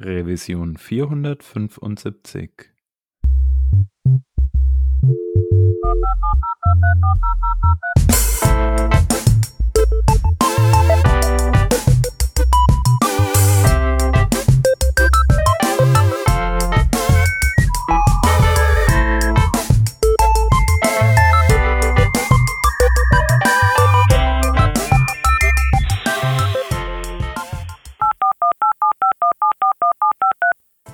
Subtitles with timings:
[0.00, 2.70] Revision 475.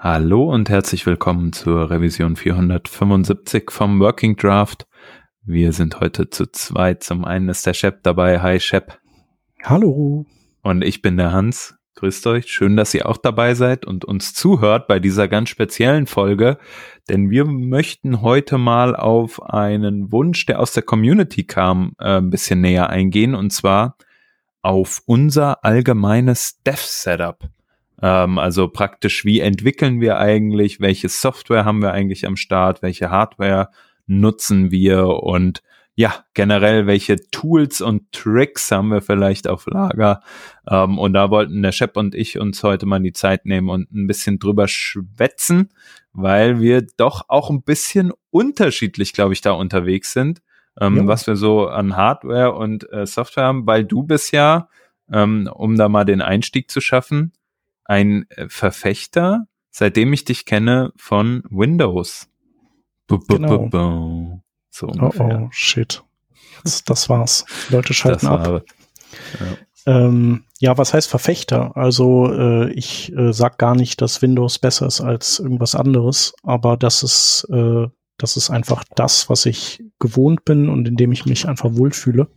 [0.00, 4.86] Hallo und herzlich willkommen zur Revision 475 vom Working Draft.
[5.42, 7.02] Wir sind heute zu zweit.
[7.02, 8.40] Zum einen ist der Shep dabei.
[8.40, 9.00] Hi Shep.
[9.64, 10.24] Hallo.
[10.62, 11.74] Und ich bin der Hans.
[11.96, 12.46] Grüßt euch.
[12.46, 16.58] Schön, dass ihr auch dabei seid und uns zuhört bei dieser ganz speziellen Folge.
[17.08, 22.30] Denn wir möchten heute mal auf einen Wunsch, der aus der Community kam, äh, ein
[22.30, 23.34] bisschen näher eingehen.
[23.34, 23.96] Und zwar
[24.62, 27.50] auf unser allgemeines Dev-Setup.
[28.00, 33.10] Ähm, also praktisch, wie entwickeln wir eigentlich, welche Software haben wir eigentlich am Start, welche
[33.10, 33.70] Hardware
[34.06, 35.62] nutzen wir und
[35.98, 40.22] ja, generell, welche Tools und Tricks haben wir vielleicht auf Lager?
[40.70, 43.90] Ähm, und da wollten der Shep und ich uns heute mal die Zeit nehmen und
[43.90, 45.70] ein bisschen drüber schwätzen,
[46.12, 50.40] weil wir doch auch ein bisschen unterschiedlich, glaube ich, da unterwegs sind,
[50.80, 51.06] ähm, ja.
[51.08, 54.68] was wir so an Hardware und äh, Software haben, weil du bist ja,
[55.12, 57.32] ähm, um da mal den Einstieg zu schaffen,
[57.88, 62.28] ein äh, Verfechter, seitdem ich dich kenne, von Windows.
[63.08, 64.42] B genau.
[64.70, 65.40] So ungefähr.
[65.40, 66.04] Oh, oh, shit.
[66.64, 67.44] Jetzt, das war's.
[67.68, 68.62] Die Leute schalten das ab.
[69.40, 69.46] Ja.
[69.86, 71.76] Ähm, ja, was heißt Verfechter?
[71.76, 76.76] Also äh, ich äh, sag gar nicht, dass Windows besser ist als irgendwas anderes, aber
[76.76, 77.86] das ist, äh,
[78.18, 82.28] das ist einfach das, was ich gewohnt bin und in dem ich mich einfach wohlfühle.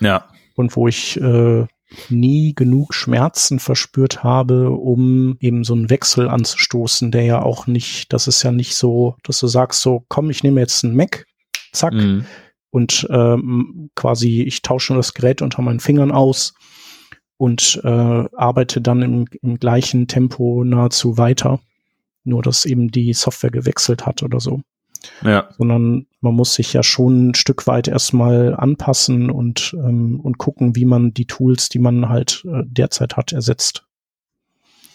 [0.00, 0.28] Ja.
[0.56, 1.66] Und wo ich äh,
[2.08, 8.12] nie genug Schmerzen verspürt habe, um eben so einen Wechsel anzustoßen, der ja auch nicht,
[8.12, 11.26] das ist ja nicht so, dass du sagst so, komm, ich nehme jetzt einen Mac,
[11.72, 12.24] zack, mhm.
[12.70, 16.54] und ähm, quasi ich tausche das Gerät unter meinen Fingern aus
[17.36, 17.88] und äh,
[18.36, 21.60] arbeite dann im, im gleichen Tempo nahezu weiter,
[22.24, 24.62] nur dass eben die Software gewechselt hat oder so.
[25.22, 25.48] Ja.
[25.58, 30.74] Sondern man muss sich ja schon ein Stück weit erstmal anpassen und, ähm, und gucken,
[30.76, 33.84] wie man die Tools, die man halt äh, derzeit hat, ersetzt.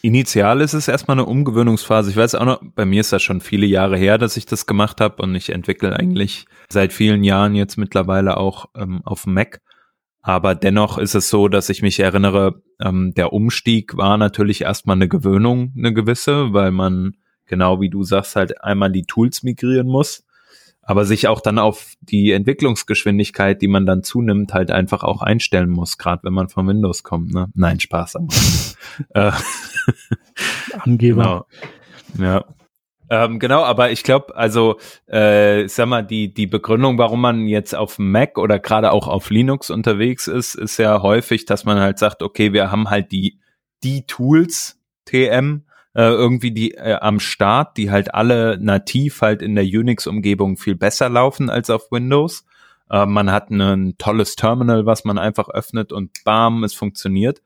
[0.02, 2.10] Initial ist es erstmal eine Umgewöhnungsphase.
[2.10, 4.66] Ich weiß auch noch, bei mir ist das schon viele Jahre her, dass ich das
[4.66, 9.62] gemacht habe und ich entwickle eigentlich seit vielen Jahren jetzt mittlerweile auch ähm, auf Mac.
[10.22, 14.96] Aber dennoch ist es so, dass ich mich erinnere, ähm, der Umstieg war natürlich erstmal
[14.96, 17.18] eine Gewöhnung, eine gewisse, weil man
[17.50, 20.26] genau wie du sagst, halt einmal die Tools migrieren muss,
[20.82, 25.70] aber sich auch dann auf die Entwicklungsgeschwindigkeit, die man dann zunimmt, halt einfach auch einstellen
[25.70, 27.34] muss, gerade wenn man von Windows kommt.
[27.34, 27.48] Ne?
[27.54, 28.16] Nein, Spaß.
[29.14, 29.32] äh,
[30.80, 31.46] Angeber.
[32.16, 32.26] Genau.
[32.26, 32.46] Ja.
[33.12, 37.74] Ähm, genau, aber ich glaube, also äh, sag mal, die die Begründung, warum man jetzt
[37.74, 41.98] auf Mac oder gerade auch auf Linux unterwegs ist, ist ja häufig, dass man halt
[41.98, 43.40] sagt, okay, wir haben halt die
[43.84, 49.56] die Tools TM, äh, irgendwie die äh, am Start, die halt alle nativ halt in
[49.56, 52.46] der Unix-Umgebung viel besser laufen als auf Windows.
[52.90, 57.42] Äh, man hat ein tolles Terminal, was man einfach öffnet und bam, es funktioniert.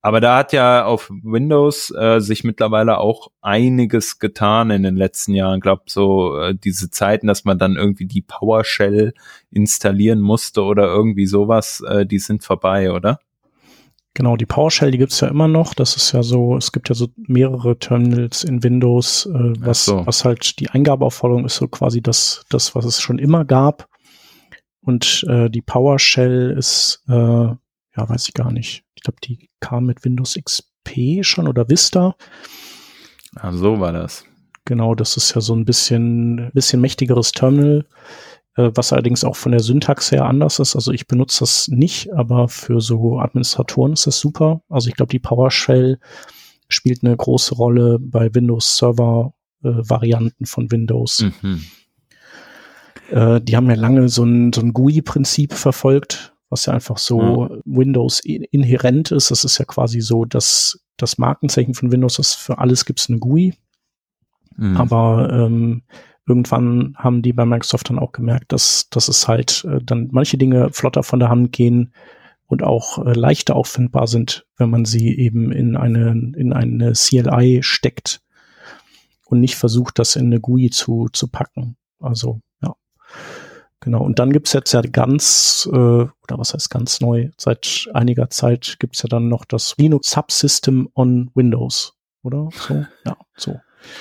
[0.00, 5.34] Aber da hat ja auf Windows äh, sich mittlerweile auch einiges getan in den letzten
[5.34, 5.56] Jahren.
[5.56, 9.12] Ich glaube, so äh, diese Zeiten, dass man dann irgendwie die PowerShell
[9.50, 13.18] installieren musste oder irgendwie sowas, äh, die sind vorbei, oder?
[14.18, 15.74] Genau, die PowerShell, die gibt's ja immer noch.
[15.74, 20.04] Das ist ja so, es gibt ja so mehrere Terminals in Windows, äh, was, so.
[20.08, 23.88] was halt die Eingabeaufforderung ist, so quasi das, das, was es schon immer gab.
[24.80, 27.56] Und äh, die PowerShell ist, äh, ja,
[27.94, 28.82] weiß ich gar nicht.
[28.96, 32.16] Ich glaube, die kam mit Windows XP schon oder Vista.
[33.36, 34.24] Ah, so war das.
[34.64, 37.86] Genau, das ist ja so ein bisschen, bisschen mächtigeres Terminal.
[38.58, 40.74] Äh, was allerdings auch von der Syntax her anders ist.
[40.74, 44.62] Also ich benutze das nicht, aber für so Administratoren ist das super.
[44.68, 46.00] Also ich glaube, die PowerShell
[46.68, 49.32] spielt eine große Rolle bei Windows Server
[49.62, 51.24] äh, Varianten von Windows.
[51.40, 51.62] Mhm.
[53.10, 57.44] Äh, die haben ja lange so ein, so ein GUI-Prinzip verfolgt, was ja einfach so
[57.44, 57.62] mhm.
[57.64, 59.30] Windows inhärent ist.
[59.30, 63.08] Das ist ja quasi so, dass das Markenzeichen von Windows ist, für alles gibt es
[63.08, 63.54] eine GUI.
[64.56, 64.76] Mhm.
[64.76, 65.82] Aber ähm,
[66.28, 70.38] irgendwann haben die bei Microsoft dann auch gemerkt, dass, dass es halt äh, dann manche
[70.38, 71.92] Dinge flotter von der Hand gehen
[72.46, 77.62] und auch äh, leichter auffindbar sind, wenn man sie eben in eine, in eine CLI
[77.62, 78.20] steckt
[79.26, 81.76] und nicht versucht, das in eine GUI zu, zu packen.
[82.00, 82.74] Also, ja.
[83.80, 84.02] Genau.
[84.02, 88.76] Und dann gibt's jetzt ja ganz, äh, oder was heißt ganz neu, seit einiger Zeit
[88.78, 92.48] gibt's ja dann noch das Linux Subsystem on Windows, oder?
[92.52, 93.60] So, ja, so.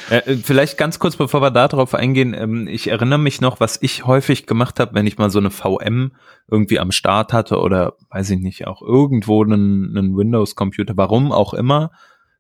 [0.09, 4.06] Äh, vielleicht ganz kurz, bevor wir darauf eingehen, ähm, ich erinnere mich noch, was ich
[4.06, 6.13] häufig gemacht habe, wenn ich mal so eine VM
[6.50, 11.53] irgendwie am Start hatte oder weiß ich nicht, auch irgendwo einen, einen Windows-Computer, warum auch
[11.53, 11.91] immer,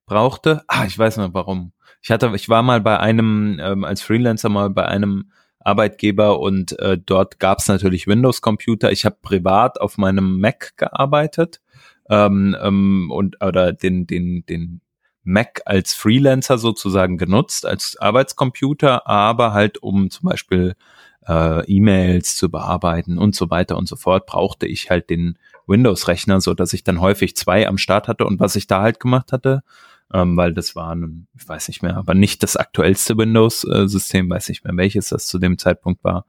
[0.05, 0.63] brauchte.
[0.67, 1.73] Ah, ich weiß noch warum.
[2.01, 6.79] Ich hatte, ich war mal bei einem, ähm, als Freelancer mal bei einem Arbeitgeber und
[6.79, 8.91] äh, dort gab es natürlich Windows-Computer.
[8.91, 11.61] Ich habe privat auf meinem Mac gearbeitet
[12.09, 14.81] ähm, ähm, und oder den, den, den
[15.27, 20.75] Mac als Freelancer sozusagen genutzt, als Arbeitscomputer, aber halt um zum Beispiel
[21.27, 25.37] äh, E-Mails zu bearbeiten und so weiter und so fort, brauchte ich halt den
[25.67, 28.25] Windows-Rechner, so dass ich dann häufig zwei am Start hatte.
[28.25, 29.63] Und was ich da halt gemacht hatte,
[30.13, 34.47] ähm, weil das war, ein, ich weiß nicht mehr, aber nicht das aktuellste Windows-System, weiß
[34.47, 36.25] nicht mehr, welches das zu dem Zeitpunkt war,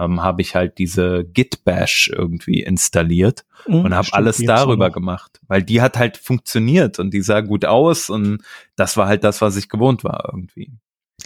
[0.00, 5.40] ähm, habe ich halt diese Git Bash irgendwie installiert mhm, und habe alles darüber gemacht,
[5.46, 8.42] weil die hat halt funktioniert und die sah gut aus und
[8.76, 10.72] das war halt das, was ich gewohnt war irgendwie.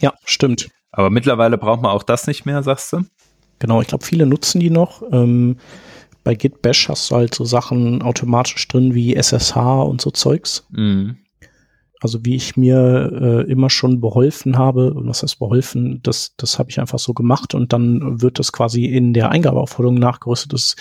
[0.01, 0.71] Ja, stimmt.
[0.91, 3.05] Aber mittlerweile braucht man auch das nicht mehr, sagst du?
[3.59, 5.03] Genau, ich glaube, viele nutzen die noch.
[5.13, 5.57] Ähm,
[6.25, 10.67] bei Git Bash hast du halt so Sachen automatisch drin wie SSH und so Zeugs.
[10.71, 11.19] Mhm.
[12.01, 16.59] Also wie ich mir äh, immer schon beholfen habe, und was heißt beholfen, das, das
[16.59, 20.53] habe ich einfach so gemacht und dann wird das quasi in der Eingabeaufforderung nachgerüstet.
[20.53, 20.77] Das,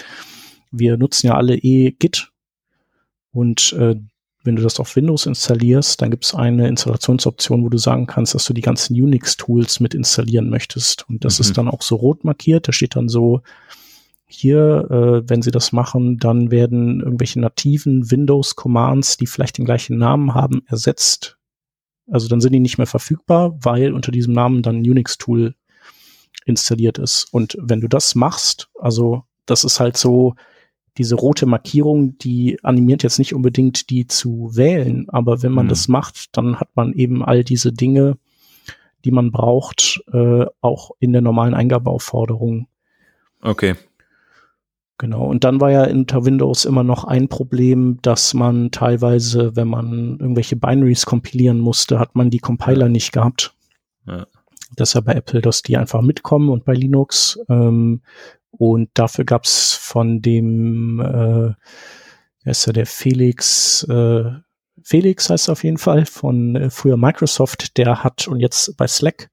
[0.72, 2.32] wir nutzen ja alle eh Git
[3.32, 3.96] und äh,
[4.44, 8.36] wenn du das auf Windows installierst, dann gibt es eine Installationsoption, wo du sagen kannst,
[8.36, 11.08] dass du die ganzen Unix-Tools mit installieren möchtest.
[11.10, 11.42] Und das mhm.
[11.44, 12.68] ist dann auch so rot markiert.
[12.68, 13.42] Da steht dann so
[14.34, 19.98] hier, äh, wenn Sie das machen, dann werden irgendwelche nativen Windows-Commands, die vielleicht den gleichen
[19.98, 21.38] Namen haben, ersetzt.
[22.12, 25.56] Also dann sind die nicht mehr verfügbar, weil unter diesem Namen dann ein Unix-Tool
[26.46, 27.28] installiert ist.
[27.32, 30.36] Und wenn du das machst, also das ist halt so,
[30.98, 35.70] diese rote Markierung, die animiert jetzt nicht unbedingt die zu wählen, aber wenn man mhm.
[35.70, 38.18] das macht, dann hat man eben all diese Dinge,
[39.04, 42.68] die man braucht, äh, auch in der normalen Eingabeaufforderung.
[43.42, 43.76] Okay.
[45.00, 49.68] Genau, und dann war ja unter Windows immer noch ein Problem, dass man teilweise, wenn
[49.68, 53.56] man irgendwelche Binaries kompilieren musste, hat man die Compiler nicht gehabt.
[54.06, 54.28] Ja.
[54.76, 57.40] Das ist ja bei Apple, dass die einfach mitkommen und bei Linux.
[57.50, 58.02] Ähm,
[58.52, 61.54] und dafür gab's von dem, äh,
[62.44, 64.26] wer ist ja der Felix, äh,
[64.84, 69.30] Felix heißt auf jeden Fall, von äh, früher Microsoft, der hat, und jetzt bei Slack,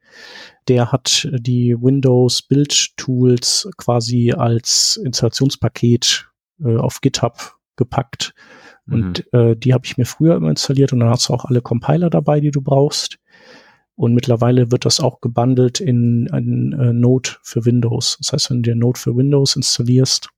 [0.68, 6.28] der hat die Windows Build Tools quasi als Installationspaket
[6.64, 8.34] äh, auf GitHub gepackt.
[8.86, 8.94] Mhm.
[8.94, 11.62] Und äh, die habe ich mir früher immer installiert und dann hast du auch alle
[11.62, 13.18] Compiler dabei, die du brauchst.
[13.96, 18.16] Und mittlerweile wird das auch gebundelt in ein äh, Node für Windows.
[18.18, 20.28] Das heißt, wenn du dir Node für Windows installierst,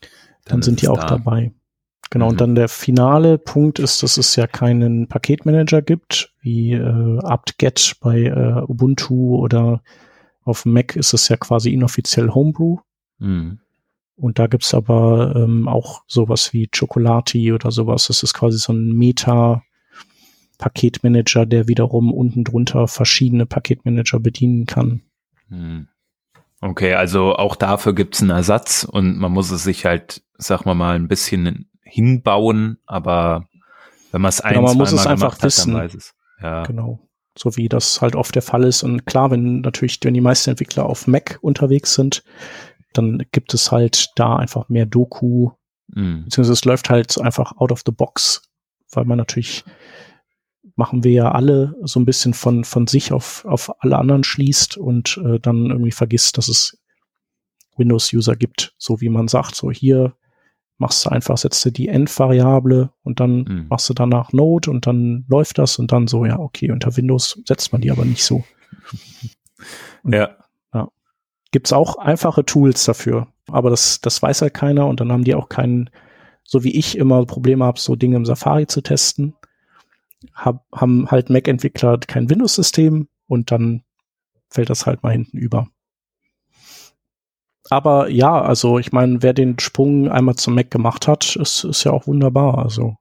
[0.00, 0.10] dann,
[0.44, 1.06] dann sind die auch da.
[1.06, 1.52] dabei.
[2.14, 2.30] Genau, mhm.
[2.30, 7.96] und dann der finale Punkt ist, dass es ja keinen Paketmanager gibt, wie äh, apt-get
[8.00, 9.82] bei äh, Ubuntu oder
[10.44, 12.76] auf Mac ist es ja quasi inoffiziell Homebrew.
[13.18, 13.58] Mhm.
[14.14, 18.06] Und da gibt's aber ähm, auch sowas wie Chocolati oder sowas.
[18.06, 25.02] Das ist quasi so ein Meta-Paketmanager, der wiederum unten drunter verschiedene Paketmanager bedienen kann.
[25.48, 25.88] Mhm.
[26.60, 30.74] Okay, also auch dafür gibt's einen Ersatz und man muss es sich halt, sag mal
[30.74, 33.48] mal, ein bisschen hinbauen, aber
[34.12, 35.76] wenn man es ein, genau, man muss es einfach wissen.
[35.76, 36.14] Hat, es.
[36.40, 36.64] Ja.
[36.64, 37.00] Genau.
[37.36, 38.82] So wie das halt oft der Fall ist.
[38.82, 42.22] Und klar, wenn natürlich, wenn die meisten Entwickler auf Mac unterwegs sind,
[42.92, 45.50] dann gibt es halt da einfach mehr Doku,
[45.88, 46.24] mhm.
[46.24, 48.42] beziehungsweise es läuft halt einfach out of the box,
[48.92, 49.64] weil man natürlich
[50.76, 54.76] machen wir ja alle so ein bisschen von, von sich auf, auf alle anderen schließt
[54.76, 56.78] und äh, dann irgendwie vergisst, dass es
[57.76, 60.14] Windows-User gibt, so wie man sagt, so hier
[60.78, 63.66] machst du einfach, setzt du die End-Variable und dann mhm.
[63.68, 67.40] machst du danach Node und dann läuft das und dann so, ja, okay, unter Windows
[67.46, 68.44] setzt man die aber nicht so.
[70.02, 70.36] Und, ja.
[70.72, 70.88] ja.
[71.52, 75.24] Gibt es auch einfache Tools dafür, aber das, das weiß halt keiner und dann haben
[75.24, 75.90] die auch keinen,
[76.42, 79.34] so wie ich immer Probleme habe, so Dinge im Safari zu testen,
[80.34, 83.82] hab, haben halt Mac-Entwickler kein Windows-System und dann
[84.48, 85.68] fällt das halt mal hinten über
[87.70, 91.84] aber ja, also ich meine, wer den Sprung einmal zum Mac gemacht hat, ist, ist
[91.84, 92.58] ja auch wunderbar.
[92.58, 92.96] Also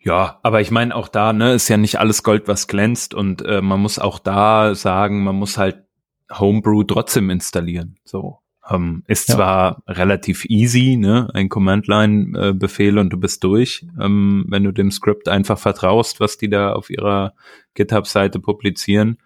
[0.00, 3.42] Ja, aber ich meine auch da, ne, ist ja nicht alles Gold, was glänzt und
[3.42, 5.84] äh, man muss auch da sagen, man muss halt
[6.30, 7.98] Homebrew trotzdem installieren.
[8.04, 8.38] So
[8.70, 9.34] ähm, ist ja.
[9.34, 14.90] zwar relativ easy, ne, ein Command-Line-Befehl äh, und du bist durch, ähm, wenn du dem
[14.90, 17.34] Skript einfach vertraust, was die da auf ihrer
[17.74, 19.18] GitHub-Seite publizieren.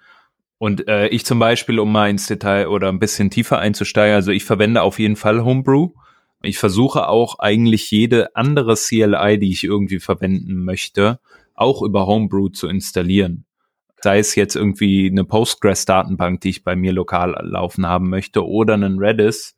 [0.58, 4.32] Und äh, ich zum Beispiel, um mal ins Detail oder ein bisschen tiefer einzusteigen, also
[4.32, 5.90] ich verwende auf jeden Fall Homebrew.
[6.42, 11.20] Ich versuche auch eigentlich jede andere CLI, die ich irgendwie verwenden möchte,
[11.54, 13.44] auch über Homebrew zu installieren.
[14.00, 18.74] Sei es jetzt irgendwie eine Postgres-Datenbank, die ich bei mir lokal laufen haben möchte, oder
[18.74, 19.56] einen Redis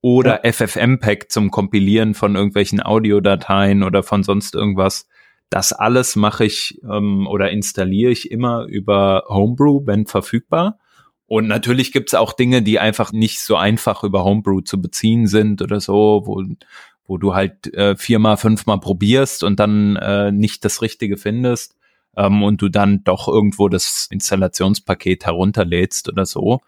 [0.00, 0.52] oder ja.
[0.52, 5.08] FFmpeg zum Kompilieren von irgendwelchen Audiodateien oder von sonst irgendwas.
[5.50, 10.78] Das alles mache ich ähm, oder installiere ich immer über Homebrew, wenn verfügbar.
[11.26, 15.62] Und natürlich gibt's auch Dinge, die einfach nicht so einfach über Homebrew zu beziehen sind
[15.62, 16.42] oder so, wo,
[17.06, 21.76] wo du halt äh, viermal, fünfmal probierst und dann äh, nicht das Richtige findest
[22.16, 26.60] ähm, und du dann doch irgendwo das Installationspaket herunterlädst oder so.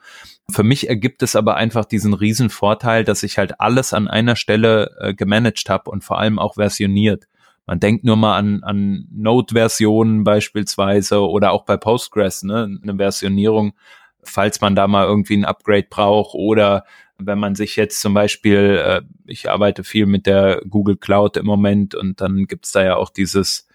[0.51, 4.37] Für mich ergibt es aber einfach diesen riesen Vorteil, dass ich halt alles an einer
[4.37, 7.27] Stelle äh, gemanagt habe und vor allem auch versioniert.
[7.67, 13.75] Man denkt nur mal an, an Node-Versionen beispielsweise oder auch bei Postgres, ne, eine Versionierung
[14.23, 16.85] falls man da mal irgendwie ein Upgrade braucht oder
[17.19, 21.47] wenn man sich jetzt zum Beispiel, äh, ich arbeite viel mit der Google Cloud im
[21.47, 23.69] Moment und dann gibt's da ja auch dieses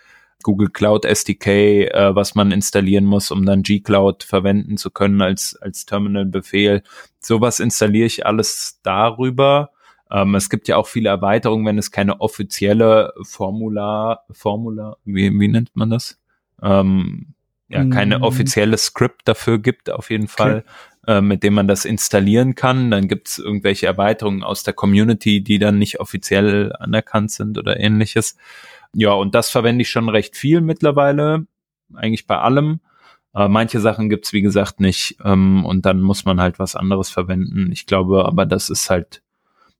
[0.43, 1.47] Google Cloud SDK,
[1.87, 6.83] äh, was man installieren muss, um dann G-Cloud verwenden zu können als, als Terminal-Befehl.
[7.19, 9.71] Sowas installiere ich alles darüber.
[10.11, 15.47] Ähm, es gibt ja auch viele Erweiterungen, wenn es keine offizielle Formular, Formular, wie, wie
[15.47, 16.19] nennt man das?
[16.61, 17.33] Ähm,
[17.69, 18.23] ja keine mm.
[18.23, 20.63] offizielle Script dafür gibt, auf jeden Fall,
[21.03, 21.17] okay.
[21.17, 22.91] äh, mit dem man das installieren kann.
[22.91, 27.79] Dann gibt es irgendwelche Erweiterungen aus der Community, die dann nicht offiziell anerkannt sind oder
[27.79, 28.37] ähnliches.
[28.93, 31.45] Ja, und das verwende ich schon recht viel mittlerweile,
[31.93, 32.79] eigentlich bei allem.
[33.35, 35.17] Äh, manche Sachen gibt's wie gesagt, nicht.
[35.23, 37.71] Ähm, und dann muss man halt was anderes verwenden.
[37.71, 39.21] Ich glaube, aber das ist halt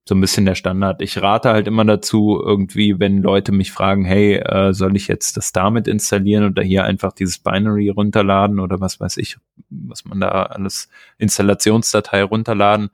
[0.07, 1.01] so ein bisschen der Standard.
[1.01, 5.37] Ich rate halt immer dazu, irgendwie, wenn Leute mich fragen, hey, äh, soll ich jetzt
[5.37, 9.37] das damit installieren oder hier einfach dieses Binary runterladen oder was weiß ich,
[9.69, 12.89] was man da alles Installationsdatei runterladen.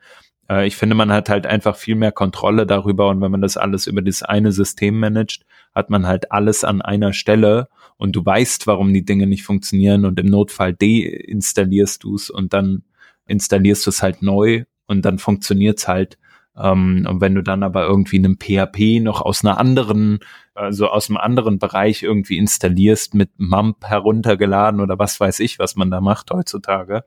[0.50, 3.58] Äh, ich finde, man hat halt einfach viel mehr Kontrolle darüber und wenn man das
[3.58, 7.68] alles über das eine System managt, hat man halt alles an einer Stelle
[7.98, 12.54] und du weißt, warum die Dinge nicht funktionieren und im Notfall deinstallierst du es und
[12.54, 12.84] dann
[13.28, 16.18] installierst du es halt neu und dann funktioniert's halt
[16.56, 20.20] ähm, und wenn du dann aber irgendwie einen PHP noch aus einer anderen,
[20.54, 25.76] also aus einem anderen Bereich irgendwie installierst, mit MAMP heruntergeladen oder was weiß ich, was
[25.76, 27.06] man da macht heutzutage,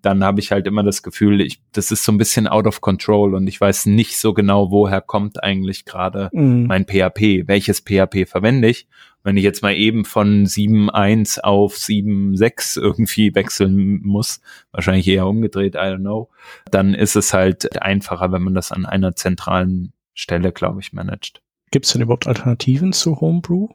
[0.00, 2.80] dann habe ich halt immer das Gefühl, ich, das ist so ein bisschen out of
[2.80, 6.66] control und ich weiß nicht so genau, woher kommt eigentlich gerade mhm.
[6.66, 8.88] mein PHP, welches PHP verwende ich
[9.26, 14.40] wenn ich jetzt mal eben von 7.1 auf 7.6 irgendwie wechseln muss,
[14.70, 16.30] wahrscheinlich eher umgedreht, I don't know,
[16.70, 21.42] dann ist es halt einfacher, wenn man das an einer zentralen Stelle, glaube ich, managt.
[21.72, 23.66] Gibt es denn überhaupt Alternativen zu Homebrew?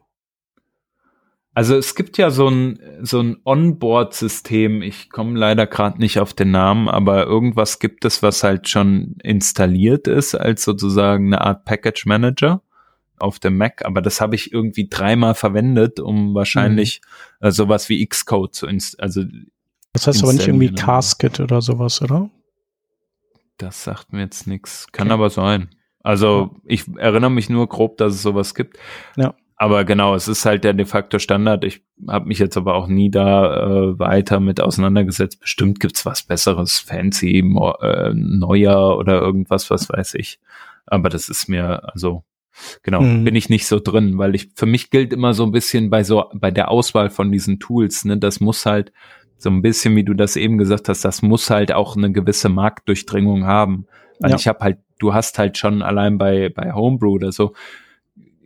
[1.54, 6.34] Also es gibt ja so ein, so ein Onboard-System, ich komme leider gerade nicht auf
[6.34, 11.66] den Namen, aber irgendwas gibt es, was halt schon installiert ist als sozusagen eine Art
[11.66, 12.62] Package Manager
[13.22, 17.02] auf dem Mac, aber das habe ich irgendwie dreimal verwendet, um wahrscheinlich
[17.40, 17.48] mhm.
[17.48, 19.04] äh, sowas wie Xcode zu installieren.
[19.04, 19.24] Also
[19.94, 22.30] das heißt aber nicht irgendwie Casket oder sowas, oder?
[23.58, 24.88] Das sagt mir jetzt nichts.
[24.92, 25.14] Kann okay.
[25.14, 25.70] aber sein.
[26.04, 28.78] Also ich erinnere mich nur grob, dass es sowas gibt.
[29.18, 29.36] Ja.
[29.56, 31.64] Aber genau, es ist halt der de facto Standard.
[31.64, 35.40] Ich habe mich jetzt aber auch nie da äh, weiter mit auseinandergesetzt.
[35.40, 40.40] Bestimmt gibt's was Besseres, fancy, äh, neuer oder irgendwas, was weiß ich.
[40.88, 42.24] Aber das ist mir, also
[42.84, 43.24] Genau, mhm.
[43.24, 46.04] bin ich nicht so drin, weil ich, für mich gilt immer so ein bisschen bei
[46.04, 48.92] so, bei der Auswahl von diesen Tools, ne, das muss halt
[49.38, 52.50] so ein bisschen, wie du das eben gesagt hast, das muss halt auch eine gewisse
[52.50, 53.88] Marktdurchdringung haben.
[54.20, 54.36] Weil ja.
[54.36, 57.54] ich habe halt, du hast halt schon allein bei, bei Homebrew oder so,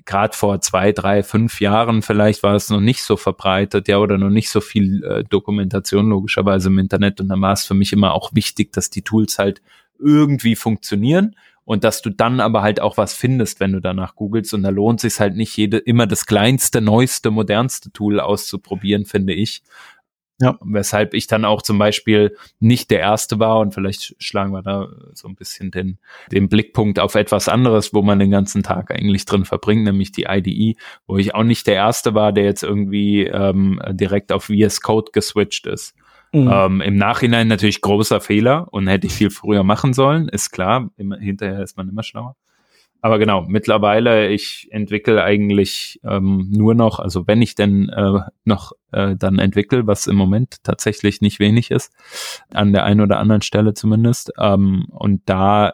[0.06, 4.18] gerade vor zwei, drei, fünf Jahren vielleicht war es noch nicht so verbreitet, ja, oder
[4.18, 7.20] noch nicht so viel äh, Dokumentation logischerweise im Internet.
[7.20, 9.62] Und dann war es für mich immer auch wichtig, dass die Tools halt
[10.00, 11.36] irgendwie funktionieren
[11.66, 14.70] und dass du dann aber halt auch was findest, wenn du danach googelst und da
[14.70, 19.64] lohnt sich halt nicht jede immer das kleinste, neueste, modernste Tool auszuprobieren, finde ich.
[20.42, 20.60] Ja.
[20.62, 24.90] Weshalb ich dann auch zum Beispiel nicht der Erste war und vielleicht schlagen wir da
[25.14, 25.98] so ein bisschen den,
[26.30, 30.26] den Blickpunkt auf etwas anderes, wo man den ganzen Tag eigentlich drin verbringt, nämlich die
[30.28, 34.82] IDE, wo ich auch nicht der Erste war, der jetzt irgendwie ähm, direkt auf VS
[34.82, 35.96] Code geswitcht ist.
[36.36, 36.52] Mhm.
[36.52, 40.90] Ähm, Im Nachhinein natürlich großer Fehler und hätte ich viel früher machen sollen, ist klar.
[40.98, 42.36] Immer, hinterher ist man immer schlauer.
[43.02, 48.74] aber genau, mittlerweile, ich entwickle eigentlich ähm, nur noch, also wenn ich denn äh, noch
[48.92, 51.94] äh, dann entwickle, was im Moment tatsächlich nicht wenig ist,
[52.52, 54.34] an der einen oder anderen Stelle zumindest.
[54.38, 55.74] Ähm, und da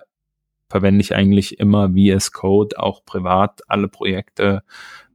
[0.69, 4.61] verwende ich eigentlich immer VS Code, auch privat, alle Projekte,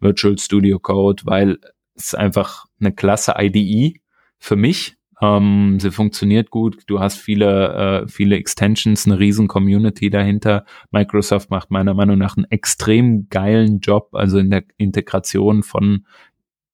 [0.00, 1.58] Virtual Studio Code, weil
[1.94, 4.00] es einfach eine klasse IDE
[4.38, 6.82] für mich ähm, sie funktioniert gut.
[6.87, 10.64] Du hast viele, äh, viele Extensions, eine riesen Community dahinter.
[10.90, 16.06] Microsoft macht meiner Meinung nach einen extrem geilen Job, also in der Integration von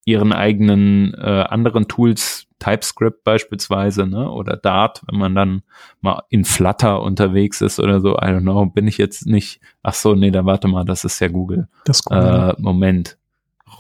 [0.05, 5.63] ihren eigenen äh, anderen Tools, TypeScript beispielsweise, ne, oder Dart, wenn man dann
[6.01, 9.95] mal in Flutter unterwegs ist oder so, I don't know, bin ich jetzt nicht, ach
[9.95, 11.69] so, nee, da warte mal, das ist ja Google.
[11.85, 12.55] Das Google.
[12.57, 13.19] Äh, Moment.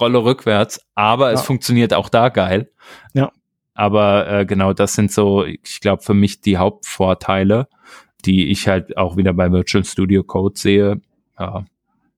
[0.00, 1.35] Rolle rückwärts, aber ja.
[1.35, 2.71] es funktioniert auch da geil.
[3.14, 3.31] Ja.
[3.75, 7.69] Aber äh, genau, das sind so, ich glaube, für mich die Hauptvorteile,
[8.25, 11.00] die ich halt auch wieder bei Virtual Studio Code sehe.
[11.38, 11.64] Ja,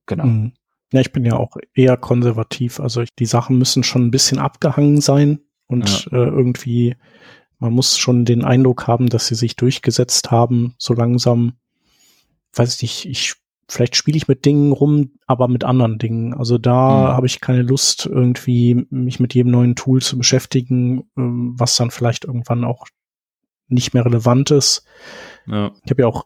[0.05, 0.25] genau.
[0.25, 0.53] Mhm.
[0.91, 2.79] Ja, ich bin ja auch eher konservativ.
[2.79, 6.17] Also ich, die Sachen müssen schon ein bisschen abgehangen sein und ja.
[6.17, 6.95] äh, irgendwie,
[7.59, 11.53] man muss schon den Eindruck haben, dass sie sich durchgesetzt haben, so langsam.
[12.53, 13.33] Weiß ich nicht, ich
[13.67, 16.33] vielleicht spiele ich mit Dingen rum, aber mit anderen Dingen.
[16.33, 17.15] Also da mhm.
[17.15, 21.91] habe ich keine Lust, irgendwie mich mit jedem neuen Tool zu beschäftigen, ähm, was dann
[21.91, 22.87] vielleicht irgendwann auch
[23.67, 24.85] nicht mehr relevant ist.
[25.47, 25.71] Ja.
[25.83, 26.25] Ich habe ja auch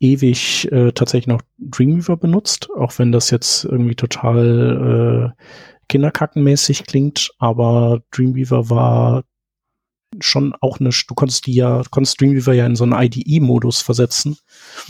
[0.00, 5.42] ewig äh, tatsächlich noch Dreamweaver benutzt, auch wenn das jetzt irgendwie total äh,
[5.88, 9.24] kinderkackenmäßig klingt, aber Dreamweaver war
[10.20, 14.38] schon auch eine, du konntest die ja, konntest Dreamweaver ja in so einen IDE-Modus versetzen.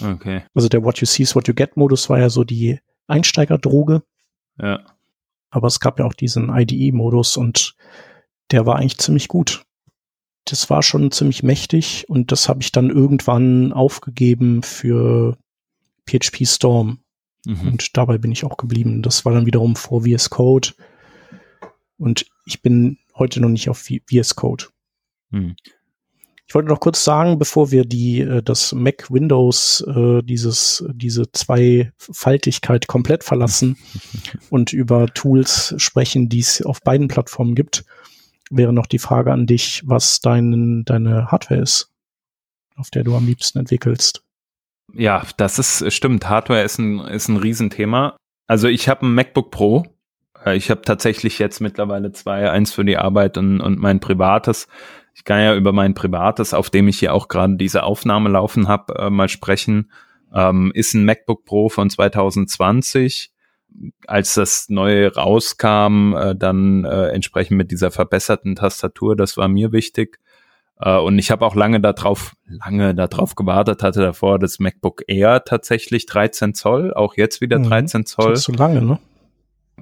[0.02, 0.42] Okay.
[0.54, 4.02] Also der What You See is What You Get-Modus war ja so die Einsteigerdroge.
[4.60, 4.80] Ja.
[5.50, 7.74] Aber es gab ja auch diesen IDE-Modus und
[8.50, 9.64] der war eigentlich ziemlich gut.
[10.44, 15.36] Das war schon ziemlich mächtig und das habe ich dann irgendwann aufgegeben für
[16.08, 17.00] PHP Storm.
[17.44, 17.68] Mhm.
[17.68, 19.02] Und dabei bin ich auch geblieben.
[19.02, 20.70] Das war dann wiederum vor VS Code.
[21.98, 24.66] Und ich bin heute noch nicht auf VS Code.
[25.30, 25.56] Hm.
[26.48, 31.30] Ich wollte noch kurz sagen, bevor wir die äh, das Mac Windows äh, dieses diese
[31.32, 33.76] Zweifaltigkeit komplett verlassen
[34.50, 37.84] und über Tools sprechen, die es auf beiden Plattformen gibt,
[38.50, 41.90] wäre noch die Frage an dich, was dein, deine Hardware ist,
[42.76, 44.22] auf der du am liebsten entwickelst.
[44.94, 46.28] Ja, das ist stimmt.
[46.28, 48.16] Hardware ist ein ist ein Riesenthema.
[48.46, 49.84] Also ich habe ein MacBook Pro.
[50.44, 54.68] Äh, ich habe tatsächlich jetzt mittlerweile zwei, eins für die Arbeit und, und mein privates.
[55.16, 58.68] Ich kann ja über mein privates, auf dem ich hier auch gerade diese Aufnahme laufen
[58.68, 59.90] habe, äh, mal sprechen.
[60.32, 63.32] Ähm, ist ein MacBook Pro von 2020.
[64.06, 69.72] Als das neue rauskam, äh, dann äh, entsprechend mit dieser verbesserten Tastatur, das war mir
[69.72, 70.20] wichtig.
[70.78, 75.42] Uh, und ich habe auch lange darauf, lange darauf gewartet, hatte davor das MacBook Air
[75.44, 78.04] tatsächlich 13 Zoll, auch jetzt wieder 13 mhm.
[78.04, 78.30] Zoll.
[78.32, 78.98] Das ist so lange, ne?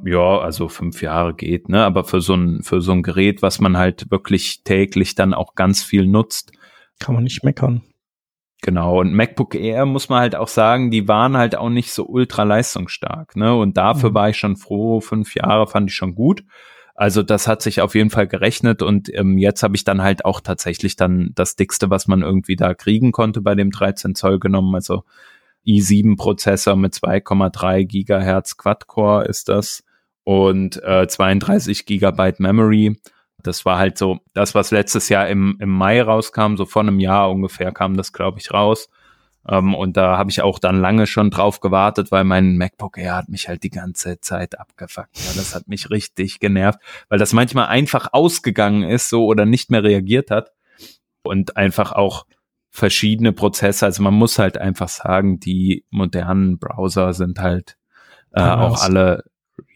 [0.04, 1.84] Ja, also fünf Jahre geht, ne?
[1.84, 5.54] Aber für so ein, für so ein Gerät, was man halt wirklich täglich dann auch
[5.54, 6.52] ganz viel nutzt.
[7.00, 7.82] Kann man nicht meckern.
[8.62, 9.00] Genau.
[9.00, 12.44] Und MacBook Air muss man halt auch sagen, die waren halt auch nicht so ultra
[12.44, 13.54] leistungsstark, ne?
[13.54, 14.14] Und dafür mhm.
[14.14, 15.00] war ich schon froh.
[15.00, 16.44] Fünf Jahre fand ich schon gut.
[16.94, 20.24] Also das hat sich auf jeden Fall gerechnet und ähm, jetzt habe ich dann halt
[20.24, 24.38] auch tatsächlich dann das dickste, was man irgendwie da kriegen konnte bei dem 13 Zoll
[24.38, 24.74] genommen.
[24.76, 25.02] Also
[25.66, 29.82] i7-Prozessor mit 2,3 Gigahertz Quad-Core ist das
[30.24, 32.98] und äh, 32 Gigabyte Memory.
[33.42, 36.98] Das war halt so das, was letztes Jahr im, im Mai rauskam, so vor einem
[36.98, 38.88] Jahr ungefähr kam das, glaube ich, raus.
[39.46, 43.16] Ähm, und da habe ich auch dann lange schon drauf gewartet, weil mein MacBook Air
[43.16, 45.18] hat mich halt die ganze Zeit abgefuckt.
[45.18, 49.70] Ja, das hat mich richtig genervt, weil das manchmal einfach ausgegangen ist so oder nicht
[49.70, 50.52] mehr reagiert hat
[51.22, 52.26] und einfach auch
[52.70, 53.84] verschiedene Prozesse.
[53.84, 57.76] Also man muss halt einfach sagen, die modernen Browser sind halt
[58.32, 59.24] äh, auch alle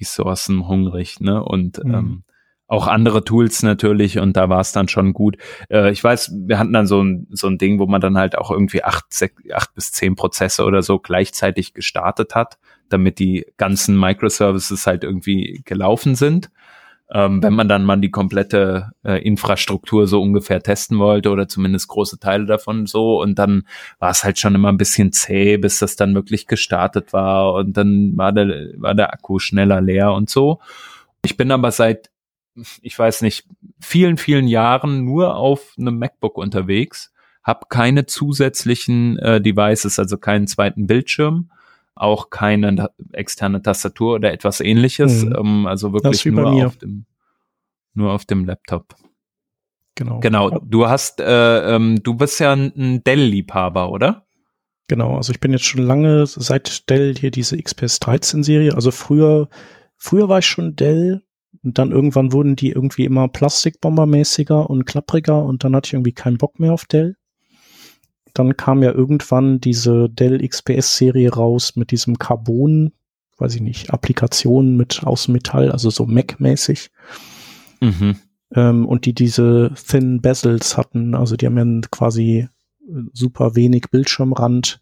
[0.01, 1.43] Ressourcen hungrig, ne?
[1.43, 1.95] Und mhm.
[1.95, 2.23] ähm,
[2.69, 5.39] auch andere Tools natürlich und da war es dann schon gut.
[5.71, 8.37] Äh, ich weiß, wir hatten dann so ein, so ein Ding, wo man dann halt
[8.37, 12.59] auch irgendwie acht, sech, acht bis zehn Prozesse oder so gleichzeitig gestartet hat,
[12.91, 16.51] damit die ganzen Microservices halt irgendwie gelaufen sind
[17.11, 21.89] ähm, wenn man dann mal die komplette äh, Infrastruktur so ungefähr testen wollte oder zumindest
[21.89, 23.21] große Teile davon so.
[23.21, 23.67] Und dann
[23.99, 27.77] war es halt schon immer ein bisschen zäh, bis das dann wirklich gestartet war und
[27.77, 30.61] dann war der, war der Akku schneller leer und so.
[31.25, 32.11] Ich bin aber seit,
[32.83, 33.47] ich weiß nicht,
[33.81, 40.47] vielen, vielen Jahren nur auf einem MacBook unterwegs, habe keine zusätzlichen äh, Devices, also keinen
[40.47, 41.51] zweiten Bildschirm
[42.01, 45.25] auch keine externe Tastatur oder etwas ähnliches.
[45.25, 45.37] Mhm.
[45.39, 47.07] Ähm, also wirklich nur auf dem,
[47.95, 48.95] nur auf dem Laptop.
[49.95, 50.21] Genau.
[50.21, 50.51] Genau.
[50.61, 54.27] Du hast, äh, ähm, du bist ja ein Dell-Liebhaber, oder?
[54.87, 58.75] Genau, also ich bin jetzt schon lange seit Dell hier diese XPS 13 Serie.
[58.75, 59.49] Also früher,
[59.97, 61.23] früher war ich schon Dell
[61.63, 66.13] und dann irgendwann wurden die irgendwie immer plastikbombermäßiger und klappriger und dann hatte ich irgendwie
[66.13, 67.17] keinen Bock mehr auf Dell.
[68.39, 72.93] Dann kam ja irgendwann diese Dell XPS Serie raus mit diesem Carbon,
[73.39, 76.91] weiß ich nicht, Applikationen mit aus Metall, also so Mac-mäßig.
[77.81, 78.17] Mhm.
[78.55, 82.49] Ähm, und die diese Thin Bezels hatten, also die haben ja quasi
[83.13, 84.81] super wenig Bildschirmrand.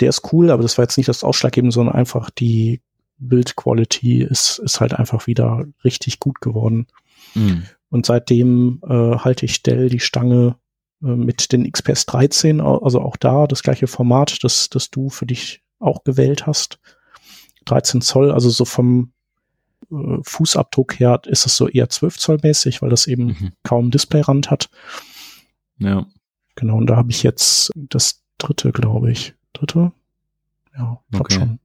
[0.00, 2.82] Der ist cool, aber das war jetzt nicht das Ausschlaggebende, sondern einfach die
[3.16, 6.88] Bildquality ist, ist halt einfach wieder richtig gut geworden.
[7.34, 7.62] Mhm.
[7.88, 10.61] Und seitdem äh, halte ich Dell die Stange äh,
[11.02, 15.62] mit den XPS 13, also auch da das gleiche Format, das, das du für dich
[15.78, 16.78] auch gewählt hast.
[17.64, 19.12] 13 Zoll, also so vom
[19.90, 23.52] äh, Fußabdruck her ist es so eher 12 Zoll mäßig, weil das eben mhm.
[23.62, 24.70] kaum Displayrand hat.
[25.78, 26.06] Ja.
[26.54, 29.34] Genau, und da habe ich jetzt das dritte, glaube ich.
[29.52, 29.92] Dritte?
[30.76, 31.34] Ja, glaub okay.
[31.34, 31.58] schon.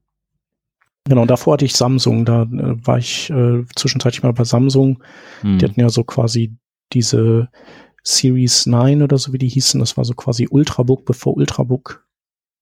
[1.05, 5.03] Genau, davor hatte ich Samsung, da äh, war ich äh, zwischenzeitlich mal bei Samsung.
[5.41, 5.57] Hm.
[5.57, 6.55] Die hatten ja so quasi
[6.91, 7.49] diese
[8.07, 12.05] Series 9 oder so wie die hießen, das war so quasi Ultrabook, bevor Ultrabook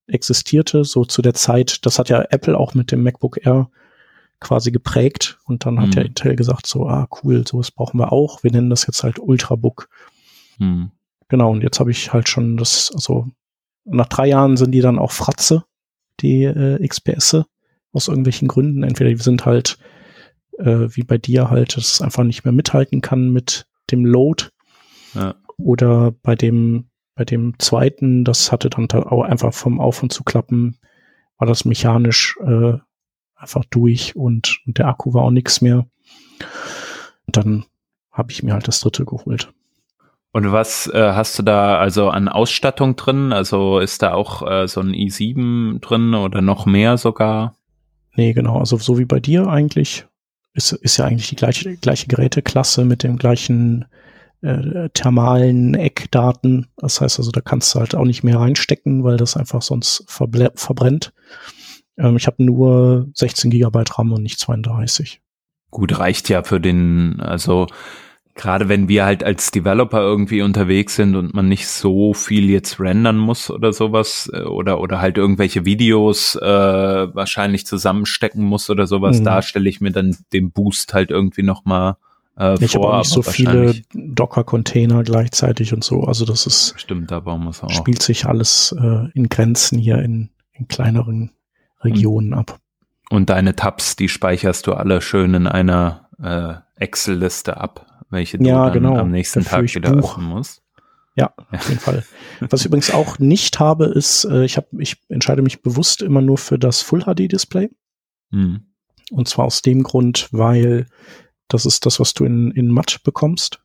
[0.08, 3.70] existierte, so zu der Zeit, das hat ja Apple auch mit dem MacBook Air
[4.40, 5.92] quasi geprägt und dann hat hm.
[5.94, 9.18] ja Intel gesagt so, ah cool, sowas brauchen wir auch, wir nennen das jetzt halt
[9.18, 9.88] Ultrabook.
[10.58, 10.90] Hm.
[11.28, 13.28] Genau, und jetzt habe ich halt schon das, also
[13.84, 15.64] nach drei Jahren sind die dann auch Fratze,
[16.20, 17.44] die äh, XPS,
[17.92, 18.82] aus irgendwelchen Gründen.
[18.82, 19.78] Entweder die sind halt,
[20.58, 24.48] äh, wie bei dir halt, dass es einfach nicht mehr mithalten kann mit dem Load.
[25.16, 25.34] Ja.
[25.58, 30.78] Oder bei dem, bei dem zweiten, das hatte dann auch einfach vom Auf- und Zuklappen,
[31.38, 32.74] war das mechanisch äh,
[33.34, 35.86] einfach durch und, und der Akku war auch nichts mehr.
[37.26, 37.64] Und dann
[38.10, 39.52] habe ich mir halt das dritte geholt.
[40.32, 43.32] Und was äh, hast du da also an Ausstattung drin?
[43.32, 47.56] Also ist da auch äh, so ein i7 drin oder noch mehr sogar?
[48.16, 48.58] Nee, genau.
[48.58, 50.04] Also so wie bei dir eigentlich.
[50.52, 53.86] Ist, ist ja eigentlich die gleiche, gleiche Geräteklasse mit dem gleichen
[54.42, 56.66] äh, thermalen Eckdaten.
[56.76, 60.04] Das heißt also, da kannst du halt auch nicht mehr reinstecken, weil das einfach sonst
[60.08, 61.12] verbrennt.
[61.98, 65.20] Ähm, ich habe nur 16 Gigabyte RAM und nicht 32.
[65.70, 67.66] Gut, reicht ja für den, also
[68.36, 72.78] gerade wenn wir halt als Developer irgendwie unterwegs sind und man nicht so viel jetzt
[72.78, 78.86] rendern muss oder sowas äh, oder oder halt irgendwelche Videos äh, wahrscheinlich zusammenstecken muss oder
[78.86, 79.24] sowas, mhm.
[79.24, 81.96] da stelle ich mir dann den Boost halt irgendwie noch mal
[82.38, 86.04] äh, ich habe auch nicht so viele Docker-Container gleichzeitig und so.
[86.04, 87.70] Also das ist stimmt, da bauen wir auch.
[87.70, 91.32] Spielt sich alles äh, in Grenzen hier in, in kleineren
[91.82, 92.60] Regionen und, ab.
[93.10, 98.44] Und deine Tabs, die speicherst du alle schön in einer äh, Excel-Liste ab welche du
[98.44, 98.96] ja, dann genau.
[98.98, 100.12] am nächsten Tag wieder Buch.
[100.12, 100.62] öffnen musst.
[101.16, 102.04] Ja, auf jeden Fall.
[102.40, 106.20] Was ich übrigens auch nicht habe, ist, äh, ich habe, ich entscheide mich bewusst immer
[106.20, 107.70] nur für das Full HD Display.
[108.30, 108.60] Hm.
[109.10, 110.86] Und zwar aus dem Grund, weil
[111.48, 113.60] das ist das, was du in, in matt bekommst.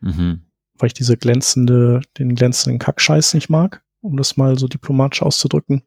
[0.00, 0.42] Mhm.
[0.76, 5.82] Weil ich diese glänzende, den glänzenden Kackscheiß nicht mag, um das mal so diplomatisch auszudrücken.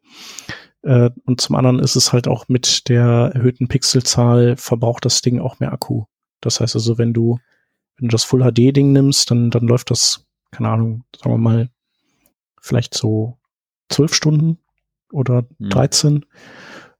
[0.83, 5.39] Äh, und zum anderen ist es halt auch mit der erhöhten Pixelzahl verbraucht das Ding
[5.39, 6.05] auch mehr Akku.
[6.41, 7.39] Das heißt also, wenn du
[7.97, 11.39] wenn du das Full HD Ding nimmst, dann, dann läuft das, keine Ahnung, sagen wir
[11.39, 11.69] mal,
[12.61, 13.37] vielleicht so
[13.89, 14.59] zwölf Stunden
[15.11, 15.69] oder mhm.
[15.69, 16.25] 13.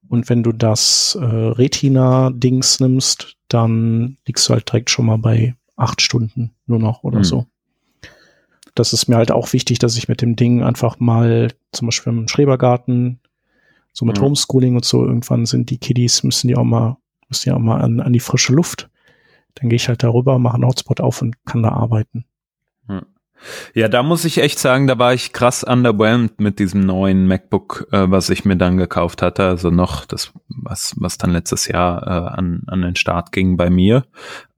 [0.10, 5.56] Und wenn du das äh, Retina-Dings nimmst, dann liegst du halt direkt schon mal bei
[5.76, 7.24] acht Stunden nur noch oder mhm.
[7.24, 7.46] so.
[8.76, 12.14] Das ist mir halt auch wichtig, dass ich mit dem Ding einfach mal, zum Beispiel
[12.14, 13.20] im Schrebergarten,
[13.94, 14.26] so mit mhm.
[14.26, 16.98] Homeschooling und so, irgendwann sind die Kiddies, müssen die auch mal,
[17.30, 18.90] müssen ja auch mal an, an die frische Luft.
[19.56, 22.26] Dann gehe ich halt darüber, mache einen Hotspot auf und kann da arbeiten.
[23.74, 27.88] Ja, da muss ich echt sagen, da war ich krass underwhelmed mit diesem neuen MacBook,
[27.92, 29.46] äh, was ich mir dann gekauft hatte.
[29.46, 33.70] Also noch das, was, was dann letztes Jahr äh, an, an den Start ging bei
[33.70, 34.06] mir.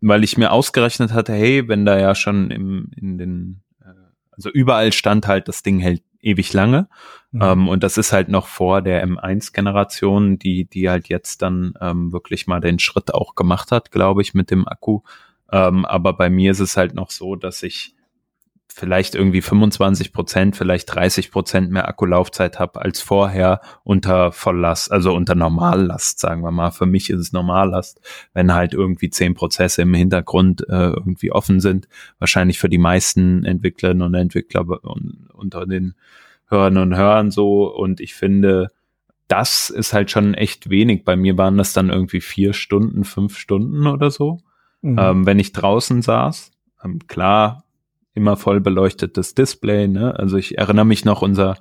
[0.02, 3.90] Weil ich mir ausgerechnet hatte, hey, wenn da ja schon im, in den, äh,
[4.32, 6.88] also überall stand halt, das Ding hält ewig lange.
[7.32, 7.42] Mhm.
[7.42, 12.12] Ähm, und das ist halt noch vor der M1-Generation, die, die halt jetzt dann ähm,
[12.12, 15.02] wirklich mal den Schritt auch gemacht hat, glaube ich, mit dem Akku.
[15.52, 17.96] Ähm, aber bei mir ist es halt noch so, dass ich
[18.72, 25.14] vielleicht irgendwie 25 Prozent, vielleicht 30 Prozent mehr Akkulaufzeit habe als vorher unter Volllast, also
[25.14, 26.72] unter Normallast, sagen wir mal.
[26.72, 28.00] Für mich ist es Normallast,
[28.34, 31.88] wenn halt irgendwie zehn Prozesse im Hintergrund äh, irgendwie offen sind.
[32.20, 34.66] Wahrscheinlich für die meisten Entwicklerinnen und Entwickler
[35.34, 35.96] unter den
[36.48, 37.74] Hörern und Hörern so.
[37.76, 38.70] Und ich finde,
[39.28, 41.04] das ist halt schon echt wenig.
[41.06, 44.42] Bei mir waren das dann irgendwie vier Stunden, fünf Stunden oder so,
[44.82, 44.98] mhm.
[45.00, 46.52] ähm, wenn ich draußen saß.
[46.84, 47.64] Ähm, klar,
[48.20, 49.88] immer voll beleuchtetes Display.
[49.88, 50.18] Ne?
[50.18, 51.58] Also ich erinnere mich noch, unser,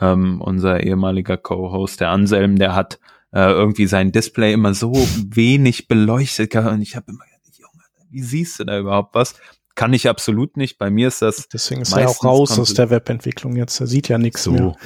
[0.00, 2.98] ähm, unser ehemaliger Co-Host, der Anselm, der hat
[3.32, 8.22] äh, irgendwie sein Display immer so wenig beleuchtet und ich habe immer gedacht, Junge, wie
[8.22, 9.34] siehst du da überhaupt was?
[9.76, 10.78] Kann ich absolut nicht.
[10.78, 11.48] Bei mir ist das.
[11.48, 13.80] Deswegen ist er auch raus aus der Webentwicklung jetzt.
[13.80, 14.76] Er sieht ja nichts so, mehr.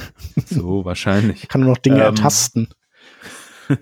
[0.46, 1.48] So, wahrscheinlich.
[1.48, 2.68] Kann nur noch Dinge ähm, ertasten.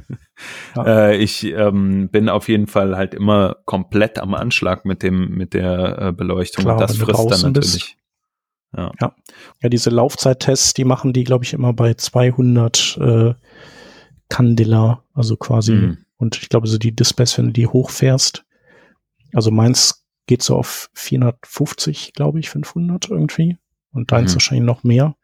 [0.77, 0.85] ja.
[0.85, 5.55] äh, ich ähm, bin auf jeden Fall halt immer komplett am Anschlag mit dem mit
[5.55, 7.97] der äh, Beleuchtung Klar, und das frisst dann natürlich.
[8.77, 8.93] Ja.
[9.01, 9.15] ja.
[9.63, 13.35] ja, diese Laufzeittests, die machen die, glaube ich, immer bei 200 äh,
[14.29, 15.73] Candela, also quasi.
[15.73, 15.99] Mhm.
[16.17, 18.45] Und ich glaube, so die Displays, wenn du die hochfährst,
[19.35, 23.59] also meins geht so auf 450, glaube ich, 500 irgendwie.
[23.93, 24.37] Und deins mhm.
[24.37, 25.17] wahrscheinlich noch mehr.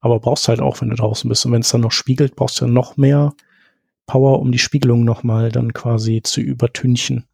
[0.00, 1.46] Aber brauchst halt auch, wenn du draußen bist.
[1.46, 3.32] Und wenn es dann noch spiegelt, brauchst du noch mehr
[4.06, 7.24] Power, um die Spiegelung nochmal dann quasi zu übertünchen.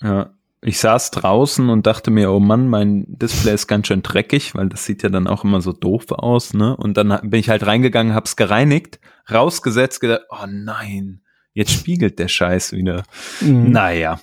[0.00, 4.54] Ja, ich saß draußen und dachte mir, oh Mann, mein Display ist ganz schön dreckig,
[4.54, 6.76] weil das sieht ja dann auch immer so doof aus, ne?
[6.76, 8.98] Und dann bin ich halt reingegangen, hab's gereinigt,
[9.30, 11.20] rausgesetzt, gedacht, oh nein,
[11.52, 13.04] jetzt spiegelt der Scheiß wieder.
[13.40, 13.70] Mhm.
[13.70, 14.20] Naja,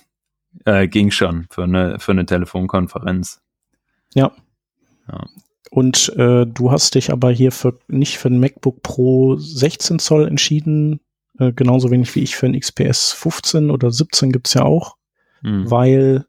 [0.66, 3.40] äh, ging schon für eine, für eine Telefonkonferenz.
[4.14, 4.32] Ja.
[5.10, 5.26] ja.
[5.70, 10.28] Und äh, du hast dich aber hier für nicht für ein MacBook Pro 16 Zoll
[10.28, 11.00] entschieden,
[11.38, 14.96] äh, genauso wenig wie ich für ein XPS 15 oder 17 gibt's ja auch,
[15.42, 15.70] mhm.
[15.70, 16.26] weil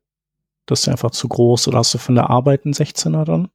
[0.66, 1.68] das ist einfach zu groß.
[1.68, 3.50] Oder hast du von der Arbeit einen 16er dann?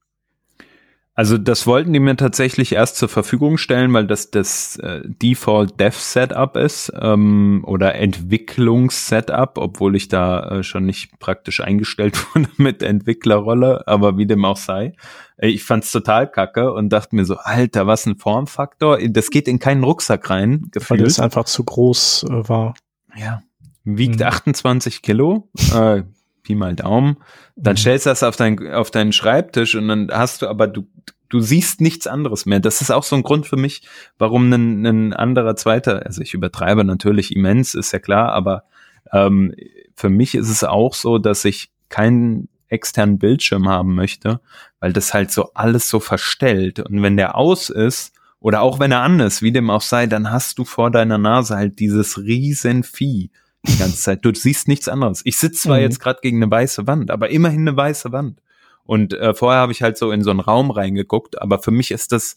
[1.14, 5.78] Also das wollten die mir tatsächlich erst zur Verfügung stellen, weil das das äh, Default
[5.78, 12.48] Dev Setup ist ähm, oder Entwicklungssetup, obwohl ich da äh, schon nicht praktisch eingestellt wurde
[12.56, 14.94] mit Entwicklerrolle, aber wie dem auch sei.
[15.36, 18.98] Äh, ich fand's total kacke und dachte mir so, Alter, was ein Formfaktor.
[19.10, 20.68] Das geht in keinen Rucksack rein.
[20.70, 21.00] Gefühlt.
[21.00, 22.74] Weil es einfach zu groß äh, war.
[23.14, 23.42] Ja.
[23.84, 24.26] Wiegt mhm.
[24.26, 25.50] 28 Kilo.
[25.74, 26.04] Äh,
[26.42, 27.16] Pi mal Daumen,
[27.56, 27.78] dann mhm.
[27.78, 30.86] stellst du das auf, dein, auf deinen Schreibtisch und dann hast du aber, du,
[31.28, 32.60] du siehst nichts anderes mehr.
[32.60, 33.82] Das ist auch so ein Grund für mich,
[34.18, 38.64] warum ein, ein anderer zweiter, also ich übertreibe natürlich immens, ist ja klar, aber
[39.12, 39.54] ähm,
[39.94, 44.40] für mich ist es auch so, dass ich keinen externen Bildschirm haben möchte,
[44.80, 46.80] weil das halt so alles so verstellt.
[46.80, 50.06] Und wenn der aus ist, oder auch wenn er an ist, wie dem auch sei,
[50.06, 53.30] dann hast du vor deiner Nase halt dieses riesen Vieh
[53.64, 54.24] die ganze Zeit.
[54.24, 55.22] Du siehst nichts anderes.
[55.24, 55.82] Ich sitze zwar mhm.
[55.84, 58.40] jetzt gerade gegen eine weiße Wand, aber immerhin eine weiße Wand.
[58.84, 61.92] Und äh, vorher habe ich halt so in so einen Raum reingeguckt, aber für mich
[61.92, 62.36] ist das,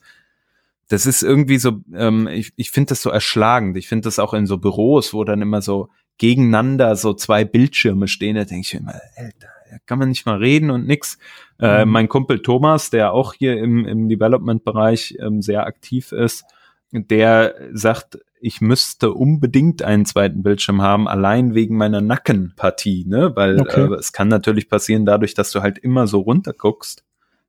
[0.87, 3.77] das ist irgendwie so, ähm, ich, ich finde das so erschlagend.
[3.77, 8.07] Ich finde das auch in so Büros, wo dann immer so gegeneinander so zwei Bildschirme
[8.07, 11.17] stehen, da denke ich immer, Alter, da kann man nicht mal reden und nix.
[11.59, 11.91] Äh, mhm.
[11.91, 16.45] mein Kumpel Thomas, der auch hier im, im Development-Bereich ähm, sehr aktiv ist,
[16.91, 23.35] der sagt, ich müsste unbedingt einen zweiten Bildschirm haben, allein wegen meiner Nackenpartie, ne?
[23.35, 23.91] Weil okay.
[23.91, 27.03] äh, es kann natürlich passieren, dadurch, dass du halt immer so runter guckst,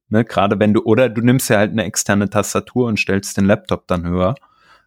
[0.09, 0.25] ne?
[0.25, 3.87] Gerade wenn du, oder du nimmst ja halt eine externe Tastatur und stellst den Laptop
[3.87, 4.37] dann höher.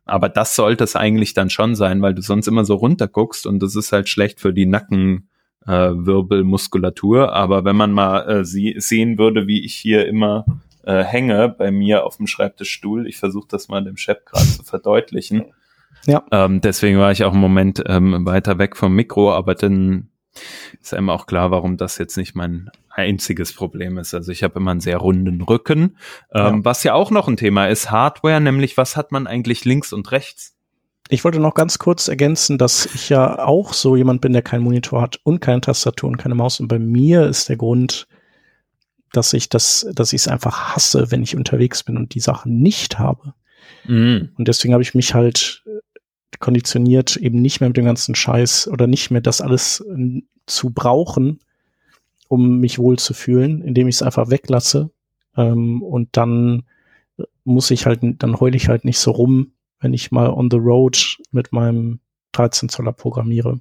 [0.06, 3.46] Aber das sollte es eigentlich dann schon sein, weil du sonst immer so runter guckst
[3.46, 7.26] und das ist halt schlecht für die Nackenwirbelmuskulatur.
[7.26, 10.44] Äh, Aber wenn man mal äh, sie sehen würde, wie ich hier immer
[10.82, 14.64] äh, hänge bei mir auf dem Schreibtischstuhl, ich versuche das mal dem Chef gerade zu
[14.64, 15.54] verdeutlichen,
[16.06, 16.24] ja.
[16.32, 20.10] Ähm, deswegen war ich auch im Moment ähm, weiter weg vom Mikro, aber dann
[20.82, 24.14] ist einem auch klar, warum das jetzt nicht mein einziges Problem ist.
[24.14, 25.98] Also ich habe immer einen sehr runden Rücken.
[26.34, 26.60] Ähm, ja.
[26.66, 30.12] Was ja auch noch ein Thema ist, Hardware, nämlich was hat man eigentlich links und
[30.12, 30.56] rechts?
[31.12, 34.64] Ich wollte noch ganz kurz ergänzen, dass ich ja auch so jemand bin, der keinen
[34.64, 36.60] Monitor hat und keine Tastatur und keine Maus.
[36.60, 38.08] Und bei mir ist der Grund,
[39.12, 42.60] dass ich das, dass ich es einfach hasse, wenn ich unterwegs bin und die Sachen
[42.60, 43.34] nicht habe.
[43.86, 44.30] Mhm.
[44.38, 45.64] Und deswegen habe ich mich halt
[46.38, 50.70] konditioniert, eben nicht mehr mit dem ganzen Scheiß oder nicht mehr das alles äh, zu
[50.72, 51.40] brauchen,
[52.28, 54.92] um mich wohl zu fühlen, indem ich es einfach weglasse.
[55.36, 56.64] Ähm, und dann
[57.44, 60.58] muss ich halt, dann heule ich halt nicht so rum, wenn ich mal on the
[60.58, 62.00] road mit meinem
[62.34, 63.60] 13 Zoller programmiere.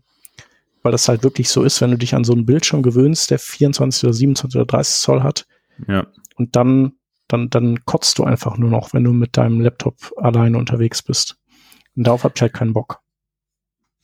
[0.83, 3.38] Weil das halt wirklich so ist, wenn du dich an so einen Bildschirm gewöhnst, der
[3.38, 5.46] 24 oder 27 oder 30 Zoll hat.
[5.87, 6.07] Ja.
[6.37, 6.92] Und dann,
[7.26, 11.38] dann, dann kotzt du einfach nur noch, wenn du mit deinem Laptop alleine unterwegs bist.
[11.99, 13.01] Und darauf habe ich halt keinen Bock.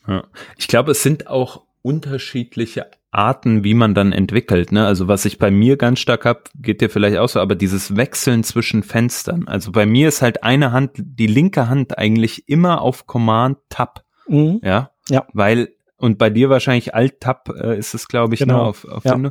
[0.09, 0.25] Ja.
[0.59, 4.73] Ich glaube, es sind auch unterschiedliche Arten, wie man dann entwickelt.
[4.73, 4.85] Ne?
[4.85, 7.97] Also was ich bei mir ganz stark habe, geht dir vielleicht auch so, aber dieses
[7.97, 9.47] Wechseln zwischen Fenstern.
[9.47, 14.03] Also bei mir ist halt eine Hand, die linke Hand eigentlich immer auf Command Tab.
[14.27, 14.61] Mhm.
[14.65, 14.91] Ja.
[15.09, 15.29] Ja.
[15.33, 18.59] Weil, und bei dir wahrscheinlich Alt Tab äh, ist es, glaube ich, ne, genau.
[18.59, 19.31] nur auf, auf ja.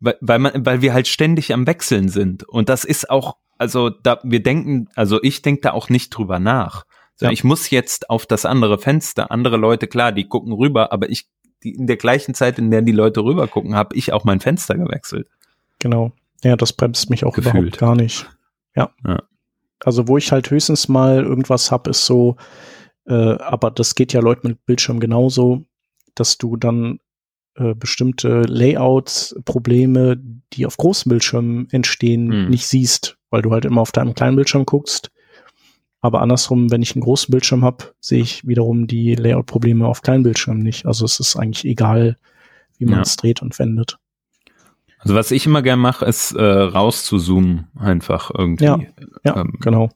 [0.00, 2.48] weil, weil man, weil wir halt ständig am Wechseln sind.
[2.48, 6.38] Und das ist auch, also da, wir denken, also ich denke da auch nicht drüber
[6.38, 6.84] nach.
[7.16, 7.32] So, ja.
[7.32, 9.30] Ich muss jetzt auf das andere Fenster.
[9.30, 11.26] Andere Leute, klar, die gucken rüber, aber ich,
[11.62, 14.40] die, in der gleichen Zeit, in der die Leute rüber gucken, habe ich auch mein
[14.40, 15.28] Fenster gewechselt.
[15.78, 16.12] Genau.
[16.42, 17.54] Ja, das bremst mich auch Gefühlt.
[17.54, 18.28] überhaupt gar nicht.
[18.76, 18.90] Ja.
[19.06, 19.22] Ja.
[19.84, 22.36] Also wo ich halt höchstens mal irgendwas hab, ist so,
[23.06, 25.62] äh, aber das geht ja Leuten mit Bildschirm genauso,
[26.14, 26.98] dass du dann
[27.56, 30.16] äh, bestimmte Layouts-Probleme,
[30.52, 32.50] die auf großen Bildschirmen entstehen, Hm.
[32.50, 35.10] nicht siehst, weil du halt immer auf deinem kleinen Bildschirm guckst.
[36.04, 40.22] Aber andersrum, wenn ich einen großen Bildschirm habe, sehe ich wiederum die Layout-Probleme auf kleinen
[40.22, 40.84] Bildschirmen nicht.
[40.84, 42.18] Also es ist eigentlich egal,
[42.76, 43.00] wie man Ja.
[43.00, 43.96] es dreht und wendet.
[44.98, 48.64] Also was ich immer gern mache, ist äh, rauszuzoomen einfach irgendwie.
[48.66, 48.80] Ja.
[49.24, 49.88] Ja, Ähm, genau.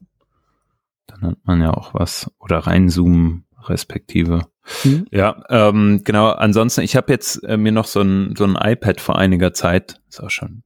[1.08, 2.30] Dann hat man ja auch was.
[2.38, 4.46] Oder reinzoomen, respektive.
[4.84, 5.08] Mhm.
[5.10, 6.30] Ja, ähm, genau.
[6.30, 10.00] Ansonsten, ich habe jetzt äh, mir noch so ein, so ein iPad vor einiger Zeit,
[10.08, 10.62] ist auch schon ein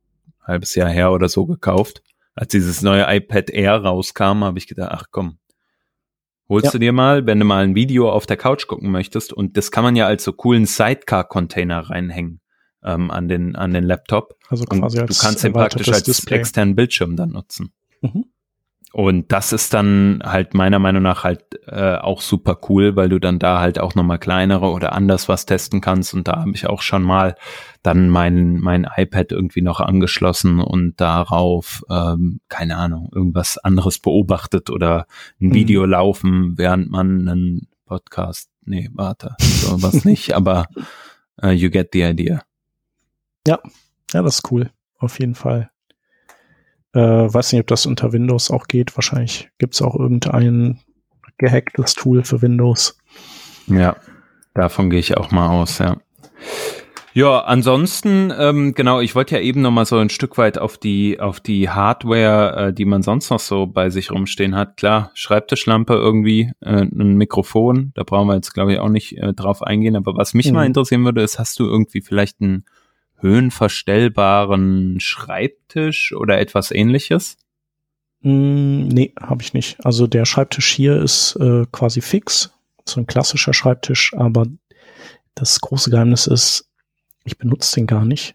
[0.47, 2.05] halbes Jahr her oder so gekauft.
[2.35, 5.39] Als dieses neue iPad Air rauskam, habe ich gedacht, ach komm,
[6.49, 6.71] holst Ja.
[6.73, 9.33] du dir mal, wenn du mal ein Video auf der Couch gucken möchtest.
[9.33, 12.41] Und das kann man ja als so coolen Sidecar-Container reinhängen
[12.83, 14.35] ähm, an, den, an den Laptop.
[14.49, 16.39] Also Und quasi du als kannst den praktisch als Display.
[16.39, 17.73] externen Bildschirm dann nutzen.
[18.01, 18.25] Mhm.
[18.93, 23.19] Und das ist dann halt meiner Meinung nach halt äh, auch super cool, weil du
[23.19, 26.13] dann da halt auch nochmal kleinere oder anders was testen kannst.
[26.13, 27.35] Und da habe ich auch schon mal
[27.83, 34.69] dann mein, mein iPad irgendwie noch angeschlossen und darauf, ähm, keine Ahnung, irgendwas anderes beobachtet
[34.69, 35.07] oder
[35.41, 35.55] ein Mhm.
[35.55, 40.67] Video laufen, während man einen Podcast, nee, warte, sowas nicht, aber
[41.43, 42.43] äh, you get the idea.
[43.47, 43.59] Ja,
[44.13, 44.71] das ist cool.
[44.99, 45.72] Auf jeden Fall.
[46.95, 48.97] Äh, weiß nicht, ob das unter Windows auch geht.
[48.97, 50.81] Wahrscheinlich gibt es auch irgendein
[51.39, 52.99] gehacktes Tool für Windows.
[53.67, 53.97] Ja,
[54.55, 55.97] davon gehe ich auch mal aus, ja.
[57.15, 60.79] Ja, ansonsten, ähm, genau, ich wollte ja eben noch mal so ein Stück weit auf
[60.79, 64.79] die, auf die Hardware, äh, die man sonst noch so bei sich rumstehen hat.
[64.79, 69.35] Klar, Schreibtischlampe irgendwie, äh, ein Mikrofon, da brauchen wir jetzt, glaube ich, auch nicht äh,
[69.35, 69.95] drauf eingehen.
[69.95, 70.55] Aber was mich Mhm.
[70.55, 72.65] mal interessieren würde, ist, hast du irgendwie vielleicht einen
[73.23, 77.37] höhenverstellbaren Schreibtisch oder etwas ähnliches?
[78.21, 79.85] Mm, nee, habe ich nicht.
[79.85, 82.53] Also der Schreibtisch hier ist äh, quasi fix.
[82.85, 84.47] So ein klassischer Schreibtisch, aber
[85.35, 86.69] das große Geheimnis ist,
[87.25, 88.35] ich benutze den gar nicht.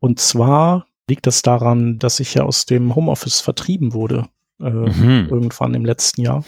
[0.00, 4.28] Und zwar liegt das daran, dass ich ja aus dem Homeoffice vertrieben wurde.
[4.60, 5.28] Äh, Mhm.
[5.30, 6.44] irgendwann im letzten Jahr.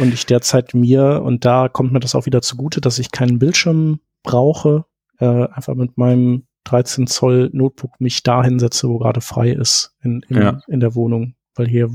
[0.00, 3.38] und ich derzeit mir, und da kommt mir das auch wieder zugute, dass ich keinen
[3.38, 4.84] Bildschirm brauche,
[5.18, 10.22] äh, einfach mit meinem 13 Zoll Notebook mich da hinsetze, wo gerade frei ist in,
[10.28, 10.60] in, Ja.
[10.68, 11.34] in der Wohnung.
[11.54, 11.90] Weil hier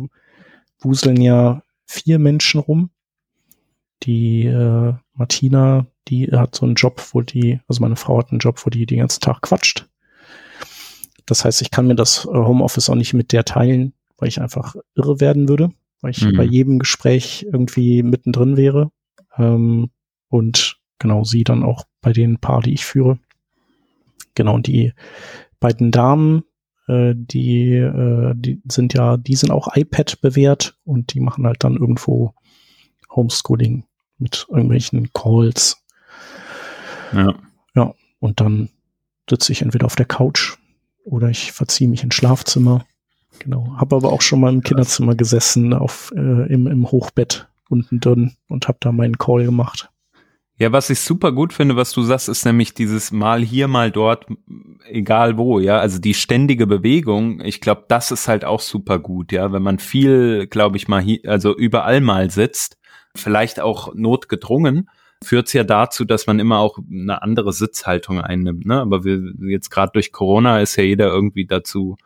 [0.79, 2.89] wuseln ja vier Menschen rum.
[4.03, 8.39] Die äh, Martina, die hat so einen Job, wo die, also meine Frau hat einen
[8.39, 9.87] Job, wo die den ganzen Tag quatscht.
[11.27, 14.41] Das heißt, ich kann mir das äh, Homeoffice auch nicht mit der teilen, weil ich
[14.41, 16.37] einfach irre werden würde, weil ich Mhm.
[16.37, 18.91] bei jedem Gespräch irgendwie mittendrin wäre.
[19.37, 19.91] Ähm,
[20.29, 20.70] und
[21.01, 23.19] genau sie dann auch bei den paar, die ich führe.
[24.35, 24.93] Genau, und die
[25.59, 26.43] beiden Damen,
[26.87, 31.63] äh, die, äh, die sind ja, die sind auch iPad bewährt und die machen halt
[31.63, 32.33] dann irgendwo
[33.13, 33.83] Homeschooling
[34.17, 35.83] mit irgendwelchen Calls.
[37.13, 37.35] Ja.
[38.21, 38.69] Und dann
[39.29, 40.57] sitze ich entweder auf der Couch
[41.03, 42.85] oder ich verziehe mich ins Schlafzimmer.
[43.39, 43.75] Genau.
[43.77, 48.35] Habe aber auch schon mal im Kinderzimmer gesessen, auf, äh, im, im Hochbett unten drin
[48.47, 49.89] und habe da meinen Call gemacht.
[50.57, 53.89] Ja, was ich super gut finde, was du sagst, ist nämlich dieses mal hier, mal
[53.89, 54.27] dort,
[54.85, 55.79] egal wo, ja.
[55.79, 59.51] Also die ständige Bewegung, ich glaube, das ist halt auch super gut, ja.
[59.51, 62.77] Wenn man viel, glaube ich, mal hier, also überall mal sitzt,
[63.15, 64.89] vielleicht auch notgedrungen,
[65.23, 68.81] führt's ja dazu, dass man immer auch eine andere Sitzhaltung einnimmt, ne?
[68.81, 71.97] Aber wir jetzt gerade durch Corona ist ja jeder irgendwie dazu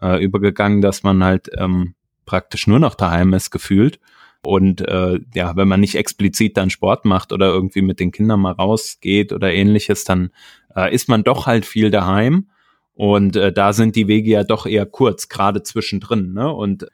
[0.00, 1.94] äh, übergegangen, dass man halt ähm,
[2.26, 4.00] praktisch nur noch daheim ist, gefühlt.
[4.46, 8.40] Und äh, ja, wenn man nicht explizit dann Sport macht oder irgendwie mit den Kindern
[8.40, 10.30] mal rausgeht oder ähnliches, dann
[10.74, 12.48] äh, ist man doch halt viel daheim.
[12.94, 16.32] Und äh, da sind die Wege ja doch eher kurz, gerade zwischendrin.
[16.32, 16.52] Ne?
[16.52, 16.86] Und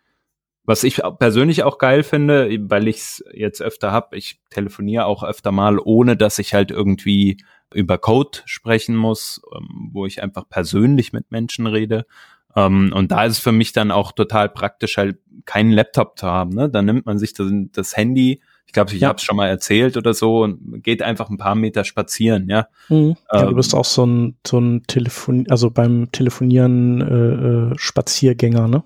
[0.64, 5.24] was ich persönlich auch geil finde, weil ich es jetzt öfter hab, ich telefoniere auch
[5.24, 7.38] öfter mal, ohne dass ich halt irgendwie
[7.74, 12.06] über Code sprechen muss, ähm, wo ich einfach persönlich mit Menschen rede.
[12.54, 16.26] Um, und da ist es für mich dann auch total praktisch, halt keinen Laptop zu
[16.26, 16.50] haben.
[16.50, 16.68] Ne?
[16.68, 19.08] Dann nimmt man sich das, das Handy, ich glaube, ich Ja.
[19.08, 22.66] habe es schon mal erzählt oder so, und geht einfach ein paar Meter spazieren, ja.
[22.88, 23.16] Mhm.
[23.32, 27.78] Ja, du Ähm, bist auch so ein, so ein Telefon, also beim Telefonieren äh, äh,
[27.78, 28.82] Spaziergänger, ne?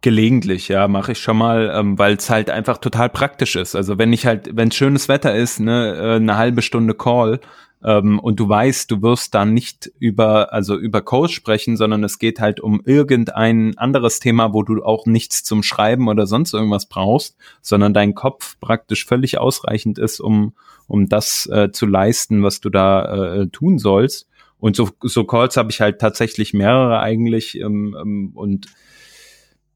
[0.00, 3.74] Gelegentlich, ja, mache ich schon mal, ähm, weil es halt einfach total praktisch ist.
[3.74, 7.40] Also wenn ich halt, wenn schönes Wetter ist, ne, äh, eine halbe Stunde Call
[7.84, 12.18] ähm, und du weißt, du wirst dann nicht über, also über Code sprechen, sondern es
[12.18, 16.86] geht halt um irgendein anderes Thema, wo du auch nichts zum Schreiben oder sonst irgendwas
[16.86, 20.54] brauchst, sondern dein Kopf praktisch völlig ausreichend ist, um,
[20.88, 24.28] um das äh, zu leisten, was du da äh, tun sollst.
[24.58, 28.66] Und so, so Calls habe ich halt tatsächlich mehrere eigentlich ähm, ähm, und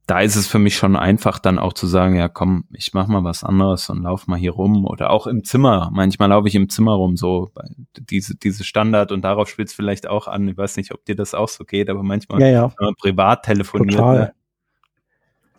[0.07, 3.07] da ist es für mich schon einfach dann auch zu sagen, ja komm, ich mach
[3.07, 5.91] mal was anderes und lauf mal hier rum oder auch im Zimmer.
[5.93, 7.53] Manchmal laufe ich im Zimmer rum, so
[7.97, 10.49] diese, diese Standard und darauf spielt es vielleicht auch an.
[10.49, 12.73] Ich weiß nicht, ob dir das auch so geht, aber manchmal, ja, ja.
[12.79, 14.19] wenn man privat telefoniert, Total.
[14.19, 14.35] Ne,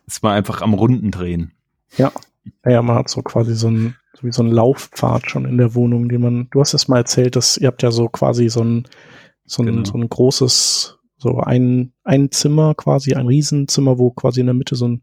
[0.05, 1.53] ist man einfach am Runden drehen.
[1.97, 2.11] Ja.
[2.65, 5.75] Ja, man hat so quasi so ein, so wie so ein Laufpfad schon in der
[5.75, 8.61] Wohnung, den man, du hast es mal erzählt, dass ihr habt ja so quasi so
[8.61, 8.85] ein,
[9.45, 9.85] so ein, genau.
[9.85, 14.75] so ein großes so ein, ein Zimmer quasi, ein Riesenzimmer, wo quasi in der Mitte
[14.75, 15.01] so ein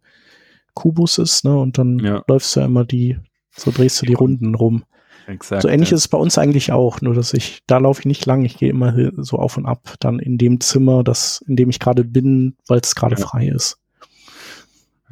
[0.75, 1.57] Kubus ist, ne?
[1.59, 2.23] Und dann ja.
[2.29, 3.19] läufst du ja immer die,
[3.57, 4.85] so drehst du die Runden rum.
[5.27, 5.97] Exakt, so ähnlich ja.
[5.97, 8.59] ist es bei uns eigentlich auch, nur dass ich, da laufe ich nicht lang, ich
[8.59, 12.05] gehe immer so auf und ab, dann in dem Zimmer, das, in dem ich gerade
[12.05, 13.27] bin, weil es gerade ja.
[13.27, 13.79] frei ist.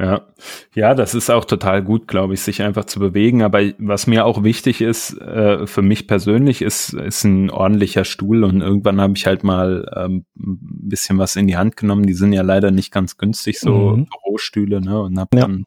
[0.01, 0.27] Ja,
[0.75, 3.43] ja, das ist auch total gut, glaube ich, sich einfach zu bewegen.
[3.43, 8.45] Aber was mir auch wichtig ist, äh, für mich persönlich, ist, ist ein ordentlicher Stuhl.
[8.45, 12.07] Und irgendwann habe ich halt mal ähm, ein bisschen was in die Hand genommen.
[12.07, 14.07] Die sind ja leider nicht ganz günstig, so mhm.
[14.25, 15.01] Bürostühle, ne?
[15.01, 15.43] Und habe ja.
[15.43, 15.65] dann,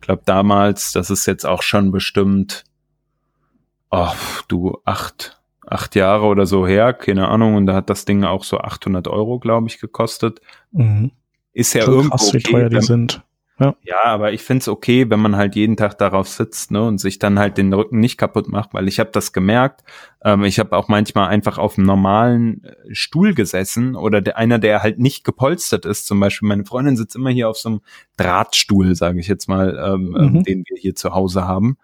[0.00, 2.62] glaube damals, das ist jetzt auch schon bestimmt,
[3.90, 4.12] oh,
[4.46, 7.56] du acht, acht Jahre oder so her, keine Ahnung.
[7.56, 10.40] Und da hat das Ding auch so 800 Euro, glaube ich, gekostet.
[10.70, 11.10] Mhm.
[11.52, 13.24] Ist ja schon irgendwo krass, wie teuer die sind
[13.60, 13.76] ja.
[13.84, 17.20] ja, aber ich find's okay, wenn man halt jeden Tag darauf sitzt ne, und sich
[17.20, 19.84] dann halt den Rücken nicht kaputt macht, weil ich habe das gemerkt.
[20.24, 24.58] Ähm, ich habe auch manchmal einfach auf einem normalen äh, Stuhl gesessen oder der, einer,
[24.58, 26.06] der halt nicht gepolstert ist.
[26.06, 27.80] Zum Beispiel meine Freundin sitzt immer hier auf so einem
[28.16, 30.42] Drahtstuhl, sage ich jetzt mal, ähm, ähm, mhm.
[30.42, 31.76] den wir hier zu Hause haben.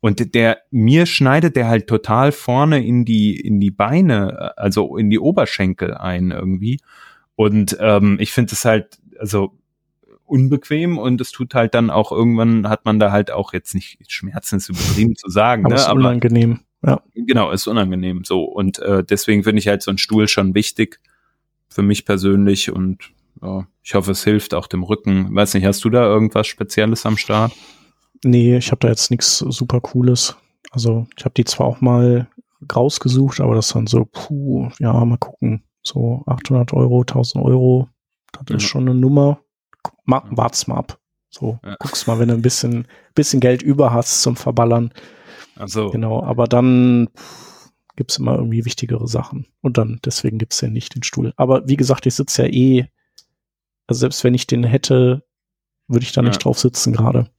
[0.00, 4.98] Und der mir schneidet der halt total vorne in die in die Beine, äh, also
[4.98, 6.80] in die Oberschenkel ein irgendwie.
[7.34, 9.52] Und ähm, ich finde es halt, also
[10.26, 13.98] unbequem und es tut halt dann auch irgendwann hat man da halt auch jetzt nicht
[14.10, 15.80] Schmerzen ist übertrieben zu sagen, aber ne?
[15.80, 16.60] ist aber unangenehm.
[16.82, 17.02] Ja.
[17.14, 21.00] Genau, ist unangenehm so und äh, deswegen finde ich halt so ein Stuhl schon wichtig
[21.68, 23.10] für mich persönlich und
[23.42, 25.34] ja, ich hoffe, es hilft auch dem Rücken.
[25.34, 27.52] Weiß nicht, hast du da irgendwas Spezielles am Start?
[28.22, 30.36] Nee, ich habe da jetzt nichts super Cooles.
[30.70, 32.28] Also ich habe die zwar auch mal
[32.74, 35.62] rausgesucht, aber das dann so, puh, ja, mal gucken.
[35.82, 37.88] So 800 Euro, 1000 Euro,
[38.32, 38.56] das ja.
[38.56, 39.43] ist schon eine Nummer
[40.06, 40.98] wart's mal ab.
[41.30, 41.76] So, ja.
[41.80, 44.92] guckst mal, wenn du ein bisschen, bisschen Geld über hast zum Verballern.
[45.56, 45.90] Ach so.
[45.90, 47.08] Genau, aber dann
[47.96, 49.46] gibt's immer irgendwie wichtigere Sachen.
[49.60, 51.32] Und dann, deswegen gibt's ja nicht den Stuhl.
[51.36, 52.86] Aber wie gesagt, ich sitze ja eh,
[53.86, 55.24] also selbst wenn ich den hätte,
[55.88, 56.28] würde ich da ja.
[56.28, 57.30] nicht drauf sitzen gerade.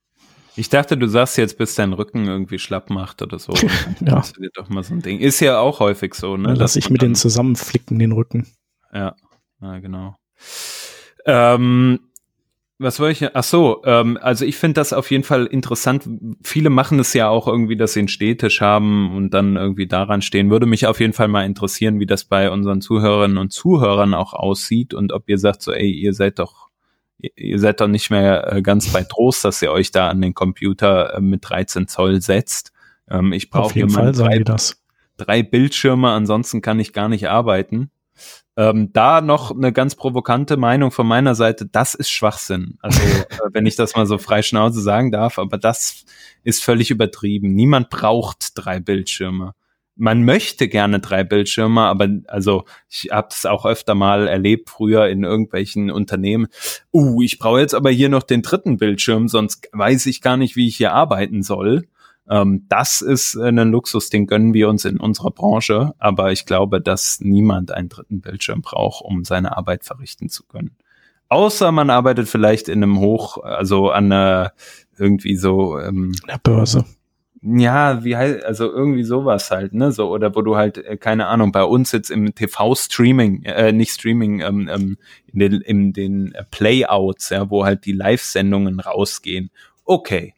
[0.58, 3.54] Ich dachte, du sagst jetzt, bis dein Rücken irgendwie schlapp macht oder so.
[4.00, 4.16] ja.
[4.16, 5.20] Das ist doch mal so ein Ding.
[5.20, 6.54] Ist ja auch häufig so, ne?
[6.54, 8.48] Lass ich mir den zusammenflicken, den Rücken.
[8.93, 9.16] Ja,
[9.62, 10.16] ja genau.
[11.26, 12.00] Ähm,
[12.78, 13.36] was wollte ich?
[13.36, 16.09] Ach so, ähm, also ich finde das auf jeden Fall interessant.
[16.43, 20.21] Viele machen es ja auch irgendwie, dass sie einen Stehtisch haben und dann irgendwie daran
[20.21, 20.49] stehen.
[20.49, 24.34] Würde mich auf jeden Fall mal interessieren, wie das bei unseren Zuhörerinnen und Zuhörern auch
[24.34, 26.69] aussieht und ob ihr sagt so, ey, ihr seid doch,
[27.17, 30.34] ihr seid doch nicht mehr äh, ganz bei Trost, dass ihr euch da an den
[30.34, 32.73] Computer äh, mit 13 Zoll setzt.
[33.09, 34.43] Ähm, ich brauche hier mal drei,
[35.15, 37.89] drei Bildschirme, ansonsten kann ich gar nicht arbeiten.
[38.57, 42.78] Ähm, da noch eine ganz provokante Meinung von meiner Seite, das ist Schwachsinn.
[42.82, 46.05] Also, äh, wenn ich das mal so frei Schnauze sagen darf, aber das
[46.43, 47.53] ist völlig übertrieben.
[47.53, 49.53] Niemand braucht drei Bildschirme.
[49.97, 55.07] Man möchte gerne drei Bildschirme, aber also ich habe es auch öfter mal erlebt früher
[55.07, 56.47] in irgendwelchen Unternehmen.
[56.93, 60.57] Uh, ich brauche jetzt aber hier noch den dritten Bildschirm, sonst weiß ich gar nicht,
[60.57, 61.88] wie ich hier arbeiten soll.
[62.30, 66.82] Ähm, das ist ein Luxus, den gönnen wir uns in unserer Branche, aber ich glaube,
[66.82, 70.76] dass niemand einen dritten Bildschirm braucht, um seine Arbeit verrichten zu können.
[71.30, 74.53] Außer man arbeitet vielleicht in einem Hoch, also an einer
[74.97, 76.86] irgendwie so ähm, der Börse.
[77.47, 81.28] Ja, wie heißt, also irgendwie sowas halt, ne, so, oder wo du halt, äh, keine
[81.28, 84.97] Ahnung, bei uns jetzt im TV-Streaming, äh, nicht Streaming, ähm, ähm,
[85.28, 89.51] in den, in den Playouts, ja, wo halt die Live-Sendungen rausgehen.
[89.84, 90.34] Okay,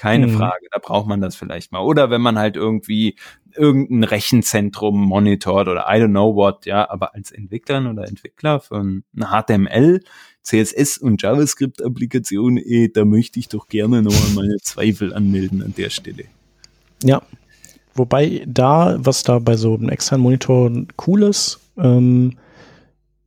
[0.00, 0.38] keine mhm.
[0.38, 1.80] Frage, da braucht man das vielleicht mal.
[1.80, 3.16] Oder wenn man halt irgendwie
[3.54, 9.04] irgendein Rechenzentrum monitort oder I don't know what, ja, aber als Entwicklerin oder Entwickler von
[9.14, 10.00] HTML,
[10.42, 15.74] CSS und JavaScript-Applikation, eh, da möchte ich doch gerne noch mal meine Zweifel anmelden an
[15.76, 16.24] der Stelle.
[17.04, 17.20] Ja,
[17.92, 20.72] wobei da, was da bei so einem externen Monitor
[21.06, 22.38] cool ist, ähm,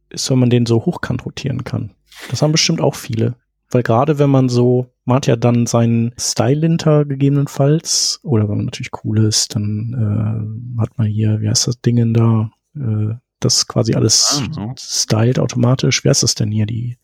[0.09, 1.91] ist, wenn man den so hochkant rotieren kann.
[2.31, 3.35] Das haben bestimmt auch viele.
[3.69, 8.65] Weil gerade wenn man so, man hat ja dann seinen Style-Linter gegebenenfalls, oder wenn man
[8.65, 13.67] natürlich cool ist, dann äh, hat man hier, wie heißt das Ding da, äh, das
[13.67, 16.03] quasi alles ah, stylt automatisch.
[16.03, 16.97] Wie heißt das denn hier, die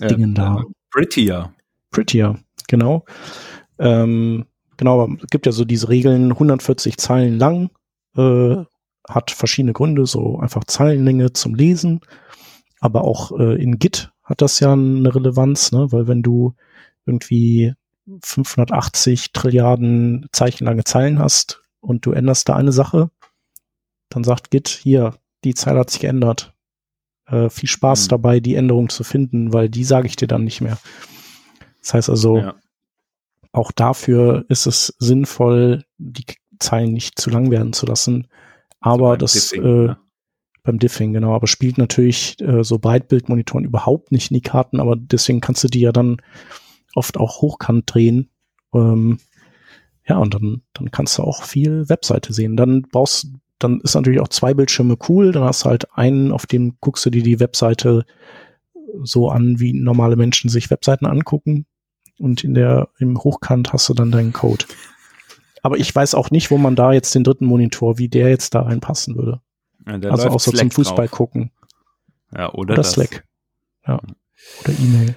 [0.00, 0.64] äh, Dingen da?
[0.90, 1.52] Prettier.
[1.90, 3.04] Prettier, genau.
[3.78, 7.70] Ähm, genau, aber es gibt ja so diese Regeln, 140 Zeilen lang,
[8.16, 8.56] äh,
[9.06, 12.00] hat verschiedene Gründe, so einfach Zeilenlänge zum Lesen,
[12.80, 15.90] aber auch äh, in Git hat das ja eine Relevanz, ne?
[15.90, 16.54] weil wenn du
[17.08, 17.74] irgendwie
[18.22, 23.10] 580 Trilliarden zeichenlange Zeilen hast und du änderst da eine Sache,
[24.08, 26.54] dann sagt Git, hier, die Zeile hat sich geändert.
[27.26, 28.08] Äh, viel Spaß mhm.
[28.08, 30.78] dabei, die Änderung zu finden, weil die sage ich dir dann nicht mehr.
[31.80, 32.54] Das heißt also, ja.
[33.52, 36.24] auch dafür ist es sinnvoll, die
[36.58, 38.28] Zeilen nicht zu lang werden zu lassen.
[38.80, 39.98] Aber so das Diffing, äh, ja.
[40.62, 44.96] beim Diffing, genau, aber spielt natürlich äh, so Breitbildmonitoren überhaupt nicht in die Karten, aber
[44.96, 46.22] deswegen kannst du die ja dann
[46.98, 48.30] oft auch hochkant drehen.
[48.74, 49.18] Ähm,
[50.06, 52.56] ja, und dann, dann kannst du auch viel Webseite sehen.
[52.56, 53.28] Dann brauchst,
[53.58, 55.32] dann ist natürlich auch zwei Bildschirme cool.
[55.32, 58.04] Dann hast du halt einen, auf dem guckst du dir die Webseite
[59.02, 61.66] so an, wie normale Menschen sich Webseiten angucken.
[62.18, 64.64] Und in der, im Hochkant hast du dann deinen Code.
[65.62, 68.54] Aber ich weiß auch nicht, wo man da jetzt den dritten Monitor, wie der jetzt
[68.54, 69.40] da reinpassen würde.
[69.86, 71.16] Ja, also außer Slack zum Fußball drauf.
[71.16, 71.50] gucken.
[72.34, 73.24] Ja, oder, oder Slack.
[73.86, 74.00] Ja.
[74.60, 75.16] Oder E-Mail.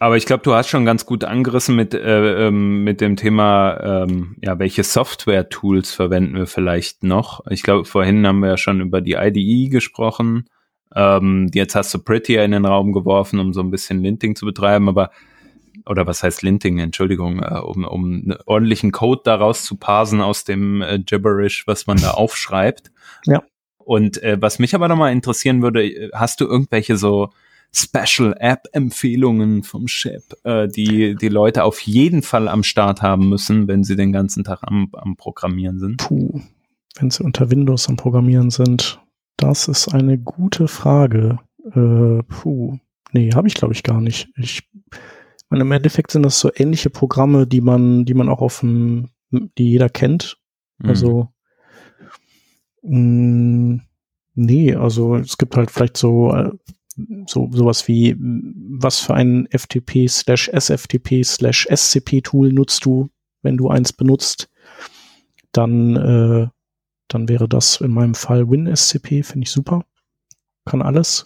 [0.00, 4.04] Aber ich glaube, du hast schon ganz gut angerissen mit, äh, ähm, mit dem Thema,
[4.04, 7.44] ähm, ja, welche Software-Tools verwenden wir vielleicht noch.
[7.50, 10.48] Ich glaube, vorhin haben wir ja schon über die IDE gesprochen.
[10.94, 14.46] Ähm, jetzt hast du Prettier in den Raum geworfen, um so ein bisschen Linting zu
[14.46, 15.10] betreiben, aber
[15.84, 20.44] oder was heißt Linting, Entschuldigung, äh, um, um einen ordentlichen Code daraus zu parsen aus
[20.44, 22.92] dem äh, Gibberish, was man da aufschreibt.
[23.24, 23.42] Ja.
[23.78, 27.30] Und äh, was mich aber nochmal interessieren würde, hast du irgendwelche so
[27.72, 33.68] Special App-Empfehlungen vom Chef, äh, die die Leute auf jeden Fall am Start haben müssen,
[33.68, 35.98] wenn sie den ganzen Tag am, am Programmieren sind?
[35.98, 36.40] Puh,
[36.96, 39.00] wenn sie unter Windows am Programmieren sind,
[39.36, 41.38] das ist eine gute Frage.
[41.64, 42.78] Äh, puh,
[43.12, 44.28] nee, habe ich glaube ich gar nicht.
[44.36, 44.62] Ich
[45.50, 49.10] meine, im Endeffekt sind das so ähnliche Programme, die man, die man auch auf dem,
[49.30, 50.38] die jeder kennt.
[50.78, 50.88] Mhm.
[50.88, 51.28] Also
[52.82, 53.82] mh, mm,
[54.34, 56.50] nee, also es gibt halt vielleicht so äh,
[57.26, 63.08] so sowas wie, was für ein FTP slash SFTP slash SCP Tool nutzt du,
[63.42, 64.48] wenn du eins benutzt,
[65.52, 66.48] dann, äh,
[67.08, 69.84] dann wäre das in meinem Fall WinSCP, finde ich super.
[70.64, 71.24] Kann alles.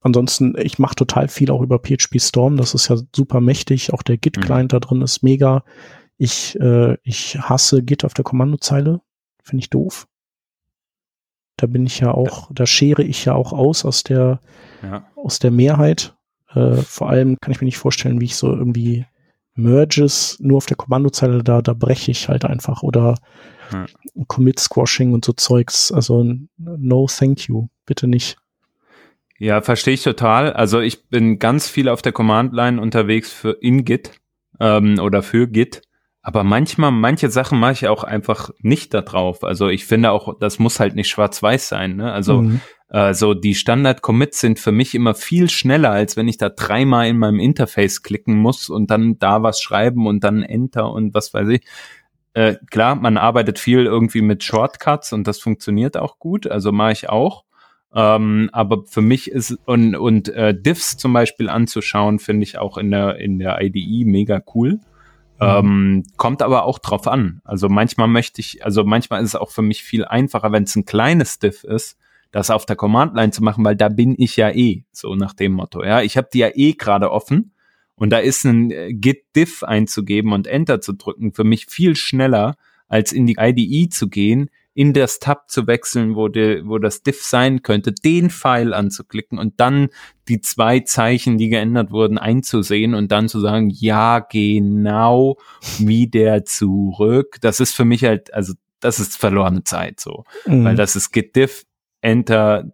[0.00, 3.92] Ansonsten, ich mache total viel auch über PHP Storm, das ist ja super mächtig.
[3.92, 4.76] Auch der Git-Client mhm.
[4.76, 5.64] da drin ist mega.
[6.18, 9.00] Ich, äh, ich hasse Git auf der Kommandozeile,
[9.42, 10.08] finde ich doof.
[11.56, 14.40] Da bin ich ja auch, da schere ich ja auch aus aus der,
[14.82, 15.06] ja.
[15.16, 16.14] aus der Mehrheit.
[16.54, 19.06] Äh, vor allem kann ich mir nicht vorstellen, wie ich so irgendwie
[19.54, 23.16] Merges nur auf der Kommandozeile da, da breche ich halt einfach oder
[23.72, 23.86] ja.
[24.26, 25.92] Commit Squashing und so Zeugs.
[25.92, 26.24] Also
[26.56, 28.36] no thank you, bitte nicht.
[29.38, 30.52] Ja, verstehe ich total.
[30.52, 34.12] Also ich bin ganz viel auf der Command Line unterwegs für in Git
[34.60, 35.82] ähm, oder für Git.
[36.22, 39.42] Aber manchmal, manche Sachen mache ich auch einfach nicht da drauf.
[39.42, 41.96] Also ich finde auch, das muss halt nicht schwarz-weiß sein.
[41.96, 42.12] Ne?
[42.12, 42.60] Also mhm.
[42.92, 47.08] Äh, so die Standard-Commits sind für mich immer viel schneller, als wenn ich da dreimal
[47.08, 51.32] in meinem Interface klicken muss und dann da was schreiben und dann Enter und was
[51.32, 51.62] weiß ich.
[52.34, 56.46] Äh, klar, man arbeitet viel irgendwie mit Shortcuts und das funktioniert auch gut.
[56.46, 57.44] Also mache ich auch.
[57.94, 62.76] Ähm, aber für mich ist und und äh, Diffs zum Beispiel anzuschauen, finde ich auch
[62.76, 64.80] in der in der IDE mega cool.
[65.40, 65.46] Mhm.
[65.46, 67.40] Ähm, kommt aber auch drauf an.
[67.44, 70.76] Also manchmal möchte ich, also manchmal ist es auch für mich viel einfacher, wenn es
[70.76, 71.96] ein kleines Diff ist,
[72.32, 75.52] das auf der Command-Line zu machen, weil da bin ich ja eh, so nach dem
[75.52, 75.84] Motto.
[75.84, 77.52] Ja, ich habe die ja eh gerade offen
[77.94, 82.56] und da ist ein äh, Git-Diff einzugeben und Enter zu drücken für mich viel schneller,
[82.88, 87.02] als in die IDE zu gehen, in das Tab zu wechseln, wo, de, wo das
[87.02, 89.88] Diff sein könnte, den Pfeil anzuklicken und dann
[90.28, 95.36] die zwei Zeichen, die geändert wurden, einzusehen und dann zu sagen, ja, genau
[95.78, 97.36] wieder zurück.
[97.42, 100.64] Das ist für mich halt, also das ist verlorene Zeit so, mhm.
[100.64, 101.64] weil das ist Git Diff,
[102.02, 102.70] Enter,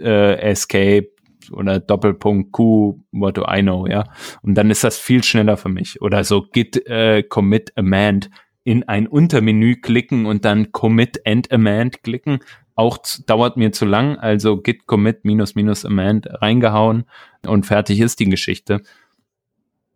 [0.00, 1.10] äh, Escape,
[1.50, 4.04] oder Doppelpunkt Q, what do I know, ja.
[4.42, 6.02] Und dann ist das viel schneller für mich.
[6.02, 8.30] Oder so Git äh, Commit Amend
[8.64, 12.40] in ein Untermenü klicken und dann Commit and Amend klicken.
[12.74, 17.06] Auch dauert mir zu lang, also git commit minus minus amend reingehauen
[17.44, 18.82] und fertig ist die Geschichte.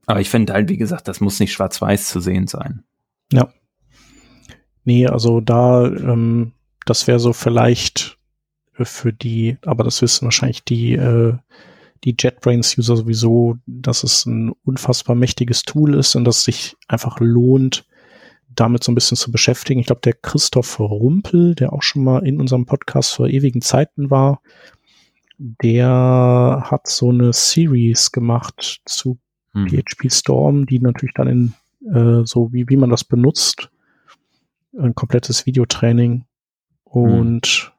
[0.06, 2.82] Aber ich finde halt, wie gesagt, das muss nicht schwarz-weiß zu sehen sein.
[3.32, 3.52] Ja.
[4.82, 6.54] Nee, also da, ähm,
[6.84, 8.18] das wäre so vielleicht
[8.72, 11.34] für die, aber das wissen wahrscheinlich die, äh,
[12.04, 17.84] die JetBrains-User sowieso, dass es ein unfassbar mächtiges Tool ist und dass sich einfach lohnt,
[18.54, 19.80] damit so ein bisschen zu beschäftigen.
[19.80, 24.10] Ich glaube, der Christoph Rumpel, der auch schon mal in unserem Podcast vor ewigen Zeiten
[24.10, 24.40] war,
[25.38, 29.18] der hat so eine Series gemacht zu
[29.52, 29.68] hm.
[29.68, 31.54] PHP Storm, die natürlich dann in
[31.92, 33.70] äh, so wie, wie man das benutzt,
[34.78, 36.24] ein komplettes Videotraining.
[36.84, 37.72] Und mhm.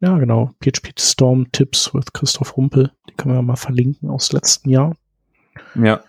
[0.00, 2.92] Ja, genau, PHP Storm Tipps with Christoph Rumpel.
[3.08, 4.96] Die können wir mal verlinken aus letzten Jahr.
[5.74, 6.02] Ja.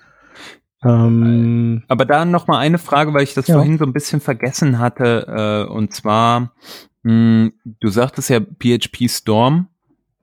[0.83, 3.55] Ähm, Aber da noch mal eine Frage, weil ich das ja.
[3.55, 5.25] vorhin so ein bisschen vergessen hatte.
[5.27, 6.53] Äh, und zwar,
[7.03, 9.67] mh, hm, du sagtest ja PHP Storm.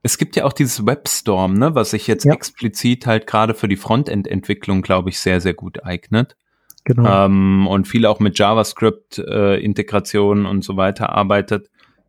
[0.02, 2.32] Es gibt ja auch dieses WebStorm, ne, was sich jetzt ja.
[2.32, 6.36] explizit halt gerade für die Frontend-Entwicklung, glaube ich, sehr, sehr gut eignet.
[6.84, 7.26] Genau.
[7.26, 11.68] Ähm, und viel auch mit JavaScript-Integration äh, und so weiter arbeitet.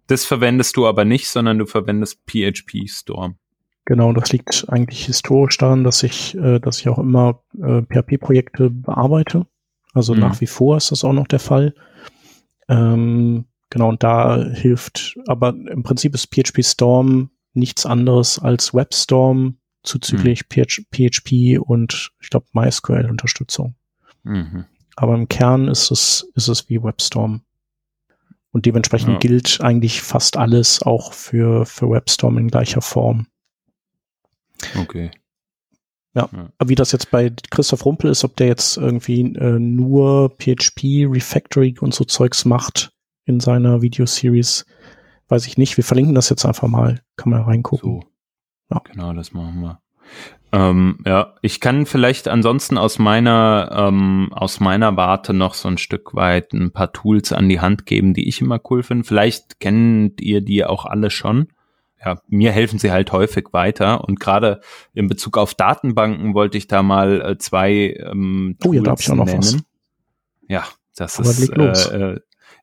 [0.10, 3.36] Das verwendest du aber nicht, sondern du verwendest PHP Storm.
[3.86, 8.72] Genau, das liegt eigentlich historisch daran, dass ich, äh, dass ich auch immer äh, PHP-Projekte
[8.72, 9.46] bearbeite.
[9.94, 10.22] Also mhm.
[10.22, 11.76] nach wie vor ist das auch noch der Fall.
[12.68, 19.58] Ähm, genau, und da hilft, aber im Prinzip ist PHP Storm nichts anderes als WebStorm
[19.84, 20.86] zuzüglich mhm.
[20.92, 23.76] PHP und ich glaube MySQL-Unterstützung.
[24.24, 24.66] Mhm.
[24.96, 27.44] Aber im Kern ist es, ist es wie WebStorm.
[28.52, 29.20] Und dementsprechend ja.
[29.20, 33.28] gilt eigentlich fast alles auch für, für WebStorm in gleicher Form.
[34.78, 35.12] Okay.
[36.16, 36.28] Ja.
[36.32, 36.50] ja.
[36.66, 41.78] wie das jetzt bei Christoph Rumpel ist, ob der jetzt irgendwie äh, nur PHP Refactoring
[41.80, 42.92] und so Zeugs macht
[43.26, 44.66] in seiner Videoseries,
[45.28, 45.78] weiß ich nicht.
[45.78, 47.02] Wir verlinken das jetzt einfach mal.
[47.16, 48.02] Kann man reingucken.
[48.02, 48.04] So.
[48.72, 48.82] Ja.
[48.92, 49.82] Genau, das machen wir.
[50.52, 55.78] Ähm, ja, ich kann vielleicht ansonsten aus meiner ähm, aus meiner Warte noch so ein
[55.78, 59.04] Stück weit ein paar Tools an die Hand geben, die ich immer cool finde.
[59.04, 61.50] Vielleicht kennt ihr die auch alle schon
[62.04, 64.04] ja, mir helfen sie halt häufig weiter.
[64.04, 64.62] Und gerade
[64.94, 68.92] in Bezug auf Datenbanken wollte ich da mal äh, zwei ähm, Tools oh, ja, da
[68.92, 69.40] hab ich auch noch nennen.
[69.40, 69.58] Was.
[70.48, 71.92] Ja, das Aber ist.
[71.92, 72.20] Äh, äh,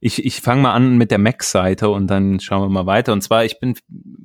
[0.06, 3.12] ich ich fange mal an mit der Mac-Seite und dann schauen wir mal weiter.
[3.12, 3.76] Und zwar, ich bin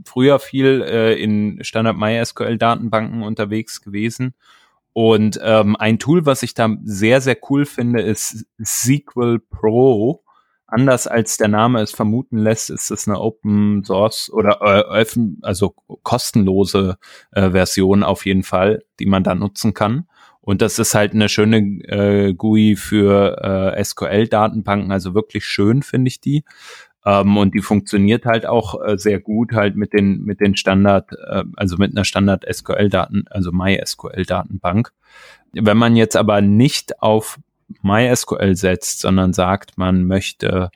[0.06, 4.36] früher viel äh, in Standard MySQL-Datenbanken unterwegs gewesen.
[4.94, 10.24] Und ähm, ein Tool, was ich da sehr, sehr cool finde, ist SQL Pro
[10.72, 15.06] anders als der Name es vermuten lässt, ist es eine Open Source oder äh,
[15.42, 16.98] also kostenlose
[17.32, 20.08] äh, Version auf jeden Fall, die man da nutzen kann.
[20.42, 26.10] Und das ist halt eine schöne äh, GUI für äh, SQL-Datenbanken, also wirklich schön finde
[26.10, 26.44] ich die.
[27.06, 31.12] Ähm, und die funktioniert halt auch äh, sehr gut halt mit den mit den Standard,
[31.14, 34.92] äh, also mit einer Standard SQL-Daten, also MySQL-Datenbank.
[35.54, 37.40] Wenn man jetzt aber nicht auf
[37.82, 40.72] MySQL setzt, sondern sagt, man möchte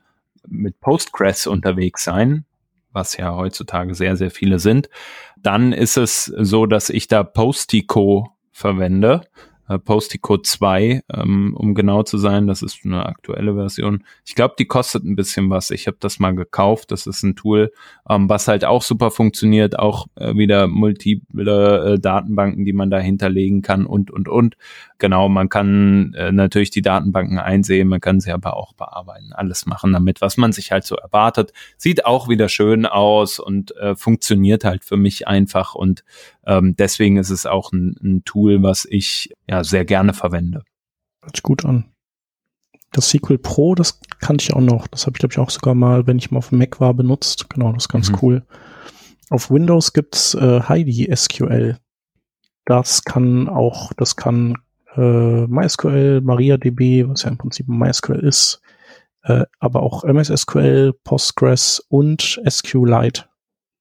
[0.48, 2.46] mit Postgres unterwegs sein,
[2.92, 4.90] was ja heutzutage sehr, sehr viele sind,
[5.38, 9.22] dann ist es so, dass ich da Postico verwende
[9.68, 12.48] äh, Postico 2, ähm, um genau zu sein.
[12.48, 14.04] Das ist eine aktuelle Version.
[14.26, 15.72] Ich glaube, die kostet ein bisschen was.
[15.72, 16.92] Ich habe das mal gekauft.
[16.92, 17.72] Das ist ein Tool,
[18.10, 19.80] ähm, was halt auch super funktioniert.
[19.80, 24.56] Auch äh, wieder multiple äh, Datenbanken, die man da hinterlegen kann und, und, und.
[24.98, 29.66] Genau, man kann äh, natürlich die Datenbanken einsehen, man kann sie aber auch bearbeiten, alles
[29.66, 31.52] machen damit, was man sich halt so erwartet.
[31.78, 36.06] Sieht auch wieder schön aus und äh, funktioniert halt für mich einfach und
[36.46, 40.64] ähm, deswegen ist es auch ein, ein Tool, was ich ja sehr gerne verwende.
[41.22, 41.86] Hört sich gut an.
[42.94, 44.88] Das SQL Pro, das kannte ich auch noch.
[44.88, 46.94] Das habe ich, glaube ich, auch sogar mal, wenn ich mal auf dem Mac war,
[46.94, 47.50] benutzt.
[47.50, 48.18] Genau, das ist ganz mhm.
[48.22, 48.46] cool.
[49.30, 51.78] Auf Windows gibt's äh, Heidi SQL.
[52.64, 54.56] Das kann auch, das kann
[54.96, 58.62] äh, MySQL, MariaDB, was ja im Prinzip MySQL ist,
[59.24, 63.26] äh, aber auch MS SQL, Postgres und SQLite,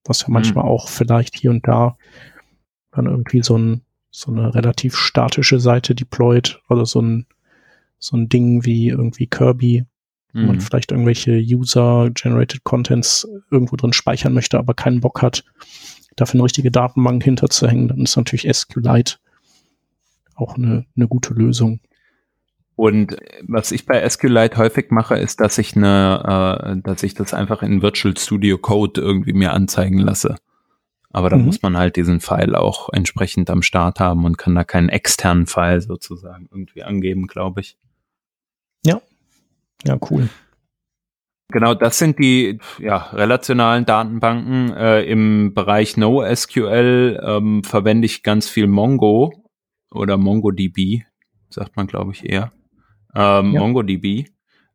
[0.05, 0.71] was ja manchmal mhm.
[0.71, 1.97] auch vielleicht hier und da
[2.93, 3.85] dann irgendwie so ein
[4.15, 7.27] so eine relativ statische Seite deployed oder so ein,
[7.99, 9.87] so ein Ding wie irgendwie Kirby,
[10.33, 10.41] mhm.
[10.41, 10.61] wo man mhm.
[10.61, 15.45] vielleicht irgendwelche User-Generated Contents irgendwo drin speichern möchte, aber keinen Bock hat,
[16.15, 19.17] dafür eine richtige Datenbank hinterzuhängen, dann ist natürlich SQLite
[20.35, 21.81] auch eine, eine gute Lösung.
[22.77, 23.17] Und
[23.47, 27.63] was ich bei SQLite häufig mache, ist, dass ich eine, äh, dass ich das einfach
[27.63, 30.37] in Virtual Studio Code irgendwie mir anzeigen lasse.
[31.13, 31.45] Aber da mhm.
[31.45, 35.47] muss man halt diesen Pfeil auch entsprechend am Start haben und kann da keinen externen
[35.47, 37.79] Pfeil sozusagen irgendwie angeben, glaube ich.
[38.85, 39.01] Ja.
[39.87, 40.29] Ja, cool.
[41.49, 44.73] Genau, das sind die ja, relationalen Datenbanken.
[44.73, 49.44] Äh, Im Bereich NoSQL ähm, verwende ich ganz viel Mongo
[49.95, 51.03] oder MongoDB,
[51.49, 52.53] sagt man, glaube ich, eher.
[53.15, 53.61] Ähm, ja.
[53.61, 54.27] MongoDB.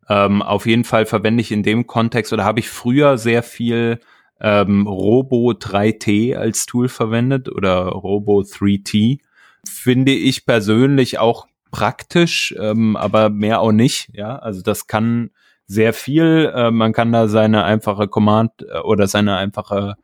[0.08, 4.00] Ähm, auf jeden Fall verwende ich in dem Kontext oder habe ich früher sehr viel
[4.42, 9.20] ähm, Robo 3T als Tool verwendet oder Robo 3T.
[9.68, 14.10] Finde ich persönlich auch praktisch, ähm, aber mehr auch nicht.
[14.14, 15.30] Ja, also das kann
[15.70, 16.52] sehr viel.
[16.54, 19.96] Äh, man kann da seine einfache Command äh, oder seine einfache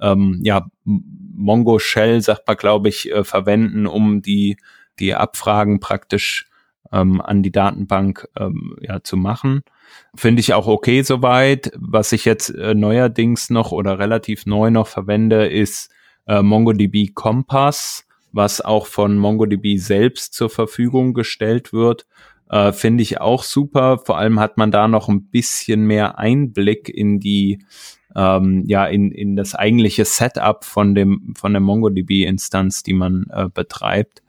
[0.00, 4.56] ähm, ja Mongo Shell sagt man glaube ich äh, verwenden, um die
[4.98, 6.46] die Abfragen praktisch
[6.92, 9.62] ähm, an die Datenbank ähm, ja, zu machen.
[10.14, 11.72] Finde ich auch okay soweit.
[11.76, 15.90] Was ich jetzt äh, neuerdings noch oder relativ neu noch verwende, ist
[16.26, 22.06] äh, MongoDB Compass, was auch von MongoDB selbst zur Verfügung gestellt wird.
[22.52, 23.98] Äh, Finde ich auch super.
[23.98, 27.64] Vor allem hat man da noch ein bisschen mehr Einblick in die
[28.14, 33.48] ähm, ja in, in das eigentliche Setup von dem von der MongoDB-Instanz, die man äh,
[33.48, 34.22] betreibt.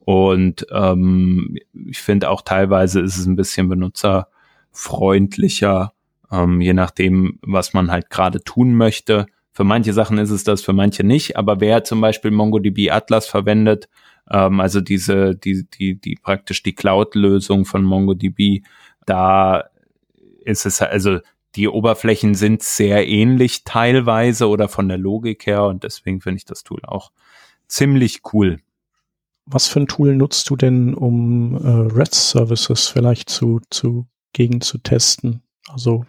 [0.00, 5.94] Und ähm, ich finde auch teilweise ist es ein bisschen benutzerfreundlicher,
[6.30, 9.24] ähm, je nachdem, was man halt gerade tun möchte.
[9.52, 11.38] Für manche Sachen ist es das, für manche nicht.
[11.38, 13.88] Aber wer zum Beispiel MongoDB Atlas verwendet,
[14.30, 18.62] ähm, also diese, die, die, die praktisch die Cloud-Lösung von MongoDB,
[19.06, 19.64] da
[20.44, 21.18] ist es also
[21.56, 26.44] die Oberflächen sind sehr ähnlich teilweise oder von der Logik her und deswegen finde ich
[26.44, 27.10] das Tool auch
[27.66, 28.60] ziemlich cool.
[29.46, 34.78] Was für ein Tool nutzt du denn, um äh, REST-Services vielleicht zu, zu gegen zu
[34.78, 35.42] testen?
[35.68, 36.04] Also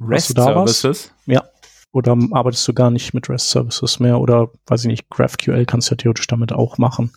[0.00, 1.12] REST-Services?
[1.26, 1.44] Ja.
[1.94, 4.20] Oder arbeitest du gar nicht mit REST-Services mehr?
[4.20, 7.12] Oder weiß ich nicht, GraphQL kannst du ja theoretisch damit auch machen.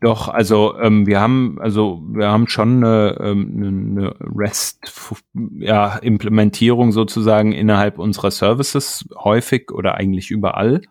[0.00, 7.52] Doch, also ähm, wir haben, also wir haben schon eine, ähm, eine REST-Implementierung ja, sozusagen
[7.52, 10.82] innerhalb unserer Services häufig oder eigentlich überall.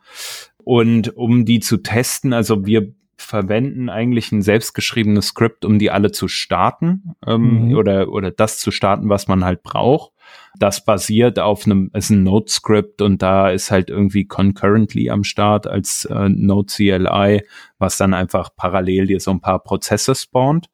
[0.58, 6.12] Und um die zu testen, also wir verwenden eigentlich ein selbstgeschriebenes Skript, um die alle
[6.12, 7.78] zu starten ähm, mhm.
[7.78, 10.12] oder oder das zu starten, was man halt braucht.
[10.58, 15.68] Das basiert auf einem, ist ein Node-Script und da ist halt irgendwie concurrently am Start
[15.68, 17.44] als äh, Node CLI,
[17.78, 20.70] was dann einfach parallel dir so ein paar Prozesse spawnt.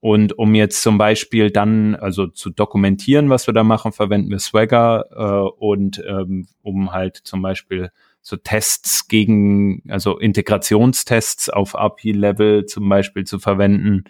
[0.00, 4.38] Und um jetzt zum Beispiel dann, also zu dokumentieren, was wir da machen, verwenden wir
[4.38, 7.90] Swagger äh, und ähm, um halt zum Beispiel
[8.20, 14.04] so Tests gegen, also Integrationstests auf API-Level zum Beispiel zu verwenden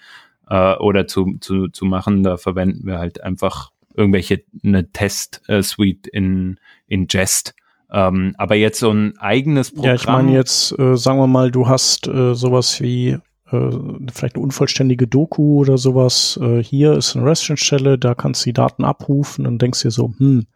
[0.48, 6.58] äh, oder zu, zu, zu machen, da verwenden wir halt einfach irgendwelche eine Test-Suite in,
[6.86, 7.54] in Jest.
[7.90, 9.88] Ähm, aber jetzt so ein eigenes Programm.
[9.88, 13.18] Ja, ich meine jetzt, äh, sagen wir mal, du hast äh, sowas wie
[13.50, 13.70] äh,
[14.12, 16.38] vielleicht eine unvollständige Doku oder sowas.
[16.42, 20.12] Äh, hier ist eine REST-Stelle, da kannst du die Daten abrufen und denkst dir so,
[20.18, 20.46] hm,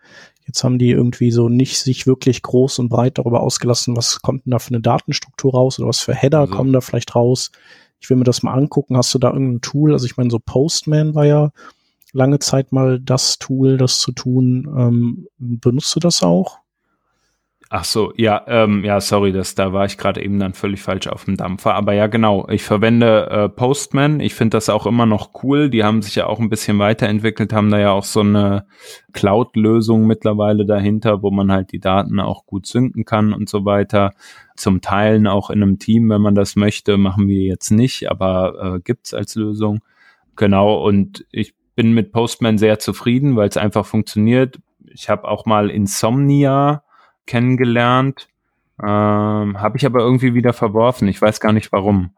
[0.46, 4.46] jetzt haben die irgendwie so nicht sich wirklich groß und breit darüber ausgelassen, was kommt
[4.46, 6.54] denn da für eine Datenstruktur raus oder was für Header also.
[6.54, 7.52] kommen da vielleicht raus.
[8.00, 8.96] Ich will mir das mal angucken.
[8.96, 9.92] Hast du da irgendein Tool?
[9.92, 11.52] Also ich meine, so Postman war ja
[12.12, 14.68] lange Zeit mal das Tool, das zu tun.
[14.76, 16.58] Ähm, benutzt du das auch?
[17.72, 21.06] Ach so, ja, ähm, ja, sorry, das, da war ich gerade eben dann völlig falsch
[21.06, 21.76] auf dem Dampfer.
[21.76, 24.18] Aber ja, genau, ich verwende äh, Postman.
[24.18, 25.70] Ich finde das auch immer noch cool.
[25.70, 28.66] Die haben sich ja auch ein bisschen weiterentwickelt, haben da ja auch so eine
[29.12, 34.14] Cloud-Lösung mittlerweile dahinter, wo man halt die Daten auch gut synken kann und so weiter.
[34.56, 38.78] Zum Teilen auch in einem Team, wenn man das möchte, machen wir jetzt nicht, aber
[38.78, 39.78] äh, gibt's als Lösung.
[40.34, 44.58] Genau, und ich bin mit Postman sehr zufrieden, weil es einfach funktioniert.
[44.92, 46.82] Ich habe auch mal Insomnia
[47.26, 48.28] kennengelernt,
[48.82, 51.08] ähm, habe ich aber irgendwie wieder verworfen.
[51.08, 52.10] Ich weiß gar nicht warum.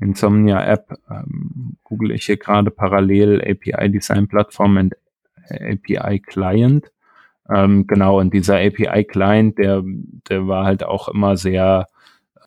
[0.00, 4.96] Insomnia App ähm, google ich hier gerade parallel API Design Plattform und
[5.48, 6.90] API Client.
[7.48, 9.82] Ähm, genau, und dieser API Client, der,
[10.28, 11.88] der war halt auch immer sehr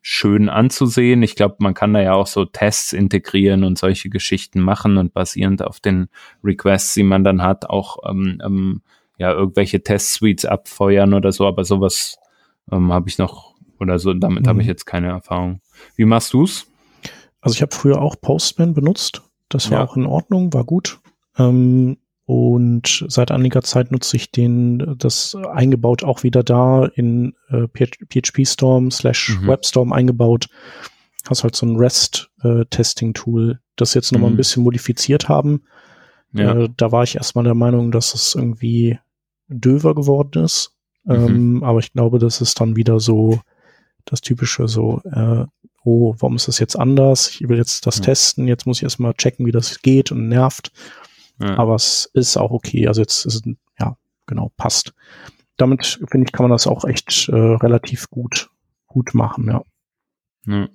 [0.10, 1.22] schön anzusehen.
[1.22, 5.14] Ich glaube, man kann da ja auch so Tests integrieren und solche Geschichten machen und
[5.14, 6.08] basierend auf den
[6.46, 8.82] Requests, die man dann hat, auch ähm, ähm,
[9.18, 11.46] ja irgendwelche Test-Suites abfeuern oder so.
[11.46, 12.20] Aber sowas
[12.72, 14.14] ähm, habe ich noch oder so.
[14.14, 14.48] Damit mhm.
[14.48, 15.60] habe ich jetzt keine Erfahrung.
[15.98, 16.72] Wie machst du's?
[17.42, 19.24] Also ich habe früher auch Postman benutzt.
[19.50, 19.86] Das war ja.
[19.86, 21.02] auch in Ordnung, war gut.
[21.38, 21.98] Ähm,
[22.28, 28.46] und seit einiger Zeit nutze ich den, das eingebaut auch wieder da in äh, PHP
[28.46, 29.48] Storm slash mhm.
[29.48, 30.48] WebStorm eingebaut.
[31.30, 34.34] Hast halt so ein REST-Testing-Tool, äh, das jetzt nochmal mhm.
[34.34, 35.62] ein bisschen modifiziert haben.
[36.34, 36.54] Ja.
[36.54, 39.00] Äh, da war ich erstmal der Meinung, dass es irgendwie
[39.48, 40.74] döver geworden ist.
[41.06, 41.14] Mhm.
[41.14, 43.40] Ähm, aber ich glaube, das ist dann wieder so
[44.04, 45.46] das typische so, äh,
[45.86, 47.30] oh, warum ist das jetzt anders?
[47.30, 48.04] Ich will jetzt das ja.
[48.04, 50.74] testen, jetzt muss ich erstmal checken, wie das geht und nervt.
[51.40, 51.58] Ja.
[51.58, 52.88] Aber es ist auch okay.
[52.88, 53.42] Also jetzt ist es,
[53.80, 54.94] ja, genau, passt.
[55.58, 58.50] Damit, finde ich, kann man das auch echt äh, relativ gut,
[58.88, 59.64] gut machen, ja.
[60.46, 60.68] ja.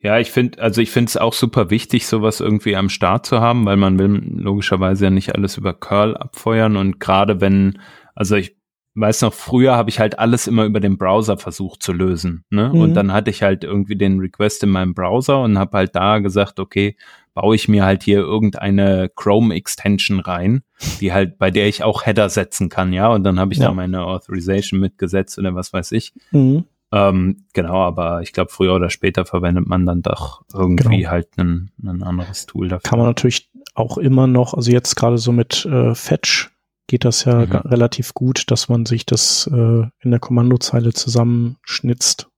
[0.00, 3.40] Ja, ich finde, also ich finde es auch super wichtig, sowas irgendwie am Start zu
[3.40, 7.78] haben, weil man will logischerweise ja nicht alles über Curl abfeuern und gerade wenn,
[8.14, 8.56] also ich
[8.96, 12.44] weiß noch, früher habe ich halt alles immer über den Browser versucht zu lösen.
[12.50, 12.70] Ne?
[12.72, 12.80] Mhm.
[12.80, 16.18] Und dann hatte ich halt irgendwie den Request in meinem Browser und habe halt da
[16.18, 16.96] gesagt, okay,
[17.34, 20.62] baue ich mir halt hier irgendeine Chrome-Extension rein,
[21.00, 23.08] die halt, bei der ich auch Header setzen kann, ja.
[23.08, 23.66] Und dann habe ich ja.
[23.66, 26.14] da meine Authorization mitgesetzt oder was weiß ich.
[26.30, 26.64] Mhm.
[26.92, 31.10] Ähm, genau, aber ich glaube, früher oder später verwendet man dann doch irgendwie genau.
[31.10, 32.88] halt ein, ein anderes Tool dafür.
[32.88, 36.50] Kann man natürlich auch immer noch, also jetzt gerade so mit äh, Fetch
[36.86, 37.52] geht das ja Mhm.
[37.64, 42.28] relativ gut, dass man sich das äh, in der Kommandozeile zusammenschnitzt.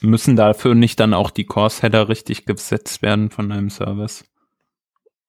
[0.00, 4.24] Müssen dafür nicht dann auch die Course-Header richtig gesetzt werden von einem Service?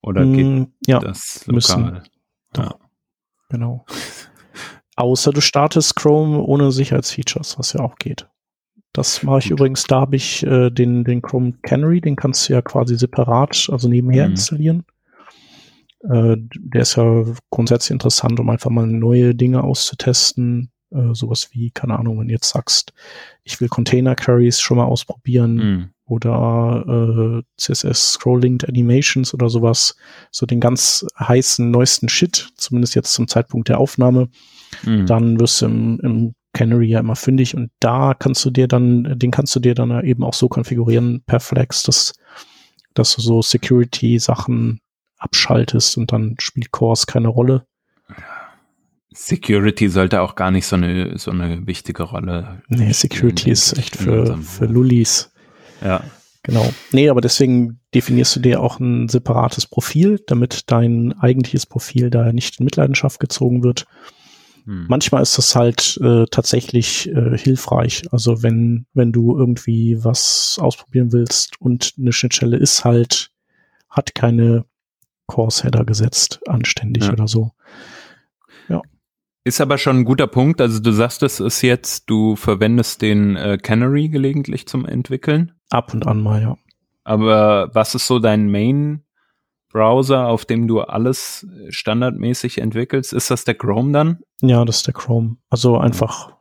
[0.02, 1.82] Oder geht Mm, ja, das müssen.
[1.86, 2.04] lokal?
[2.58, 2.76] Ja.
[3.50, 3.86] genau.
[4.96, 8.28] Außer du startest Chrome ohne Sicherheitsfeatures, was ja auch geht.
[8.94, 9.54] Das mache ich Gut.
[9.60, 13.70] übrigens, da habe ich äh, den, den Chrome Canary, den kannst du ja quasi separat,
[13.72, 14.32] also nebenher Mhm.
[14.32, 14.86] installieren.
[16.10, 20.72] Äh, der ist ja grundsätzlich interessant, um einfach mal neue Dinge auszutesten.
[20.92, 22.94] Äh, sowas wie, keine Ahnung, wenn du jetzt sagst,
[23.44, 25.90] ich will Container Queries schon mal ausprobieren Hm.
[26.06, 29.96] oder äh, CSS Scrolling Animations oder sowas,
[30.32, 34.30] so den ganz heißen neuesten Shit, zumindest jetzt zum Zeitpunkt der Aufnahme,
[34.84, 35.06] Hm.
[35.06, 39.18] dann wirst du im, im Canary ja immer fündig und da kannst du dir dann,
[39.18, 42.14] den kannst du dir dann eben auch so konfigurieren per Flex, dass,
[42.94, 44.80] dass du so Security-Sachen
[45.24, 47.66] abschaltest und dann spielt Cores keine Rolle.
[49.14, 53.78] Security sollte auch gar nicht so eine, so eine wichtige Rolle Nee, Security spielen, ist
[53.78, 54.66] echt in für, für.
[54.66, 55.32] Lullis.
[55.84, 56.04] Ja.
[56.44, 56.74] Genau.
[56.92, 62.34] Nee, aber deswegen definierst du dir auch ein separates Profil, damit dein eigentliches Profil da
[62.34, 63.86] nicht in Mitleidenschaft gezogen wird.
[64.66, 64.88] Hm.
[64.90, 68.04] Manchmal ist das halt äh, tatsächlich äh, hilfreich.
[68.12, 73.32] Also wenn, wenn du irgendwie was ausprobieren willst und eine Schnittstelle ist halt,
[73.90, 74.66] hat keine
[75.28, 77.14] Course-Header gesetzt, anständig Ja.
[77.14, 77.52] oder so.
[79.46, 80.62] Ist aber schon ein guter Punkt.
[80.62, 85.52] Also du sagst, es ist jetzt, du verwendest den äh, Canary gelegentlich zum Entwickeln.
[85.70, 86.58] Ab und an mal, ja.
[87.04, 93.12] Aber was ist so dein Main-Browser, auf dem du alles standardmäßig entwickelst?
[93.12, 94.20] Ist das der Chrome dann?
[94.42, 95.36] Ja, das ist der Chrome.
[95.50, 96.32] Also einfach,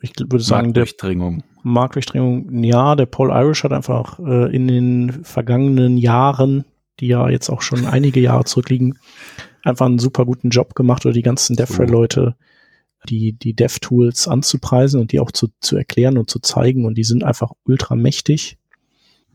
[0.00, 1.42] ich würde sagen, der Marktdurchdringung.
[1.62, 6.64] Marktdurchdringung, ja, der Paul Irish hat einfach äh, in den vergangenen Jahren,
[7.00, 8.98] die ja jetzt auch schon einige Jahre zurückliegen,
[9.62, 12.36] einfach einen super guten Job gemacht oder die ganzen DevRel-Leute,
[13.08, 17.04] die, die Dev-Tools anzupreisen und die auch zu, zu erklären und zu zeigen und die
[17.04, 18.58] sind einfach ultra mächtig.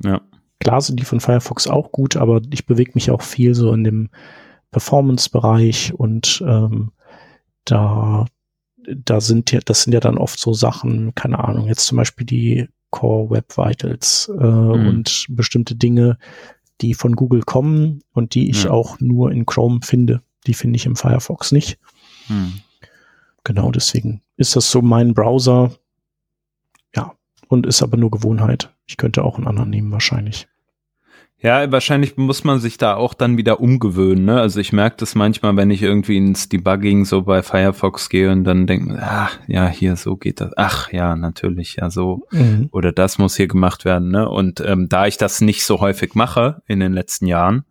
[0.03, 0.21] Ja.
[0.59, 3.83] Klar sind die von Firefox auch gut, aber ich bewege mich auch viel so in
[3.83, 4.09] dem
[4.71, 6.91] Performance-Bereich und ähm,
[7.65, 8.25] da,
[8.77, 12.25] da sind ja, das sind ja dann oft so Sachen, keine Ahnung, jetzt zum Beispiel
[12.25, 16.17] die Core Web Vitals äh, und bestimmte Dinge,
[16.81, 18.71] die von Google kommen und die ich Ja.
[18.71, 20.21] auch nur in Chrome finde.
[20.47, 21.77] Die finde ich im Firefox nicht.
[22.27, 22.53] Hm.
[23.43, 25.71] Genau deswegen ist das so mein Browser.
[26.95, 27.13] Ja,
[27.47, 28.73] und ist aber nur Gewohnheit.
[28.87, 30.47] Ich könnte auch einen anderen nehmen wahrscheinlich.
[31.41, 34.25] Ja, wahrscheinlich muss man sich da auch dann wieder umgewöhnen.
[34.25, 34.39] Ne?
[34.39, 38.43] Also ich merke das manchmal, wenn ich irgendwie ins Debugging so bei Firefox gehe und
[38.43, 40.51] dann denke, ach ja, hier so geht das.
[40.55, 42.69] Ach ja, natürlich, ja so Mhm.
[42.71, 44.11] oder das muss hier gemacht werden.
[44.11, 44.29] Ne?
[44.29, 47.65] Und ähm, da ich das nicht so häufig mache in den letzten Jahren,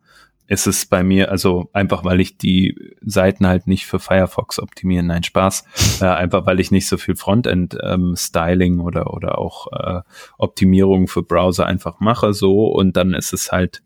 [0.50, 5.06] ist es bei mir, also einfach weil ich die Seiten halt nicht für Firefox optimieren,
[5.06, 5.64] nein, Spaß,
[6.02, 10.00] äh, einfach weil ich nicht so viel Frontend-Styling oder, oder auch äh,
[10.38, 13.82] Optimierung für Browser einfach mache so und dann ist es halt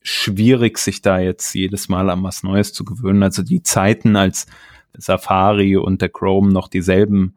[0.00, 3.22] schwierig, sich da jetzt jedes Mal an was Neues zu gewöhnen.
[3.22, 4.46] Also die Zeiten, als
[4.94, 7.36] Safari und der Chrome noch dieselben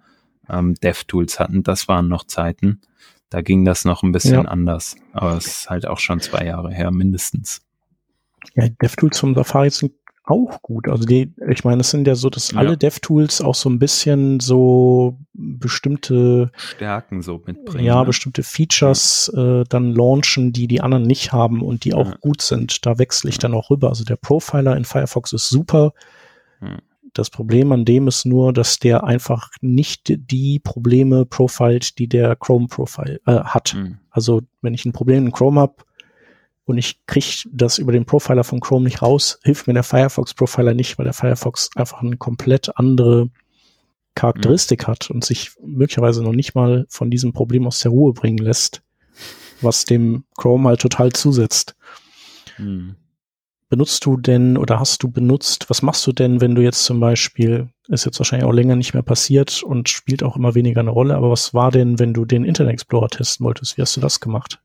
[0.50, 2.82] ähm, DevTools hatten, das waren noch Zeiten.
[3.30, 4.50] Da ging das noch ein bisschen Ja.
[4.50, 4.96] anders.
[5.12, 7.65] Aber es ist halt auch schon zwei Jahre her, mindestens.
[8.56, 9.92] Ja, DevTools vom Safari sind
[10.28, 10.88] auch gut.
[10.88, 12.58] Also die, ich meine, es sind ja so, dass Ja.
[12.58, 17.86] alle DevTools auch so ein bisschen so bestimmte, Stärken so mitbringen.
[17.86, 18.06] ja, ne?
[18.06, 22.18] bestimmte Features äh, dann launchen, die die anderen nicht haben und die auch Ja.
[22.22, 22.86] gut sind.
[22.86, 23.90] Da wechsle ich dann auch rüber.
[23.90, 25.94] Also der Profiler in Firefox ist super.
[26.62, 26.78] Ja.
[27.14, 32.36] Das Problem an dem ist nur, dass der einfach nicht die Probleme profilt, die der
[32.36, 33.70] Chrome Profile äh, hat.
[33.74, 34.00] Hm.
[34.10, 35.76] Also wenn ich ein Problem in Chrome habe
[36.66, 40.34] und ich kriege das über den Profiler von Chrome nicht raus, hilft mir der Firefox
[40.34, 43.30] Profiler nicht, weil der Firefox einfach eine komplett andere
[44.16, 48.38] Charakteristik hat und sich möglicherweise noch nicht mal von diesem Problem aus der Ruhe bringen
[48.38, 48.82] lässt,
[49.62, 51.76] was dem Chrome halt total zusetzt.
[52.56, 52.96] Hm.
[53.68, 57.00] Benutzt du denn oder hast du benutzt, was machst du denn, wenn du jetzt zum
[57.00, 60.92] Beispiel, ist jetzt wahrscheinlich auch länger nicht mehr passiert und spielt auch immer weniger eine
[60.92, 63.78] Rolle, aber was war denn, wenn du den Internet Explorer testen wolltest?
[63.78, 64.62] Wie hast du das gemacht?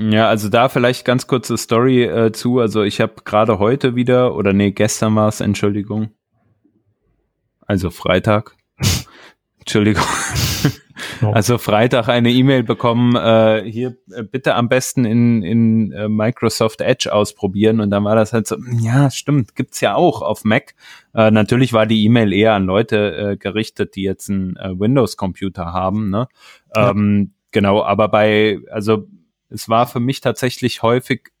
[0.00, 2.60] Ja, also da vielleicht ganz kurze Story äh, zu.
[2.60, 6.10] Also ich habe gerade heute wieder, oder nee, gestern war es, Entschuldigung.
[7.66, 8.56] Also Freitag.
[9.58, 10.04] Entschuldigung.
[11.20, 11.32] No.
[11.32, 16.80] Also Freitag eine E-Mail bekommen, äh, hier äh, bitte am besten in, in äh, Microsoft
[16.80, 17.80] Edge ausprobieren.
[17.80, 20.74] Und dann war das halt so, hm, ja, stimmt, gibt's ja auch auf Mac.
[21.14, 25.72] Äh, natürlich war die E-Mail eher an Leute äh, gerichtet, die jetzt einen äh, Windows-Computer
[25.72, 26.10] haben.
[26.10, 26.28] Ne?
[26.74, 26.90] Ja.
[26.90, 29.08] Ähm, genau, aber bei, also
[29.50, 31.32] es war für mich tatsächlich häufig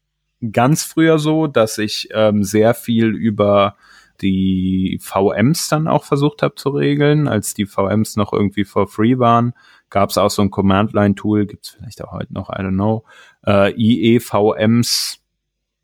[0.52, 3.76] ganz früher so, dass ich ähm, sehr viel über
[4.20, 9.18] die VMs dann auch versucht habe zu regeln, als die VMs noch irgendwie for free
[9.18, 9.52] waren.
[9.90, 13.04] Gab es auch so ein Command-Line-Tool, gibt's vielleicht auch heute noch, I don't know.
[13.46, 15.20] Äh, IEVMs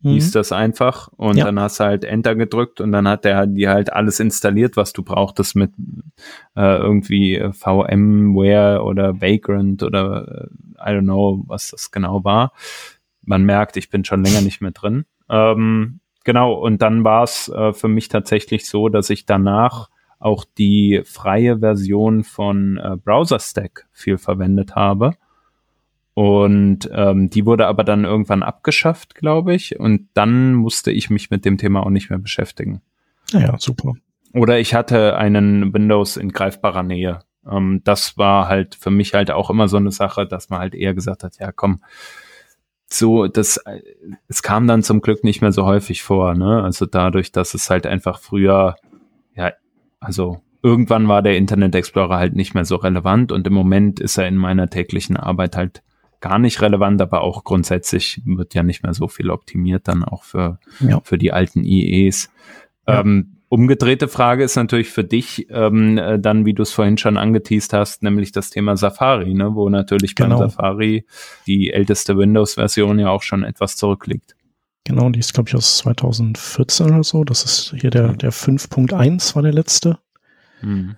[0.05, 0.11] mhm.
[0.11, 1.09] hieß das einfach.
[1.17, 1.47] Und ja.
[1.47, 4.93] dann hast du halt Enter gedrückt und dann hat der dir halt alles installiert, was
[4.93, 5.73] du brauchtest mit
[6.57, 10.49] äh, irgendwie VMware oder Vagrant oder
[10.79, 12.53] äh, I don't know, was das genau war.
[13.23, 15.07] Man merkt, ich bin schon länger nicht mehr drin.
[15.31, 19.89] Ähm, genau, und dann war es äh, für mich tatsächlich so, dass ich danach
[20.19, 25.13] auch die freie Version von äh, Browser Stack viel verwendet habe.
[26.15, 29.79] Und ähm, die wurde aber dann irgendwann abgeschafft, glaube ich.
[29.79, 32.81] Und dann musste ich mich mit dem Thema auch nicht mehr beschäftigen.
[33.33, 33.95] Ja, super.
[34.33, 37.21] Oder ich hatte einen Windows in greifbarer Nähe.
[37.51, 40.75] Ähm, das war halt für mich halt auch immer so eine Sache, dass man halt
[40.75, 41.83] eher gesagt hat, ja komm,
[42.87, 43.61] so, das,
[44.29, 46.63] es kam dann zum Glück nicht mehr so häufig vor, ne?
[46.63, 48.77] Also dadurch, dass es halt einfach früher,
[49.35, 49.53] ja,
[49.99, 54.17] also irgendwann war der Internet Explorer halt nicht mehr so relevant und im Moment ist
[54.17, 55.83] er in meiner täglichen Arbeit halt
[56.25, 60.25] gar nicht relevant, aber auch grundsätzlich wird ja nicht mehr so viel optimiert dann auch
[60.25, 61.01] für, ja.
[61.05, 62.31] für die alten IEs.
[62.89, 63.01] Ja.
[63.01, 67.19] Ähm, umgedrehte Frage ist natürlich für dich ähm, äh, dann, wie du es vorhin schon
[67.19, 70.39] angeteased hast, nämlich das Thema Safari, ne, wo natürlich genau.
[70.39, 71.05] beim Safari
[71.47, 74.35] die älteste Windows-Version ja auch schon etwas zurückliegt.
[74.85, 77.25] Genau, die ist, glaube ich, aus 2014 oder so.
[77.25, 79.99] Das ist hier der, der 5.1 war der letzte.
[80.61, 80.97] Hm.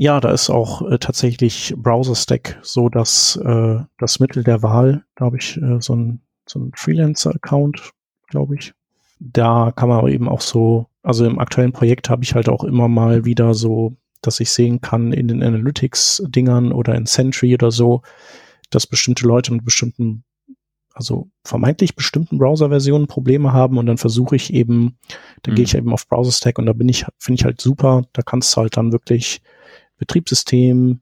[0.00, 5.04] Ja, da ist auch äh, tatsächlich Browser Stack so dass äh, das Mittel der Wahl.
[5.16, 7.90] Da habe ich äh, so ein so ein Freelancer-Account,
[8.28, 8.72] glaube ich.
[9.18, 12.86] Da kann man eben auch so, also im aktuellen Projekt habe ich halt auch immer
[12.86, 18.02] mal wieder so, dass ich sehen kann in den Analytics-Dingern oder in Sentry oder so,
[18.70, 20.22] dass bestimmte Leute mit bestimmten
[20.94, 24.96] also vermeintlich bestimmten Browser-Versionen Probleme haben und dann versuche ich eben,
[25.42, 25.56] da mhm.
[25.56, 28.22] gehe ich eben auf Browser Stack und da bin ich, finde ich halt super, da
[28.22, 29.42] kannst du halt dann wirklich
[29.98, 31.00] Betriebssystem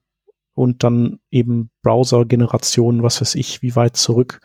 [0.55, 4.41] und dann eben Browser-Generationen, was weiß ich, wie weit zurück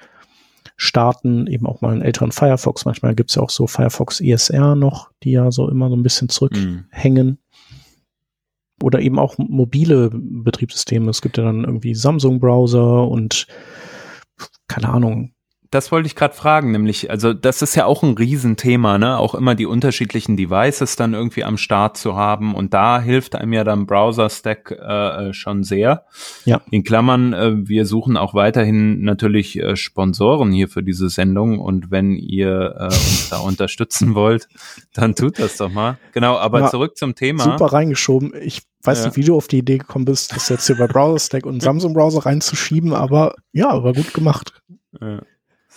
[0.75, 2.85] starten, eben auch mal einen älteren Firefox.
[2.85, 6.29] Manchmal gibt's ja auch so Firefox ESR noch, die ja so immer so ein bisschen
[6.29, 7.27] zurückhängen.
[7.27, 7.37] Mhm.
[8.81, 11.09] Oder eben auch mobile Betriebssysteme.
[11.09, 13.45] Es gibt ja dann irgendwie Samsung-Browser und
[14.67, 15.33] keine Ahnung,
[15.71, 19.17] das wollte ich gerade fragen, nämlich, also das ist ja auch ein Riesenthema, ne?
[19.17, 22.53] Auch immer die unterschiedlichen Devices dann irgendwie am Start zu haben.
[22.53, 26.03] Und da hilft einem ja dann Browser-Stack äh, äh, schon sehr.
[26.43, 26.61] Ja.
[26.71, 31.59] In Klammern, äh, wir suchen auch weiterhin natürlich äh, Sponsoren hier für diese Sendung.
[31.59, 34.49] Und wenn ihr äh, uns da unterstützen wollt,
[34.93, 35.97] dann tut das doch mal.
[36.11, 37.45] Genau, aber ja, zurück zum Thema.
[37.45, 38.33] Super reingeschoben.
[38.41, 39.05] Ich weiß ja.
[39.05, 41.61] nicht, wie du auf die Idee gekommen bist, das jetzt hier bei Browser Stack und
[41.63, 44.61] Samsung Browser reinzuschieben, aber ja, war gut gemacht.
[44.99, 45.21] Ja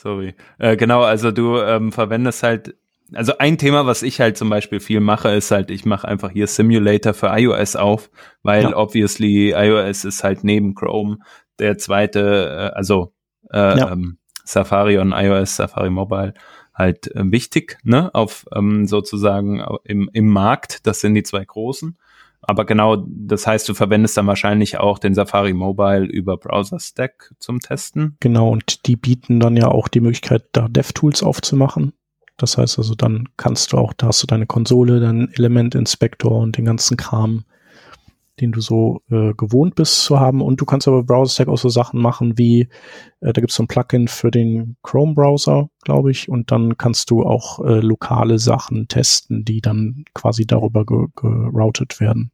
[0.05, 0.35] sorry.
[0.59, 2.77] Äh, genau, also du ähm, verwendest halt,
[3.13, 6.31] also ein Thema, was ich halt zum Beispiel viel mache, ist halt, ich mache einfach
[6.31, 8.11] hier Simulator für iOS auf,
[8.43, 8.77] weil ja.
[8.77, 11.19] obviously iOS ist halt neben Chrome
[11.59, 13.15] der zweite, äh, also
[13.51, 13.93] äh, ja.
[13.93, 16.35] ähm, Safari und iOS, Safari Mobile
[16.75, 20.87] halt äh, wichtig, ne, auf ähm, sozusagen im, im Markt.
[20.87, 21.97] Das sind die zwei großen.
[22.47, 27.35] Aber genau, das heißt, du verwendest dann wahrscheinlich auch den Safari Mobile über Browser Stack
[27.39, 28.17] zum Testen.
[28.21, 31.93] Genau, und die bieten dann ja auch die Möglichkeit, da DevTools aufzumachen.
[32.37, 36.33] Das heißt also, dann kannst du auch, da hast du deine Konsole, deinen Element Inspector
[36.33, 37.45] und den ganzen Kram,
[38.41, 40.43] den du so äh, gewohnt bist zu haben.
[40.43, 42.63] Und du kannst aber Browser Stack auch so Sachen machen wie,
[43.21, 46.77] äh, da gibt es so ein Plugin für den Chrome Browser, glaube ich, und dann
[46.77, 52.33] kannst du auch äh, lokale Sachen testen, die dann quasi darüber geroutet werden.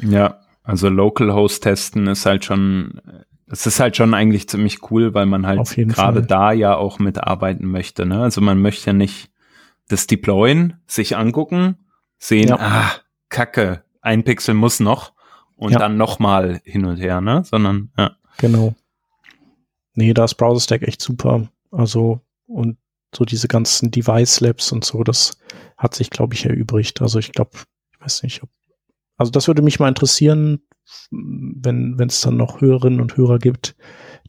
[0.00, 3.00] Ja, also Localhost testen ist halt schon,
[3.46, 7.66] es ist halt schon eigentlich ziemlich cool, weil man halt gerade da ja auch mitarbeiten
[7.66, 8.06] möchte.
[8.06, 8.22] Ne?
[8.22, 9.30] Also man möchte ja nicht
[9.88, 11.78] das Deployen, sich angucken,
[12.18, 12.58] sehen, ja.
[12.60, 12.90] ah,
[13.28, 15.12] Kacke, ein Pixel muss noch
[15.56, 15.78] und ja.
[15.78, 17.42] dann nochmal hin und her, ne?
[17.44, 18.16] Sondern, ja.
[18.38, 18.74] Genau.
[19.94, 21.48] Nee, da ist Browser Stack echt super.
[21.70, 22.76] Also, und
[23.14, 25.38] so diese ganzen Device Labs und so, das
[25.76, 27.00] hat sich, glaube ich, erübrigt.
[27.02, 27.50] Also ich glaube,
[27.92, 28.50] ich weiß nicht, ob
[29.18, 30.60] also das würde mich mal interessieren,
[31.10, 33.76] wenn es dann noch Hörerinnen und Hörer gibt,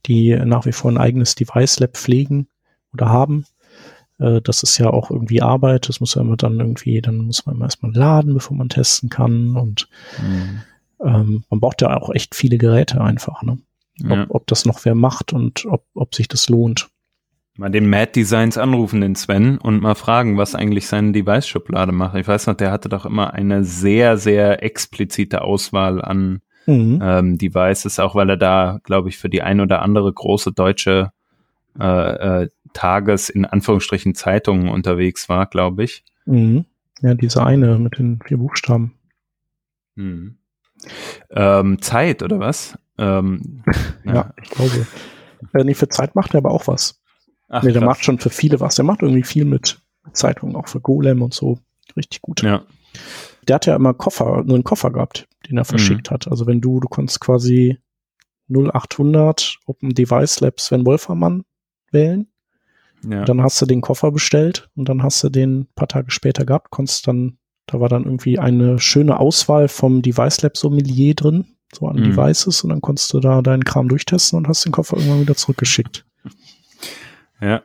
[0.05, 2.47] die nach wie vor ein eigenes Device Lab pflegen
[2.93, 3.45] oder haben.
[4.17, 5.89] Äh, das ist ja auch irgendwie Arbeit.
[5.89, 9.55] Das muss ja immer dann irgendwie, dann muss man erstmal laden, bevor man testen kann.
[9.55, 9.87] Und
[10.21, 10.61] mhm.
[11.03, 13.41] ähm, man braucht ja auch echt viele Geräte einfach.
[13.43, 13.59] Ne?
[14.03, 14.25] Ob, ja.
[14.29, 16.89] ob das noch wer macht und ob, ob sich das lohnt.
[17.59, 22.15] Mal den Mad Designs anrufen, den Sven, und mal fragen, was eigentlich seine Device-Schublade macht.
[22.15, 27.01] Ich weiß noch, der hatte doch immer eine sehr, sehr explizite Auswahl an mhm.
[27.03, 31.11] ähm, Devices, auch weil er da, glaube ich, für die ein oder andere große deutsche
[31.77, 36.05] äh, äh, Tages in Anführungsstrichen Zeitungen unterwegs war, glaube ich.
[36.25, 36.63] Mhm.
[37.01, 38.93] Ja, diese eine mit den vier Buchstaben.
[39.95, 40.37] Mhm.
[41.29, 42.77] Ähm, Zeit oder was?
[42.97, 43.63] Ähm,
[44.05, 44.13] ja.
[44.13, 44.33] ja.
[44.41, 44.87] ich glaube.
[45.53, 46.98] Äh, nee, für Zeit macht er aber auch was.
[47.49, 47.87] Ach, nee, der krass.
[47.87, 48.75] macht schon für viele was.
[48.75, 49.81] Der macht irgendwie viel mit
[50.13, 51.59] Zeitungen, auch für Golem und so.
[51.97, 52.41] Richtig gut.
[52.41, 52.63] Ja.
[53.47, 56.13] Der hat ja immer Koffer, nur einen Koffer gehabt, den er verschickt mhm.
[56.13, 56.27] hat.
[56.27, 57.77] Also wenn du, du konntest quasi
[58.49, 61.43] 0800 Open Device Labs Sven Wolfermann
[61.91, 62.27] wählen.
[63.07, 63.23] Ja.
[63.23, 66.69] Dann hast du den Koffer bestellt und dann hast du den paar Tage später gehabt,
[66.69, 71.87] konntest dann, da war dann irgendwie eine schöne Auswahl vom Device Lab Sommelier drin, so
[71.87, 72.03] an mhm.
[72.03, 75.35] Devices und dann konntest du da deinen Kram durchtesten und hast den Koffer irgendwann wieder
[75.35, 76.05] zurückgeschickt.
[77.41, 77.63] Ja.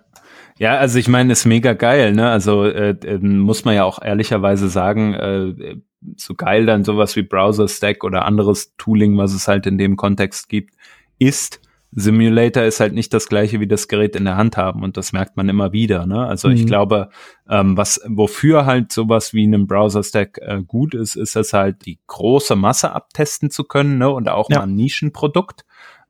[0.56, 2.30] Ja, also ich meine, ist mega geil, ne?
[2.30, 5.76] Also äh, äh, muss man ja auch ehrlicherweise sagen, äh,
[6.16, 9.96] so geil dann sowas wie Browser Stack oder anderes Tooling, was es halt in dem
[9.96, 10.74] Kontext gibt,
[11.18, 11.60] ist.
[11.96, 15.12] Simulator ist halt nicht das gleiche wie das Gerät in der Hand haben und das
[15.12, 16.06] merkt man immer wieder.
[16.06, 16.26] Ne?
[16.26, 16.54] Also mhm.
[16.54, 17.08] ich glaube,
[17.48, 21.86] ähm, was wofür halt sowas wie einem Browser Stack äh, gut ist, ist es halt
[21.86, 24.10] die große Masse abtesten zu können ne?
[24.10, 24.58] und auch ja.
[24.58, 25.64] mal ein Nischenprodukt.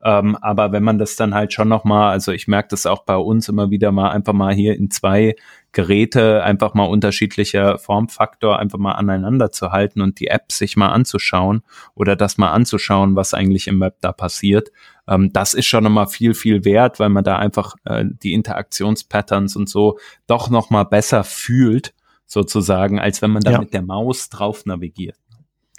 [0.04, 3.04] Ähm, aber wenn man das dann halt schon noch mal, also ich merke das auch
[3.04, 5.34] bei uns immer wieder mal einfach mal hier in zwei
[5.72, 10.90] Geräte einfach mal unterschiedlicher Formfaktor einfach mal aneinander zu halten und die App sich mal
[10.90, 11.62] anzuschauen
[11.94, 14.70] oder das mal anzuschauen, was eigentlich im Web da passiert.
[15.08, 19.56] Ähm, das ist schon nochmal viel, viel wert, weil man da einfach äh, die Interaktionspatterns
[19.56, 21.94] und so doch nochmal besser fühlt,
[22.26, 23.58] sozusagen, als wenn man da ja.
[23.58, 25.16] mit der Maus drauf navigiert.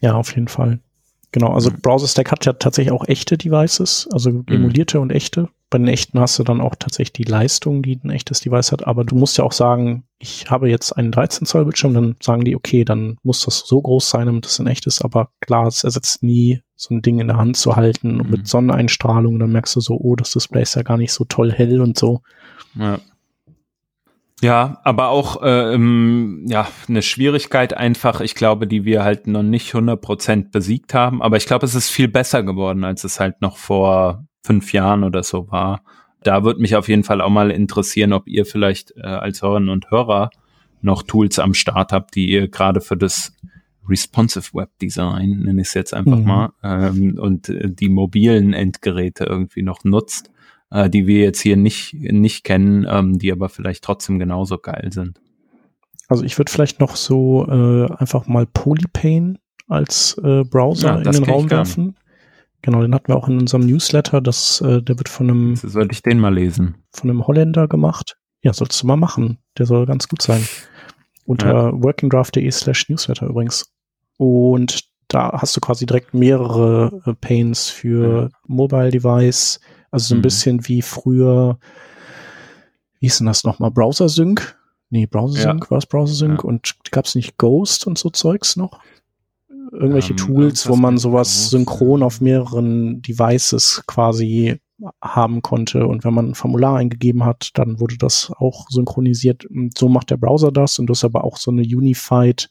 [0.02, 0.80] Ja, auf jeden Fall.
[1.36, 1.82] Genau, also mhm.
[1.82, 4.46] Browser Stack hat ja tatsächlich auch echte Devices, also mhm.
[4.48, 5.04] emulierte mhm.
[5.04, 5.50] und echte.
[5.70, 8.88] Bei den echten hast du dann auch tatsächlich die Leistung, die ein echtes Device hat,
[8.88, 12.46] aber du musst ja auch sagen, ich habe jetzt einen 13 Zoll Bildschirm, dann sagen
[12.46, 15.84] die, okay, dann muss das so groß sein, damit das ein echtes, aber klar, es
[15.84, 18.32] ersetzt nie so ein Ding in der Hand zu halten und mhm.
[18.32, 21.52] mit Sonneneinstrahlung, dann merkst du so, oh, das Display ist ja gar nicht so toll
[21.52, 22.22] hell und so.
[22.76, 23.00] Ja.
[24.42, 29.74] Ja, aber auch ähm, ja eine Schwierigkeit einfach, ich glaube, die wir halt noch nicht
[29.74, 31.22] 100% besiegt haben.
[31.22, 35.04] Aber ich glaube, es ist viel besser geworden, als es halt noch vor fünf Jahren
[35.04, 35.82] oder so war.
[36.22, 39.70] Da würde mich auf jeden Fall auch mal interessieren, ob ihr vielleicht äh, als Hörerinnen
[39.70, 40.32] und Hörer
[40.82, 43.34] noch Tools am Start habt, die ihr gerade für das
[43.88, 46.26] Responsive Web Design, nenne ich es jetzt einfach mhm.
[46.26, 50.32] mal, ähm, und äh, die mobilen Endgeräte irgendwie noch nutzt
[50.76, 54.90] äh, die wir jetzt hier nicht, nicht kennen, ähm, die aber vielleicht trotzdem genauso geil
[54.92, 55.20] sind.
[56.08, 61.12] Also ich würde vielleicht noch so äh, einfach mal Polypane als äh, Browser ja, in
[61.12, 61.96] den Raum werfen.
[62.62, 64.22] Genau, den hatten wir auch in unserem Newsletter.
[64.22, 65.56] Das, äh, der wird von einem.
[65.56, 66.76] Sollte ich den mal lesen?
[66.92, 68.18] Von einem Holländer gemacht.
[68.42, 69.40] Ja, solltest du mal machen.
[69.58, 70.48] Der soll ganz gut sein.
[71.26, 71.84] Unter ja.
[71.84, 73.72] workingdraft.de slash Newsletter übrigens.
[74.18, 78.30] Und da hast du quasi direkt mehrere äh, Panes für ja.
[78.48, 79.60] Mobile Device,
[79.96, 80.24] also so ein mhm.
[80.24, 81.58] bisschen wie früher,
[83.00, 83.72] wie hieß denn das nochmal?
[83.72, 84.58] Browser Sync?
[84.90, 85.72] Nee, Browser Sync, ja.
[85.72, 86.44] war es Browser Sync?
[86.44, 86.50] Ja.
[86.50, 88.80] Und gab es nicht Ghost und so Zeugs noch?
[89.72, 94.60] Irgendwelche ähm, Tools, wo man sowas synchron auf mehreren Devices quasi
[95.02, 95.88] haben konnte.
[95.88, 99.46] Und wenn man ein Formular eingegeben hat, dann wurde das auch synchronisiert.
[99.46, 100.80] Und so macht der Browser das.
[100.80, 102.50] Und das ist aber auch so eine Unified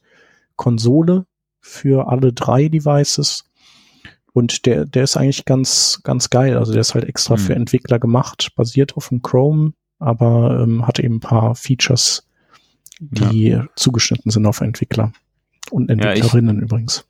[0.57, 1.27] Konsole
[1.61, 3.45] für alle drei Devices.
[4.35, 6.59] Und der, der ist eigentlich ganz, ganz geil.
[6.59, 7.39] Also der ist halt extra mhm.
[7.39, 12.27] für Entwickler gemacht, basiert auf dem Chrome, aber ähm, hat eben ein paar Features,
[12.99, 13.67] die ja.
[13.77, 15.13] zugeschnitten sind auf Entwickler
[15.71, 17.07] und Entwicklerinnen ja, ich, übrigens.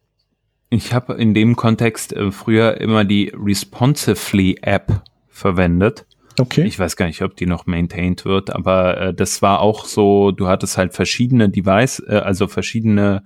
[0.69, 6.05] Ich habe in dem Kontext äh, früher immer die Responsively App verwendet.
[6.39, 6.65] Okay.
[6.65, 10.33] Ich weiß gar nicht, ob die noch maintained wird, aber äh, das war auch so,
[10.33, 13.23] du hattest halt verschiedene Device, äh, also verschiedene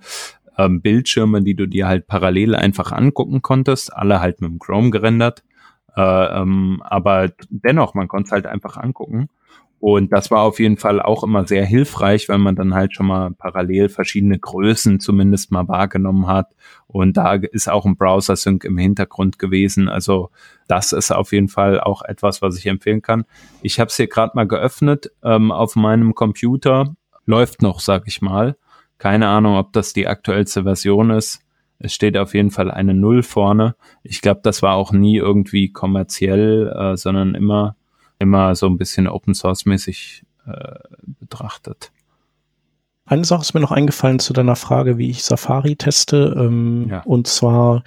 [0.59, 4.91] ähm, Bildschirme, die du dir halt parallel einfach angucken konntest, alle halt mit dem Chrome
[4.91, 5.43] gerendert.
[5.95, 9.29] Äh, ähm, aber dennoch, man konnte es halt einfach angucken.
[9.79, 13.05] Und das war auf jeden Fall auch immer sehr hilfreich, weil man dann halt schon
[13.05, 16.47] mal parallel verschiedene Größen zumindest mal wahrgenommen hat.
[16.87, 19.87] Und da ist auch ein Browser-Sync im Hintergrund gewesen.
[19.87, 20.31] Also
[20.67, 23.23] das ist auf jeden Fall auch etwas, was ich empfehlen kann.
[23.61, 26.93] Ich habe es hier gerade mal geöffnet ähm, auf meinem Computer.
[27.25, 28.57] Läuft noch, sag ich mal.
[28.99, 31.41] Keine Ahnung, ob das die aktuellste Version ist.
[31.79, 33.75] Es steht auf jeden Fall eine Null vorne.
[34.03, 37.77] Ich glaube, das war auch nie irgendwie kommerziell, äh, sondern immer,
[38.19, 40.79] immer so ein bisschen Open Source mäßig äh,
[41.19, 41.91] betrachtet.
[43.05, 46.35] Eine Sache ist mir noch eingefallen zu deiner Frage, wie ich Safari teste.
[46.37, 47.01] Ähm, ja.
[47.03, 47.83] Und zwar,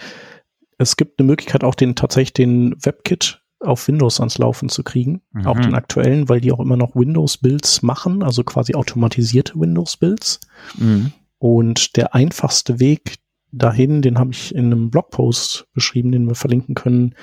[0.79, 5.23] es gibt eine Möglichkeit, auch den tatsächlich den WebKit auf Windows ans Laufen zu kriegen,
[5.33, 5.47] mhm.
[5.47, 10.41] auch den aktuellen, weil die auch immer noch Windows-Builds machen, also quasi automatisierte Windows-Builds.
[10.79, 11.13] Mhm.
[11.39, 13.17] Und der einfachste Weg
[13.51, 17.15] dahin, den habe ich in einem Blogpost beschrieben, den wir verlinken können,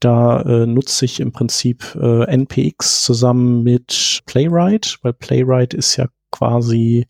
[0.00, 6.08] Da äh, nutze ich im Prinzip äh, NPX zusammen mit Playwright, weil Playwright ist ja
[6.30, 7.06] quasi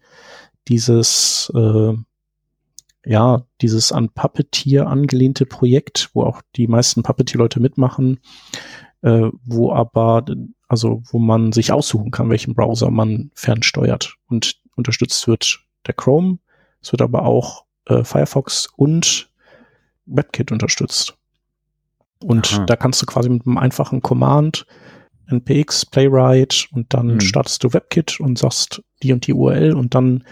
[0.68, 1.94] dieses äh,
[3.06, 8.18] ja, dieses an Puppeteer angelehnte Projekt, wo auch die meisten Puppeteer-Leute mitmachen,
[9.02, 10.24] äh, wo aber,
[10.66, 16.38] also wo man sich aussuchen kann, welchen Browser man fernsteuert und unterstützt wird der Chrome.
[16.82, 19.30] Es wird aber auch äh, Firefox und
[20.06, 21.16] WebKit unterstützt.
[22.22, 22.66] Und Aha.
[22.66, 24.66] da kannst du quasi mit einem einfachen Command
[25.28, 27.20] npx Playwright und dann hm.
[27.20, 30.24] startest du WebKit und sagst die und die URL und dann,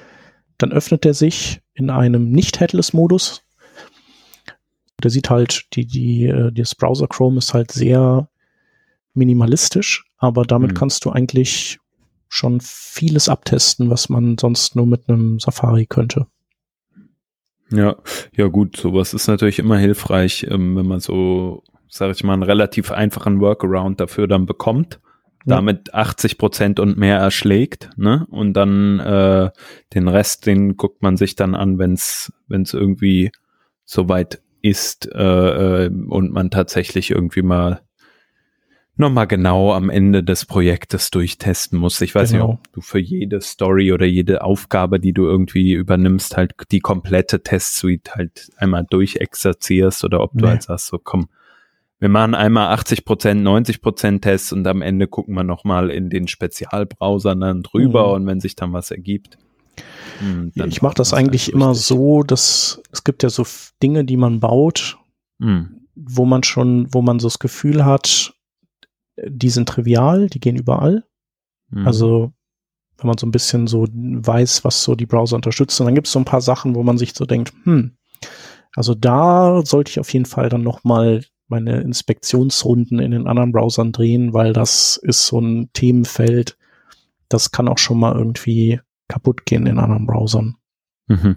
[0.59, 3.43] dann öffnet er sich in einem nicht-Headless-Modus.
[5.03, 8.29] Der sieht halt, die, die, äh, das Browser Chrome ist halt sehr
[9.13, 10.77] minimalistisch, aber damit hm.
[10.77, 11.79] kannst du eigentlich
[12.29, 16.27] schon vieles abtesten, was man sonst nur mit einem Safari könnte.
[17.71, 17.97] Ja,
[18.37, 22.43] ja gut, sowas ist natürlich immer hilfreich, ähm, wenn man so, sage ich mal, einen
[22.43, 25.01] relativ einfachen Workaround dafür dann bekommt.
[25.47, 28.27] Damit 80 Prozent und mehr erschlägt, ne?
[28.31, 29.51] Und dann äh,
[29.95, 33.31] den Rest, den guckt man sich dann an, wenn es wenn es irgendwie
[33.85, 37.83] soweit ist äh, äh, und man tatsächlich irgendwie mal
[38.97, 42.01] nochmal genau am Ende des Projektes durchtesten musst.
[42.01, 42.47] Ich weiß genau.
[42.47, 46.81] nicht, ob du für jede Story oder jede Aufgabe, die du irgendwie übernimmst, halt die
[46.81, 50.51] komplette Testsuite halt einmal durchexerzierst oder ob du nee.
[50.51, 51.29] halt sagst, so komm,
[52.01, 56.11] wir machen einmal 80 Prozent, 90 Prozent Tests und am Ende gucken wir nochmal in
[56.11, 58.15] den Spezialbrowsern dann drüber mhm.
[58.15, 59.39] und wenn sich dann was ergibt.
[60.21, 63.45] Mh, hm, ich mache das eigentlich halt immer so, dass es gibt ja so
[63.83, 64.99] Dinge, die man baut,
[65.39, 65.87] mhm.
[65.95, 68.35] wo man schon, wo man so das Gefühl hat,
[69.27, 71.05] die sind trivial, die gehen überall.
[71.71, 71.87] Mhm.
[71.87, 72.33] Also
[72.99, 76.13] wenn man so ein bisschen so weiß, was so die Browser unterstützen, dann gibt es
[76.13, 77.97] so ein paar Sachen, wo man sich so denkt, hm,
[78.77, 83.53] also da sollte ich auf jeden Fall dann noch mal meine Inspektionsrunden in den anderen
[83.53, 86.57] Browsern drehen, weil das ist so ein Themenfeld,
[87.29, 90.57] das kann auch schon mal irgendwie kaputt gehen in anderen Browsern.
[91.07, 91.37] Mhm.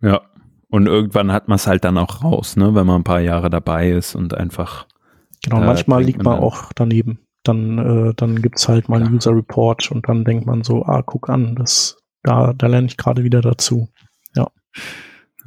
[0.00, 0.22] Ja,
[0.70, 3.50] und irgendwann hat man es halt dann auch raus, ne, wenn man ein paar Jahre
[3.50, 4.86] dabei ist und einfach
[5.42, 7.20] Genau, manchmal liegt man, man auch daneben.
[7.44, 11.02] Dann, äh, dann gibt's halt mal einen User Report und dann denkt man so, ah,
[11.02, 13.88] guck an, das, da, da lerne ich gerade wieder dazu.
[14.34, 14.48] Ja.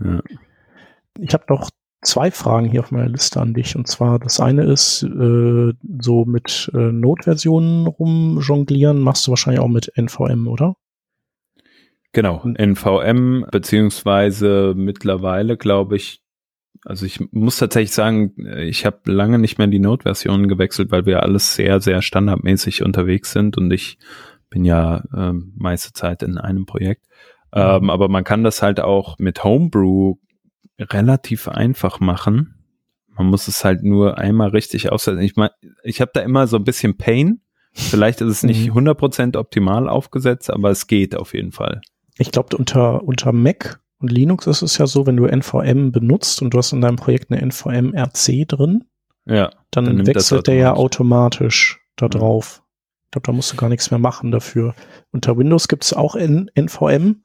[0.03, 0.21] ja.
[1.19, 1.69] Ich habe noch
[2.01, 3.75] zwei Fragen hier auf meiner Liste an dich.
[3.75, 9.67] Und zwar das eine ist, äh, so mit äh, Node-Versionen rumjonglieren, machst du wahrscheinlich auch
[9.67, 10.75] mit NVM, oder?
[12.13, 16.21] Genau, NVM, beziehungsweise mittlerweile, glaube ich,
[16.83, 21.23] also ich muss tatsächlich sagen, ich habe lange nicht mehr die Node-Version gewechselt, weil wir
[21.23, 23.97] alles sehr, sehr standardmäßig unterwegs sind und ich
[24.49, 27.05] bin ja ähm, meiste Zeit in einem Projekt.
[27.53, 30.15] Ähm, aber man kann das halt auch mit Homebrew
[30.81, 32.55] relativ einfach machen.
[33.15, 35.21] Man muss es halt nur einmal richtig aufsetzen.
[35.21, 35.51] Ich meine,
[35.83, 37.41] ich habe da immer so ein bisschen Pain.
[37.73, 39.35] Vielleicht ist es nicht 100% mhm.
[39.35, 41.81] optimal aufgesetzt, aber es geht auf jeden Fall.
[42.17, 46.41] Ich glaube, unter, unter Mac und Linux ist es ja so, wenn du NVM benutzt
[46.41, 48.85] und du hast in deinem Projekt eine NVM-RC drin,
[49.25, 52.63] ja, dann, dann wechselt der ja automatisch da drauf.
[53.05, 54.73] Ich glaube, da musst du gar nichts mehr machen dafür.
[55.11, 57.23] Unter Windows gibt es auch N NVM.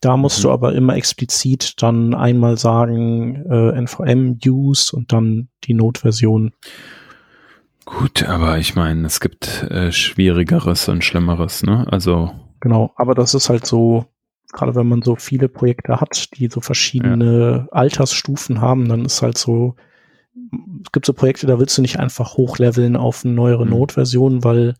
[0.00, 0.42] Da musst mhm.
[0.42, 6.52] du aber immer explizit dann einmal sagen äh, NVM use und dann die Notversion.
[7.84, 11.86] Gut, aber ich meine, es gibt äh, schwierigeres und schlimmeres, ne?
[11.90, 14.06] Also genau, aber das ist halt so
[14.52, 17.72] gerade wenn man so viele Projekte hat, die so verschiedene ja.
[17.72, 19.76] Altersstufen haben, dann ist halt so,
[20.84, 23.70] es gibt so Projekte, da willst du nicht einfach hochleveln auf eine neuere mhm.
[23.70, 24.74] Node-Version, weil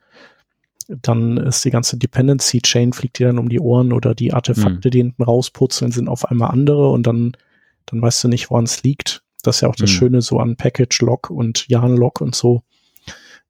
[1.03, 4.89] dann ist die ganze Dependency Chain fliegt dir dann um die Ohren oder die Artefakte,
[4.89, 4.91] mhm.
[4.91, 7.33] die hinten rausputzeln, sind auf einmal andere und dann,
[7.87, 9.23] dann weißt du nicht, woran es liegt.
[9.43, 9.95] Das ist ja auch das mhm.
[9.95, 12.63] Schöne so an Package Lock und Jan Lock und so,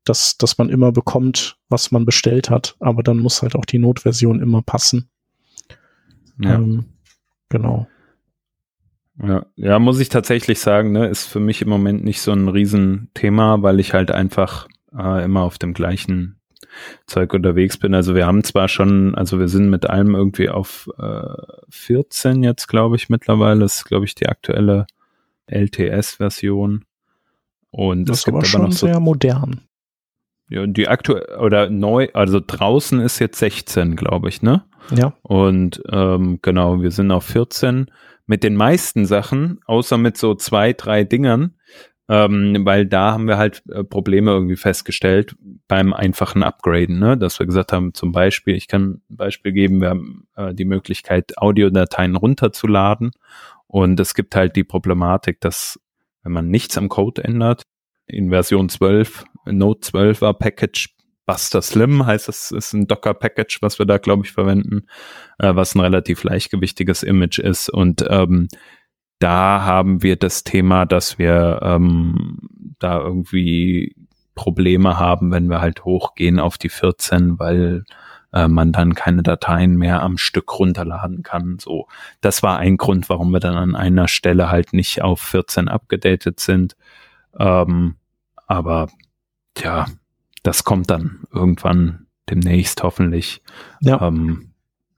[0.04, 3.78] dass, dass man immer bekommt, was man bestellt hat, aber dann muss halt auch die
[3.78, 5.08] Notversion immer passen.
[6.40, 6.54] Ja.
[6.54, 6.84] Ähm,
[7.48, 7.86] genau.
[9.22, 12.48] Ja, ja, muss ich tatsächlich sagen, ne, ist für mich im Moment nicht so ein
[12.48, 16.39] Riesenthema, weil ich halt einfach äh, immer auf dem gleichen
[17.06, 17.94] Zeug unterwegs bin.
[17.94, 21.34] Also wir haben zwar schon, also wir sind mit allem irgendwie auf äh,
[21.70, 23.60] 14 jetzt, glaube ich, mittlerweile.
[23.60, 24.86] Das ist, glaube ich, die aktuelle
[25.46, 26.84] LTS-Version.
[27.70, 29.62] Und das es gibt aber, schon noch so, sehr modern.
[30.48, 34.64] Ja, die aktuelle oder neu, also draußen ist jetzt 16, glaube ich, ne?
[34.90, 35.12] Ja.
[35.22, 37.90] Und ähm, genau, wir sind auf 14
[38.26, 41.54] mit den meisten Sachen, außer mit so zwei, drei Dingern,
[42.10, 45.36] ähm, weil da haben wir halt äh, Probleme irgendwie festgestellt
[45.68, 47.16] beim einfachen Upgraden, ne?
[47.16, 50.64] dass wir gesagt haben, zum Beispiel, ich kann ein Beispiel geben, wir haben äh, die
[50.64, 53.12] Möglichkeit, Audiodateien runterzuladen
[53.68, 55.78] und es gibt halt die Problematik, dass
[56.24, 57.62] wenn man nichts am Code ändert.
[58.06, 60.96] In Version 12, Node 12 war Package
[61.26, 64.88] Buster Slim, heißt es, ist ein Docker-Package, was wir da, glaube ich, verwenden,
[65.38, 67.70] äh, was ein relativ leichtgewichtiges Image ist.
[67.70, 68.48] Und ähm,
[69.20, 72.38] da haben wir das Thema, dass wir ähm,
[72.78, 73.94] da irgendwie
[74.34, 77.84] Probleme haben, wenn wir halt hochgehen auf die 14, weil
[78.32, 81.58] äh, man dann keine Dateien mehr am Stück runterladen kann.
[81.60, 81.86] So,
[82.22, 86.40] das war ein Grund, warum wir dann an einer Stelle halt nicht auf 14 abgedatet
[86.40, 86.74] sind.
[87.38, 87.96] Ähm,
[88.46, 88.88] aber
[89.54, 89.86] tja,
[90.42, 93.42] das kommt dann irgendwann demnächst hoffentlich.
[93.80, 94.00] Ja.
[94.00, 94.49] Ähm,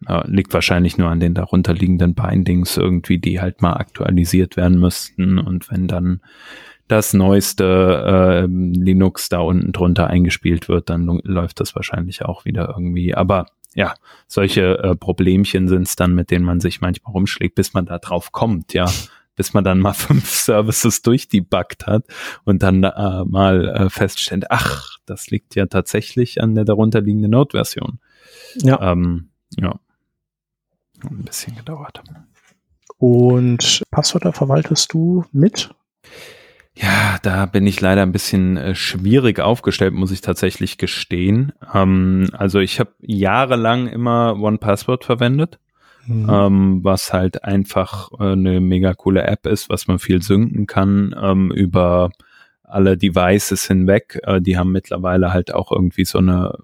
[0.08, 5.38] äh, liegt wahrscheinlich nur an den darunterliegenden Bindings irgendwie, die halt mal aktualisiert werden müssten.
[5.38, 6.20] Und wenn dann
[6.88, 12.68] das neueste äh, Linux da unten drunter eingespielt wird, dann läuft das wahrscheinlich auch wieder
[12.76, 13.14] irgendwie.
[13.14, 13.94] Aber ja,
[14.26, 17.98] solche äh, Problemchen sind es dann, mit denen man sich manchmal rumschlägt, bis man da
[17.98, 18.90] drauf kommt, ja.
[19.34, 22.04] Bis man dann mal fünf Services durchdebuggt hat
[22.44, 27.98] und dann äh, mal äh, feststellt, ach, das liegt ja tatsächlich an der darunterliegenden Node-Version.
[28.56, 28.92] Ja.
[28.92, 29.80] Ähm, ja.
[31.10, 32.02] Ein bisschen gedauert.
[32.98, 35.74] Und Passwörter verwaltest du mit?
[36.74, 41.52] Ja, da bin ich leider ein bisschen äh, schwierig aufgestellt, muss ich tatsächlich gestehen.
[41.74, 45.58] Ähm, also ich habe jahrelang immer One Password verwendet,
[46.06, 46.30] mhm.
[46.30, 51.14] ähm, was halt einfach äh, eine mega coole App ist, was man viel synken kann
[51.20, 52.10] ähm, über
[52.62, 54.18] alle Devices hinweg.
[54.22, 56.56] Äh, die haben mittlerweile halt auch irgendwie so eine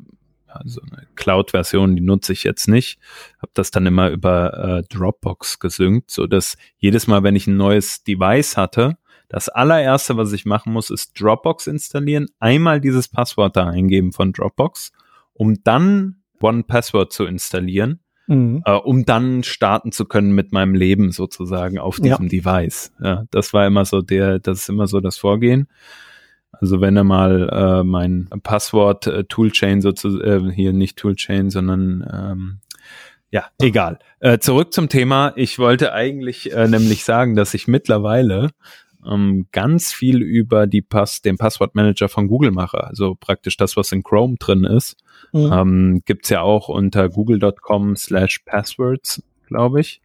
[0.48, 2.98] also eine Cloud-Version, die nutze ich jetzt nicht.
[3.40, 7.56] Habe das dann immer über äh, Dropbox gesynkt, so dass jedes Mal, wenn ich ein
[7.56, 8.96] neues Device hatte,
[9.28, 14.32] das allererste, was ich machen muss, ist Dropbox installieren, einmal dieses Passwort da eingeben von
[14.32, 14.92] Dropbox,
[15.34, 18.62] um dann One Password zu installieren, mhm.
[18.64, 22.28] äh, um dann starten zu können mit meinem Leben sozusagen auf diesem ja.
[22.28, 22.92] Device.
[23.02, 25.68] Ja, das war immer so der, das ist immer so das Vorgehen.
[26.52, 32.06] Also wenn er mal äh, mein Passwort äh, Toolchain sozusagen, äh, hier nicht Toolchain, sondern
[32.12, 32.60] ähm,
[33.30, 33.98] ja, egal.
[34.20, 35.32] Äh, zurück zum Thema.
[35.36, 38.50] Ich wollte eigentlich äh, nämlich sagen, dass ich mittlerweile
[39.06, 42.84] ähm, ganz viel über die Pass, den Passwortmanager von Google mache.
[42.84, 44.96] Also praktisch das, was in Chrome drin ist.
[45.32, 45.52] Mhm.
[45.52, 50.00] Ähm, gibt's ja auch unter google.com slash passwords, glaube ich.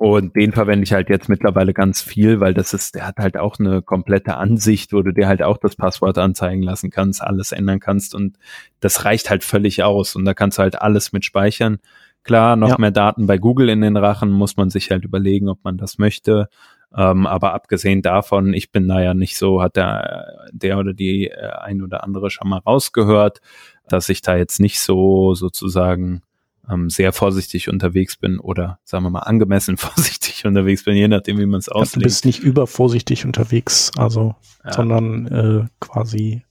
[0.00, 3.36] Und den verwende ich halt jetzt mittlerweile ganz viel, weil das ist, der hat halt
[3.36, 7.52] auch eine komplette Ansicht, wo du dir halt auch das Passwort anzeigen lassen kannst, alles
[7.52, 8.38] ändern kannst und
[8.80, 11.80] das reicht halt völlig aus und da kannst du halt alles mit speichern.
[12.22, 12.76] Klar, noch ja.
[12.78, 15.98] mehr Daten bei Google in den Rachen muss man sich halt überlegen, ob man das
[15.98, 16.48] möchte.
[16.96, 21.28] Ähm, aber abgesehen davon, ich bin da ja nicht so, hat der, der oder die
[21.28, 23.42] äh, ein oder andere schon mal rausgehört,
[23.86, 26.22] dass ich da jetzt nicht so sozusagen
[26.68, 31.38] ähm, sehr vorsichtig unterwegs bin oder sagen wir mal angemessen vorsichtig unterwegs bin, je nachdem,
[31.38, 31.96] wie man es auslegt.
[31.96, 34.34] du bist nicht übervorsichtig unterwegs, also,
[34.64, 34.72] ja.
[34.72, 36.42] sondern äh, quasi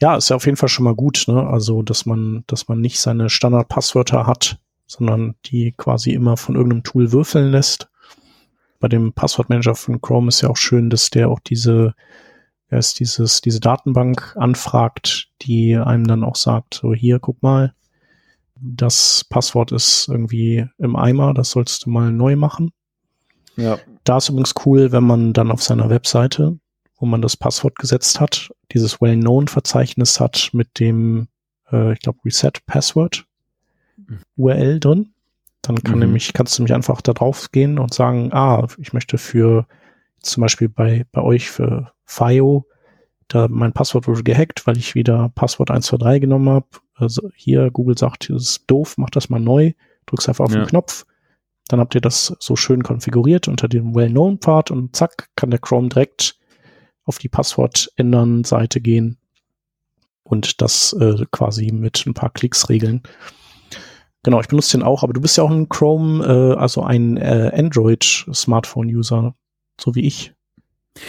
[0.00, 1.46] ja, ist ja auf jeden Fall schon mal gut, ne?
[1.46, 6.82] Also, dass man, dass man nicht seine Standardpasswörter hat, sondern die quasi immer von irgendeinem
[6.82, 7.88] Tool würfeln lässt
[8.80, 11.94] bei dem Passwortmanager von Chrome ist ja auch schön, dass der auch diese,
[12.68, 17.74] er ist dieses, diese Datenbank anfragt, die einem dann auch sagt, so hier, guck mal,
[18.60, 22.72] das Passwort ist irgendwie im Eimer, das sollst du mal neu machen.
[23.56, 23.78] Ja.
[24.04, 26.58] Da ist übrigens cool, wenn man dann auf seiner Webseite,
[26.98, 31.28] wo man das Passwort gesetzt hat, dieses Well-Known-Verzeichnis hat mit dem,
[31.70, 33.26] äh, ich glaube, Reset Password
[33.96, 34.20] mhm.
[34.36, 35.12] URL drin.
[35.62, 36.00] Dann kann mhm.
[36.06, 39.66] nämlich, kannst du nämlich einfach da drauf gehen und sagen, ah, ich möchte für
[40.20, 42.66] zum Beispiel bei, bei euch für FIO,
[43.28, 46.66] da mein Passwort wurde gehackt, weil ich wieder Passwort 123 genommen habe.
[46.96, 49.72] Also hier, Google sagt, das ist doof, mach das mal neu,
[50.06, 50.60] drückst einfach auf ja.
[50.60, 51.06] den Knopf.
[51.68, 55.88] Dann habt ihr das so schön konfiguriert unter dem Well-Known-Part und zack, kann der Chrome
[55.88, 56.38] direkt
[57.04, 59.18] auf die Passwort-Ändern-Seite gehen
[60.22, 63.02] und das äh, quasi mit ein paar Klicks regeln.
[64.22, 67.16] Genau, ich benutze den auch, aber du bist ja auch ein Chrome, äh, also ein
[67.16, 69.34] äh, Android-Smartphone-User,
[69.80, 70.34] so wie ich.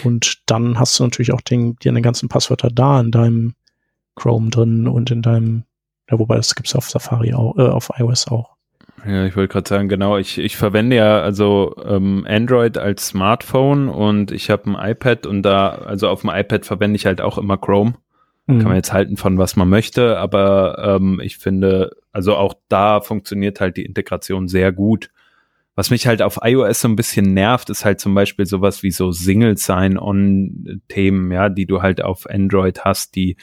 [0.04, 3.56] Und dann hast du natürlich auch den, deine ganzen Passwörter da in deinem
[4.16, 5.64] Chrome drin und in deinem,
[6.10, 8.58] ja, wobei das gibt's auf Safari auch, äh, auf iOS auch.
[9.06, 13.90] Ja, ich wollte gerade sagen, genau, ich, ich verwende ja also ähm, Android als Smartphone
[13.90, 17.38] und ich habe ein iPad und da, also auf dem iPad verwende ich halt auch
[17.38, 17.94] immer Chrome.
[18.48, 18.60] Mhm.
[18.60, 23.02] Kann man jetzt halten von was man möchte, aber ähm, ich finde, also auch da
[23.02, 25.10] funktioniert halt die Integration sehr gut.
[25.76, 28.90] Was mich halt auf iOS so ein bisschen nervt, ist halt zum Beispiel sowas wie
[28.90, 33.38] so Single Sign-On-Themen, ja, die du halt auf Android hast, die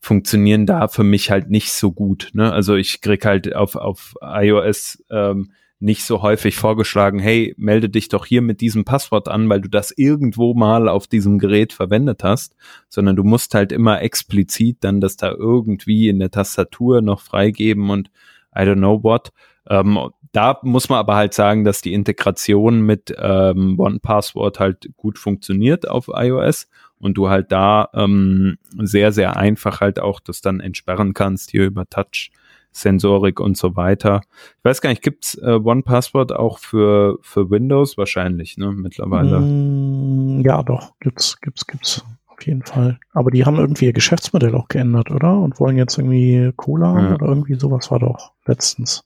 [0.00, 2.30] funktionieren da für mich halt nicht so gut.
[2.32, 2.52] Ne?
[2.52, 8.08] Also ich krieg halt auf, auf iOS ähm, nicht so häufig vorgeschlagen, hey, melde dich
[8.08, 12.24] doch hier mit diesem Passwort an, weil du das irgendwo mal auf diesem Gerät verwendet
[12.24, 12.56] hast,
[12.88, 17.90] sondern du musst halt immer explizit dann das da irgendwie in der Tastatur noch freigeben
[17.90, 18.10] und
[18.54, 19.32] I don't know what.
[19.68, 19.98] Ähm,
[20.32, 25.88] da muss man aber halt sagen, dass die Integration mit ähm, OnePassword halt gut funktioniert
[25.88, 26.68] auf iOS
[26.98, 31.66] und du halt da ähm, sehr, sehr einfach halt auch das dann entsperren kannst hier
[31.66, 32.30] über Touch.
[32.76, 34.20] Sensorik und so weiter.
[34.58, 37.96] Ich weiß gar nicht, gibt's äh, OnePassword auch für, für Windows?
[37.96, 39.40] Wahrscheinlich, ne, mittlerweile.
[39.40, 42.04] Mm, ja, doch, gibt's, gibt's, gibt's.
[42.26, 42.98] Auf jeden Fall.
[43.14, 45.38] Aber die haben irgendwie ihr Geschäftsmodell auch geändert, oder?
[45.38, 47.14] Und wollen jetzt irgendwie Cola ja.
[47.14, 49.04] oder irgendwie sowas war doch letztens.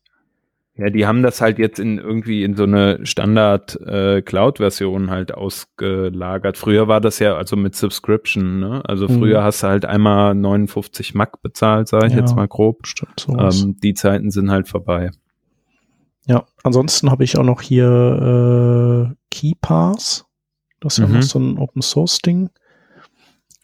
[0.80, 6.56] Ja, die haben das halt jetzt in irgendwie in so eine Standard äh, halt ausgelagert.
[6.56, 8.82] Früher war das ja also mit Subscription, ne?
[8.86, 9.18] Also mhm.
[9.18, 9.44] früher mhm.
[9.44, 12.86] hast du halt einmal 59 Mac bezahlt, sage ich ja, jetzt mal grob.
[12.86, 15.10] Stimmt, ähm, die Zeiten sind halt vorbei.
[16.24, 20.24] Ja, ansonsten habe ich auch noch hier äh, KeyPass.
[20.80, 21.14] Das ist ja mhm.
[21.16, 22.48] noch so ein Open Source Ding.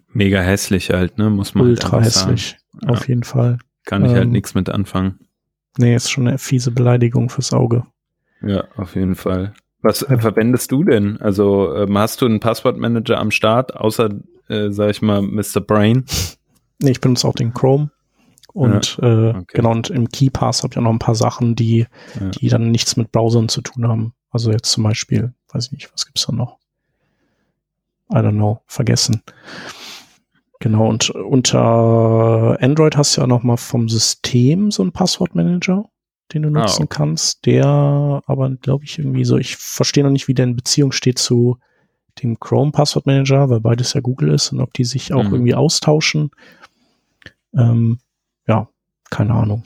[0.08, 1.30] Mega hässlich halt, ne?
[1.30, 2.90] Muss man halt Ultra halt hässlich, sagen.
[2.90, 3.08] auf ja.
[3.08, 3.58] jeden Fall.
[3.86, 5.25] Kann ich halt ähm, halt nichts mit anfangen.
[5.78, 7.84] Nee, ist schon eine fiese Beleidigung fürs Auge.
[8.42, 9.54] Ja, auf jeden Fall.
[9.82, 11.20] Was äh, verwendest du denn?
[11.20, 14.10] Also ähm, hast du einen Passwortmanager am Start, außer,
[14.48, 15.60] äh, sag ich mal, Mr.
[15.60, 16.04] Brain?
[16.78, 17.90] Nee, ich benutze auch den Chrome.
[18.52, 19.44] Und ja, äh, okay.
[19.54, 21.86] genau, und im KeyPass habe ich auch noch ein paar Sachen, die,
[22.20, 22.28] ja.
[22.28, 24.12] die dann nichts mit Browsern zu tun haben.
[24.30, 26.58] Also jetzt zum Beispiel, weiß ich nicht, was gibt's da noch?
[28.12, 29.22] I don't know, vergessen.
[30.60, 35.84] Genau, und unter Android hast du ja noch mal vom System so einen Passwortmanager,
[36.32, 36.96] den du nutzen ah, okay.
[36.96, 40.92] kannst, der aber, glaube ich, irgendwie so, ich verstehe noch nicht, wie der in Beziehung
[40.92, 41.58] steht zu
[42.22, 45.34] dem Chrome Passwortmanager, weil beides ja Google ist und ob die sich auch mhm.
[45.34, 46.30] irgendwie austauschen.
[47.54, 47.98] Ähm,
[48.48, 48.68] ja,
[49.10, 49.64] keine Ahnung.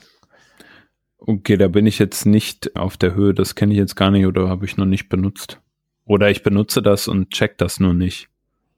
[1.17, 4.25] Okay, da bin ich jetzt nicht auf der Höhe, das kenne ich jetzt gar nicht
[4.25, 5.61] oder habe ich noch nicht benutzt.
[6.03, 8.27] Oder ich benutze das und check das nur nicht.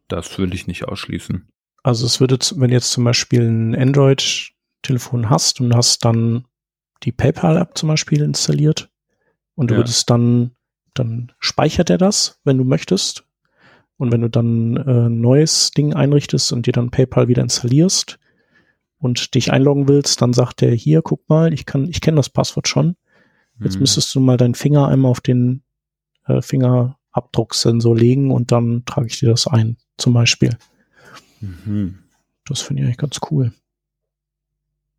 [0.08, 1.48] Das will ich nicht ausschließen.
[1.84, 6.46] Also es würde, wenn du jetzt zum Beispiel ein Android-Telefon hast und hast dann
[7.04, 8.90] die PayPal-App zum Beispiel installiert
[9.56, 9.80] und du ja.
[9.82, 10.52] würdest dann,
[10.94, 13.26] dann speichert er das, wenn du möchtest.
[13.98, 18.18] Und wenn du dann äh, ein neues Ding einrichtest und dir dann PayPal wieder installierst
[18.98, 22.30] und dich einloggen willst, dann sagt er hier, guck mal, ich kann, ich kenne das
[22.30, 22.96] Passwort schon.
[23.60, 23.82] Jetzt mhm.
[23.82, 25.64] müsstest du mal deinen Finger einmal auf den
[26.28, 30.58] äh, Fingerabdrucksensor legen und dann trage ich dir das ein, zum Beispiel.
[31.44, 32.00] Mhm.
[32.46, 33.52] Das finde ich eigentlich ganz cool.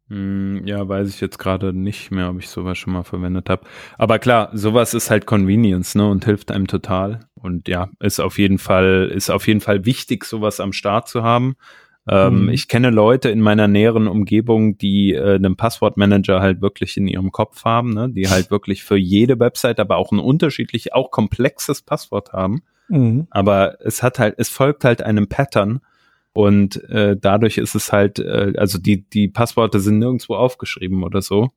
[0.08, 3.66] Hm, ja, weiß ich jetzt gerade nicht mehr, ob ich sowas schon mal verwendet habe.
[3.96, 7.20] Aber klar, sowas ist halt Convenience, ne, und hilft einem total.
[7.34, 11.22] Und ja, ist auf jeden Fall, ist auf jeden Fall wichtig, sowas am Start zu
[11.22, 11.56] haben.
[12.06, 12.48] Ähm, mhm.
[12.50, 17.32] Ich kenne Leute in meiner näheren Umgebung, die äh, einen Passwortmanager halt wirklich in ihrem
[17.32, 21.80] Kopf haben, ne, die halt wirklich für jede Website, aber auch ein unterschiedlich, auch komplexes
[21.80, 22.62] Passwort haben.
[22.88, 23.26] Mhm.
[23.30, 25.80] Aber es hat halt, es folgt halt einem Pattern
[26.34, 31.22] und äh, dadurch ist es halt, äh, also die, die Passworte sind nirgendwo aufgeschrieben oder
[31.22, 31.50] so.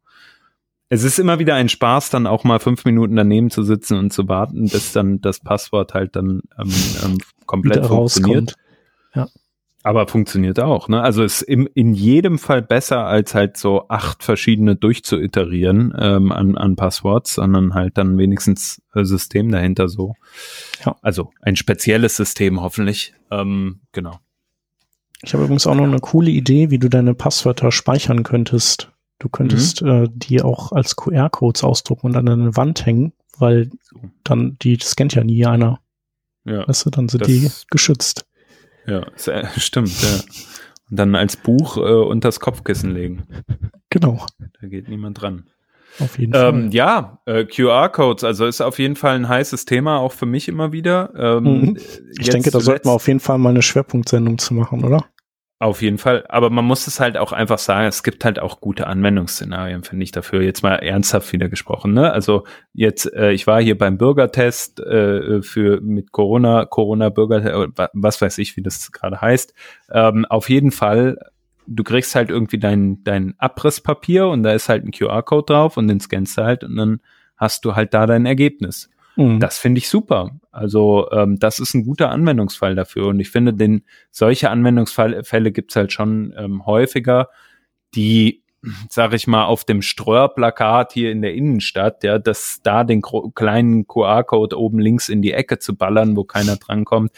[0.88, 4.14] Es ist immer wieder ein Spaß, dann auch mal fünf Minuten daneben zu sitzen und
[4.14, 6.74] zu warten, bis dann das Passwort halt dann ähm,
[7.04, 8.54] ähm, komplett wieder funktioniert.
[9.14, 9.28] Ja.
[9.82, 11.02] Aber funktioniert auch, ne?
[11.02, 16.56] Also ist im, in jedem Fall besser, als halt so acht verschiedene durchzuiterieren ähm, an,
[16.56, 20.14] an Passworts, sondern halt dann wenigstens äh, System dahinter so.
[20.86, 20.96] Ja.
[21.02, 23.14] Also ein spezielles System hoffentlich.
[23.32, 24.20] Ähm, genau.
[25.24, 28.92] Ich habe übrigens auch noch eine coole Idee, wie du deine Passwörter speichern könntest.
[29.20, 29.90] Du könntest mhm.
[29.90, 33.72] äh, die auch als QR-Codes ausdrucken und an eine Wand hängen, weil
[34.24, 35.80] dann die scannt ja nie einer.
[36.46, 36.68] Ja.
[36.68, 38.26] Weißt du, dann sind die geschützt.
[38.86, 39.06] Ja,
[39.58, 40.20] stimmt, ja.
[40.90, 43.28] Und dann als Buch äh, unter das Kopfkissen legen.
[43.90, 44.26] Genau.
[44.62, 45.48] Da geht niemand dran.
[46.00, 46.74] Auf jeden ähm, Fall.
[46.74, 50.72] Ja, äh, QR-Codes, also ist auf jeden Fall ein heißes Thema, auch für mich immer
[50.72, 51.14] wieder.
[51.18, 51.78] Ähm, mhm.
[52.20, 55.06] Ich denke, da sollten wir auf jeden Fall mal eine Schwerpunktsendung zu machen, oder?
[55.60, 56.24] Auf jeden Fall.
[56.30, 60.04] Aber man muss es halt auch einfach sagen, es gibt halt auch gute Anwendungsszenarien, finde
[60.04, 60.44] ich dafür.
[60.44, 61.94] Jetzt mal ernsthaft wieder gesprochen.
[61.94, 62.12] Ne?
[62.14, 62.44] Also
[62.74, 68.56] jetzt, äh, ich war hier beim Bürgertest äh, für mit Corona, Corona-Bürger, was weiß ich,
[68.56, 69.56] wie das gerade heißt.
[69.92, 71.18] Ähm, auf jeden Fall
[71.68, 75.88] du kriegst halt irgendwie dein, dein Abrisspapier und da ist halt ein QR-Code drauf und
[75.88, 77.02] den scannst du halt und dann
[77.36, 78.90] hast du halt da dein Ergebnis.
[79.16, 79.40] Mhm.
[79.40, 80.40] Das finde ich super.
[80.52, 85.76] Also ähm, das ist ein guter Anwendungsfall dafür und ich finde, den solche Anwendungsfälle gibt's
[85.76, 87.30] halt schon ähm, häufiger,
[87.94, 88.44] die
[88.90, 93.88] sag ich mal, auf dem Streuerplakat hier in der Innenstadt, ja, dass da den kleinen
[93.88, 97.12] QR-Code oben links in die Ecke zu ballern, wo keiner drankommt,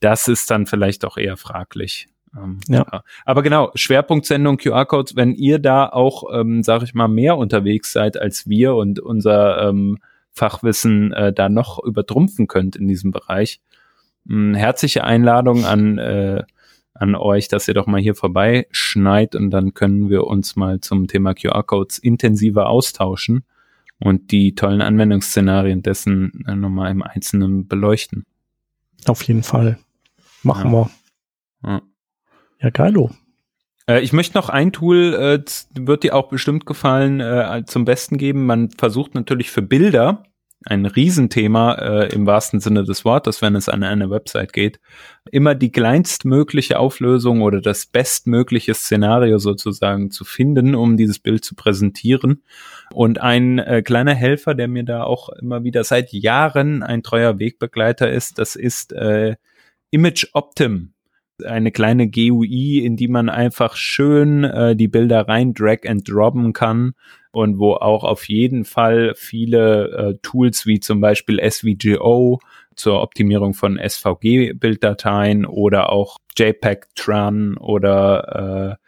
[0.00, 2.06] das ist dann vielleicht auch eher fraglich.
[2.36, 2.86] Ähm, ja.
[2.90, 3.02] ja.
[3.24, 8.16] Aber genau, Schwerpunktsendung QR-Codes, wenn ihr da auch, ähm, sag ich mal, mehr unterwegs seid
[8.20, 9.98] als wir und unser ähm,
[10.32, 13.60] Fachwissen äh, da noch übertrumpfen könnt in diesem Bereich.
[14.24, 16.42] Mh, herzliche Einladung an, äh,
[16.94, 21.06] an euch, dass ihr doch mal hier vorbeischneit und dann können wir uns mal zum
[21.06, 23.44] Thema QR-Codes intensiver austauschen
[24.00, 28.24] und die tollen Anwendungsszenarien dessen äh, nochmal im Einzelnen beleuchten.
[29.06, 29.78] Auf jeden Fall.
[30.42, 30.78] Machen ja.
[30.78, 30.90] wir.
[31.66, 31.82] Ja,
[32.64, 33.10] ja geilo.
[33.86, 35.44] Äh, ich möchte noch ein Tool, äh,
[35.78, 38.46] wird dir auch bestimmt gefallen, äh, zum Besten geben.
[38.46, 40.24] Man versucht natürlich für Bilder
[40.66, 41.74] ein Riesenthema
[42.04, 44.80] im wahrsten Sinne des Wortes, wenn es an eine Website geht,
[45.30, 51.54] immer die kleinstmögliche Auflösung oder das bestmögliche Szenario sozusagen zu finden, um dieses Bild zu
[51.54, 52.44] präsentieren.
[52.94, 58.10] Und ein kleiner Helfer, der mir da auch immer wieder seit Jahren ein treuer Wegbegleiter
[58.10, 58.94] ist, das ist
[59.90, 60.93] Image Optim
[61.44, 66.52] eine kleine GUI, in die man einfach schön äh, die Bilder rein drag and droppen
[66.52, 66.94] kann
[67.32, 72.40] und wo auch auf jeden Fall viele äh, Tools wie zum Beispiel SVGO
[72.76, 78.84] zur Optimierung von SVG-Bilddateien oder auch JPEG-Tran oder äh,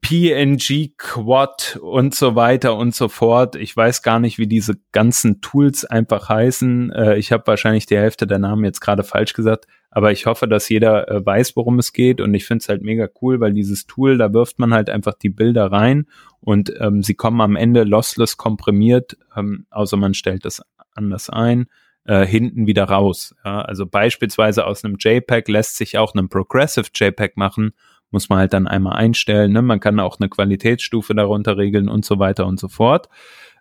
[0.00, 3.54] PNG Quad und so weiter und so fort.
[3.54, 6.90] Ich weiß gar nicht, wie diese ganzen Tools einfach heißen.
[6.90, 10.48] Äh, ich habe wahrscheinlich die Hälfte der Namen jetzt gerade falsch gesagt, aber ich hoffe,
[10.48, 13.52] dass jeder äh, weiß, worum es geht und ich finde es halt mega cool, weil
[13.52, 16.06] dieses Tool, da wirft man halt einfach die Bilder rein
[16.40, 20.62] und ähm, sie kommen am Ende lossless komprimiert, ähm, außer man stellt das
[20.94, 21.66] anders ein,
[22.04, 23.34] äh, hinten wieder raus.
[23.44, 23.60] Ja?
[23.60, 27.72] Also beispielsweise aus einem JPEG lässt sich auch ein Progressive JPEG machen,
[28.10, 29.52] muss man halt dann einmal einstellen.
[29.52, 29.60] Ne?
[29.60, 33.10] Man kann auch eine Qualitätsstufe darunter regeln und so weiter und so fort.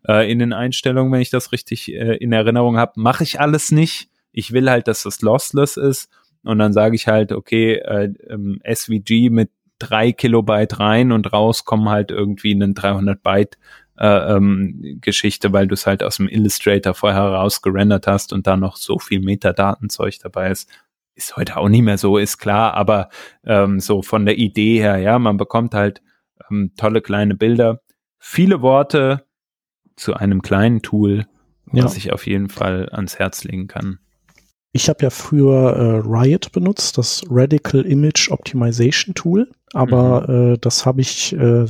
[0.08, 3.72] Äh, in den Einstellungen, wenn ich das richtig äh, in Erinnerung habe, mache ich alles
[3.72, 4.10] nicht.
[4.32, 6.10] Ich will halt, dass das lossless ist.
[6.44, 11.66] Und dann sage ich halt, okay, äh, ähm, SVG mit drei Kilobyte rein und raus
[11.66, 13.58] kommen halt irgendwie einen 300 Byte
[13.98, 18.58] äh, ähm, Geschichte, weil du es halt aus dem Illustrator vorher rausgerendert hast und da
[18.58, 20.70] noch so viel Metadatenzeug dabei ist.
[21.14, 23.10] Ist heute auch nicht mehr so, ist klar, aber
[23.44, 26.02] ähm, so von der Idee her, ja, man bekommt halt
[26.50, 27.82] ähm, tolle kleine Bilder,
[28.18, 29.26] viele Worte
[29.96, 31.28] zu einem kleinen Tool,
[31.66, 31.98] was ja.
[31.98, 34.00] ich auf jeden Fall ans Herz legen kann.
[34.74, 40.54] Ich habe ja früher äh, Riot benutzt, das Radical Image Optimization Tool, aber mhm.
[40.54, 41.66] äh, das habe ich äh,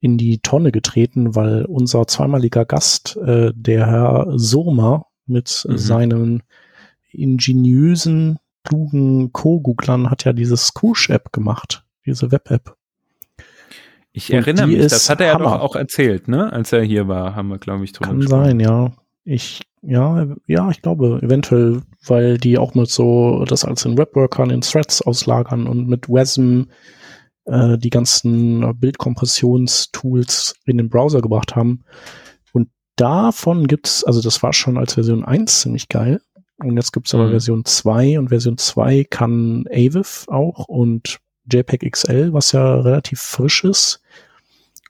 [0.00, 5.78] in die Tonne getreten, weil unser zweimaliger Gast, äh, der Herr Surma, mit mhm.
[5.78, 6.42] seinen
[7.12, 12.76] ingeniösen, klugen Co-Googlern hat ja diese Scoosh-App gemacht, diese Web-App.
[14.12, 16.52] Ich Und erinnere mich, das hat er ja doch auch erzählt, ne?
[16.52, 18.44] Als er hier war, haben wir, glaube ich, drüber Kann gesprochen.
[18.44, 18.92] sein, ja.
[19.24, 24.50] Ich, ja, ja, ich glaube, eventuell, weil die auch mit so das als in Webworkern
[24.50, 26.64] in Threads auslagern und mit WASM
[27.44, 31.84] äh, die ganzen Bildkompressionstools in den Browser gebracht haben.
[32.52, 36.20] Und davon gibt's, also das war schon als Version 1 ziemlich geil.
[36.58, 37.30] Und jetzt gibt's aber mhm.
[37.30, 41.18] Version 2 und Version 2 kann AVIF auch und
[41.52, 44.00] JPEG XL, was ja relativ frisch ist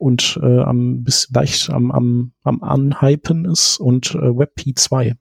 [0.02, 5.14] und äh, am bis leicht am, am, am Anhypen ist und äh, WebP 2.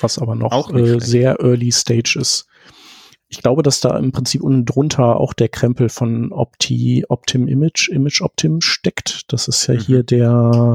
[0.00, 2.46] Was aber noch äh, sehr early stage ist.
[3.28, 7.88] Ich glaube, dass da im Prinzip unten drunter auch der Krempel von Opti, Optim Image,
[7.88, 9.32] Image Optim steckt.
[9.32, 9.80] Das ist ja mhm.
[9.80, 10.74] hier der,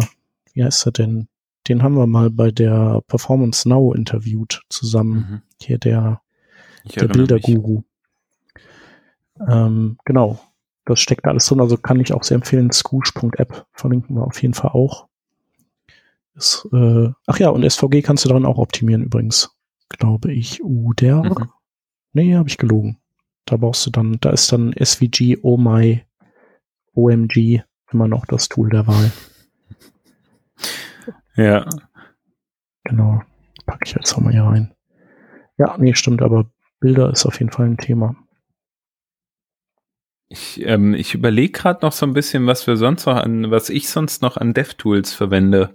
[0.53, 1.27] wie heißt er denn?
[1.69, 5.15] Den haben wir mal bei der Performance Now interviewt zusammen.
[5.15, 5.41] Mhm.
[5.61, 6.21] Hier der,
[6.83, 7.83] der Bilderguru.
[9.47, 10.39] Ähm, genau.
[10.85, 12.71] Das steckt alles drin, also kann ich auch sehr empfehlen.
[12.71, 15.07] Scoosh.app verlinken wir auf jeden Fall auch.
[16.35, 19.55] Ist, äh, ach ja, und SVG kannst du darin auch optimieren übrigens.
[19.89, 20.63] Glaube ich.
[20.63, 21.23] Uder.
[21.23, 21.49] Mhm.
[22.13, 22.97] Nee, habe ich gelogen.
[23.45, 26.03] Da brauchst du dann, da ist dann SVG, Oh My,
[26.93, 27.61] OMG
[27.91, 29.11] immer noch das Tool der Wahl.
[31.35, 31.67] Ja.
[32.83, 33.21] Genau.
[33.65, 34.73] Packe ich jetzt auch mal hier rein.
[35.57, 38.15] Ja, nee, stimmt, aber Bilder ist auf jeden Fall ein Thema.
[40.33, 43.69] Ich, ähm, ich überlege gerade noch so ein bisschen, was wir sonst noch an, was
[43.69, 45.69] ich sonst noch an DevTools verwende.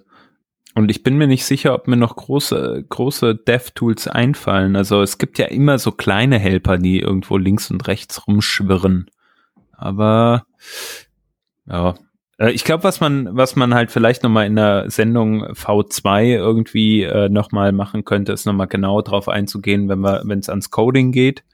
[0.74, 4.74] Und ich bin mir nicht sicher, ob mir noch große, große DevTools einfallen.
[4.74, 9.08] Also es gibt ja immer so kleine Helper, die irgendwo links und rechts rumschwirren.
[9.70, 10.44] Aber
[11.68, 11.94] ja,
[12.38, 17.04] äh, ich glaube, was man, was man halt vielleicht nochmal in der Sendung V2 irgendwie
[17.04, 21.12] äh, nochmal machen könnte, ist nochmal genau drauf einzugehen, wenn wir, wenn es ans Coding
[21.12, 21.44] geht,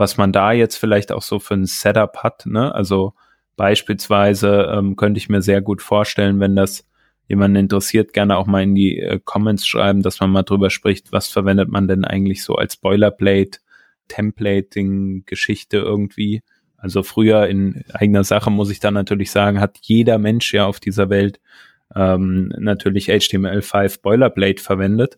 [0.00, 2.46] was man da jetzt vielleicht auch so für ein Setup hat.
[2.46, 2.74] Ne?
[2.74, 3.12] Also
[3.56, 6.88] beispielsweise ähm, könnte ich mir sehr gut vorstellen, wenn das
[7.28, 11.12] jemanden interessiert, gerne auch mal in die äh, Comments schreiben, dass man mal drüber spricht,
[11.12, 13.58] was verwendet man denn eigentlich so als Boilerplate,
[14.08, 16.42] Templating-Geschichte irgendwie.
[16.78, 20.80] Also früher in eigener Sache muss ich da natürlich sagen, hat jeder Mensch ja auf
[20.80, 21.40] dieser Welt
[21.94, 25.16] ähm, natürlich HTML5 Boilerplate verwendet.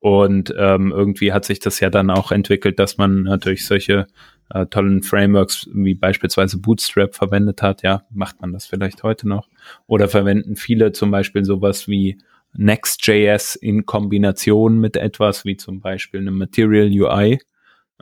[0.00, 4.06] Und ähm, irgendwie hat sich das ja dann auch entwickelt, dass man natürlich solche
[4.50, 7.82] äh, tollen Frameworks wie beispielsweise Bootstrap verwendet hat.
[7.82, 9.48] Ja, macht man das vielleicht heute noch?
[9.86, 12.18] Oder verwenden viele zum Beispiel sowas wie
[12.54, 17.40] Next.js in Kombination mit etwas wie zum Beispiel einem Material UI,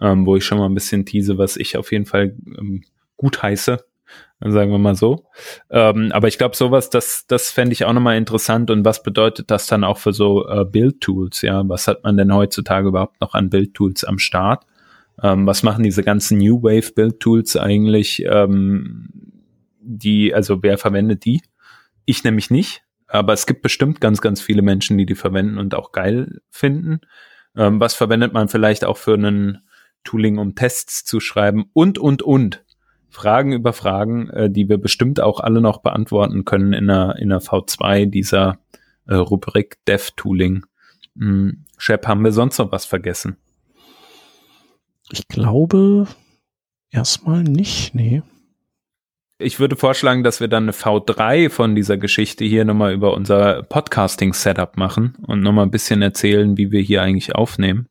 [0.00, 2.84] ähm, wo ich schon mal ein bisschen tease, was ich auf jeden Fall ähm,
[3.16, 3.84] gut heiße
[4.40, 5.24] sagen wir mal so.
[5.70, 8.70] Ähm, aber ich glaube, sowas, das, das fände ich auch nochmal interessant.
[8.70, 11.42] Und was bedeutet das dann auch für so äh, Build-Tools?
[11.42, 14.66] Ja, was hat man denn heutzutage überhaupt noch an Build-Tools am Start?
[15.22, 18.24] Ähm, was machen diese ganzen New Wave Build-Tools eigentlich?
[18.28, 19.08] Ähm,
[19.80, 21.40] die, also wer verwendet die?
[22.04, 22.82] Ich nämlich nicht.
[23.08, 27.00] Aber es gibt bestimmt ganz, ganz viele Menschen, die die verwenden und auch geil finden.
[27.56, 29.62] Ähm, was verwendet man vielleicht auch für einen
[30.04, 32.64] Tooling, um Tests zu schreiben und, und, und.
[33.16, 37.30] Fragen über Fragen, äh, die wir bestimmt auch alle noch beantworten können in der, in
[37.30, 38.58] der V2 dieser
[39.06, 40.66] äh, Rubrik Dev Tooling.
[41.18, 43.38] Hm, Shep, haben wir sonst noch was vergessen?
[45.10, 46.08] Ich glaube
[46.90, 48.22] erstmal nicht, nee.
[49.38, 53.62] Ich würde vorschlagen, dass wir dann eine V3 von dieser Geschichte hier nochmal über unser
[53.62, 57.88] Podcasting-Setup machen und nochmal ein bisschen erzählen, wie wir hier eigentlich aufnehmen.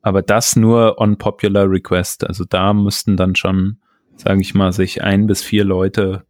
[0.00, 2.24] Aber das nur on popular request.
[2.24, 3.80] Also da müssten dann schon
[4.20, 6.24] sage ich mal, sich ein bis vier Leute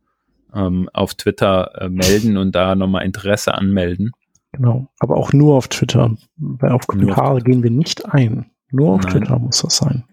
[0.55, 4.13] ähm, auf Twitter äh, melden und da nochmal Interesse anmelden.
[4.53, 6.17] Genau, aber auch nur auf Twitter.
[6.37, 8.51] Weil auf Kommentare auf gehen wir nicht ein.
[8.71, 9.13] Nur auf Nein.
[9.13, 10.05] Twitter muss das sein.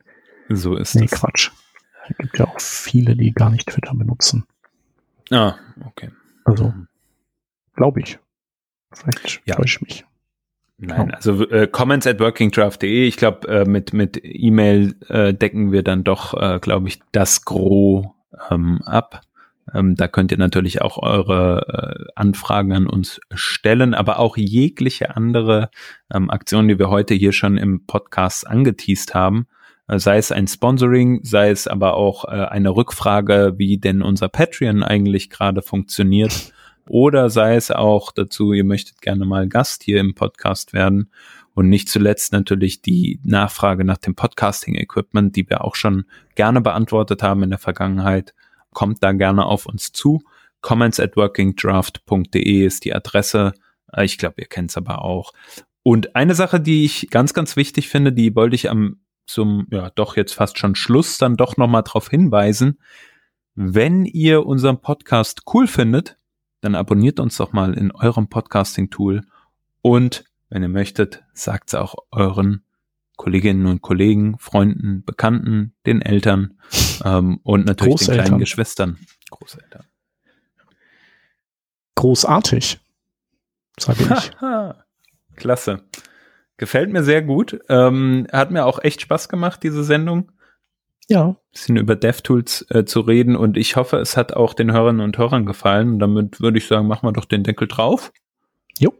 [0.49, 1.19] So ist nee, das.
[1.19, 1.51] Quatsch.
[2.09, 4.45] Es gibt ja auch viele, die gar nicht Twitter benutzen.
[5.29, 5.55] Ah,
[5.85, 6.09] okay.
[6.45, 6.73] Also,
[7.75, 8.19] glaube ich.
[8.93, 9.55] Vielleicht ja.
[9.55, 10.05] täusche ich mich.
[10.79, 15.81] Nein, also äh, comments at workingdraft.de, ich glaube, äh, mit, mit E-Mail äh, decken wir
[15.81, 18.05] dann doch, äh, glaube ich, das Gros
[18.51, 19.21] ähm, ab.
[19.73, 25.15] Ähm, da könnt ihr natürlich auch eure äh, Anfragen an uns stellen, aber auch jegliche
[25.15, 25.71] andere
[26.13, 29.47] ähm, Aktionen, die wir heute hier schon im Podcast angeteased haben,
[29.87, 34.29] äh, sei es ein Sponsoring, sei es aber auch äh, eine Rückfrage, wie denn unser
[34.29, 36.53] Patreon eigentlich gerade funktioniert
[36.89, 41.11] oder sei es auch dazu, ihr möchtet gerne mal Gast hier im Podcast werden.
[41.53, 46.05] Und nicht zuletzt natürlich die Nachfrage nach dem Podcasting-Equipment, die wir auch schon
[46.35, 48.35] gerne beantwortet haben in der Vergangenheit.
[48.73, 50.21] Kommt da gerne auf uns zu.
[50.61, 53.53] Comments at workingdraft.de ist die Adresse.
[53.91, 55.33] Äh, ich glaube, ihr kennt es aber auch.
[55.81, 59.89] Und eine Sache, die ich ganz, ganz wichtig finde, die wollte ich am zum, ja,
[59.91, 62.79] doch jetzt fast schon Schluss dann doch nochmal darauf hinweisen.
[63.55, 66.17] Wenn ihr unseren Podcast cool findet,
[66.61, 69.21] dann abonniert uns doch mal in eurem Podcasting-Tool
[69.81, 72.63] und wenn ihr möchtet, sagt es auch euren
[73.17, 76.59] Kolleginnen und Kollegen, Freunden, Bekannten, den Eltern
[77.03, 78.97] ähm, und natürlich den kleinen Geschwistern.
[79.29, 79.85] Großeltern.
[81.95, 82.79] Großartig,
[83.79, 84.31] sage ich.
[85.35, 85.83] Klasse.
[86.57, 87.59] Gefällt mir sehr gut.
[87.69, 90.31] Ähm, hat mir auch echt Spaß gemacht, diese Sendung
[91.09, 91.35] ja.
[91.51, 95.17] bisschen über DevTools äh, zu reden und ich hoffe, es hat auch den Hörerinnen und
[95.17, 95.93] Hörern gefallen.
[95.93, 98.11] Und damit würde ich sagen, machen wir doch den Deckel drauf.
[98.79, 98.93] Jo,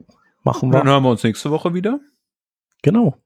[0.43, 0.79] machen wir.
[0.79, 1.99] Dann hören wir uns nächste Woche wieder.
[2.81, 3.17] Genau.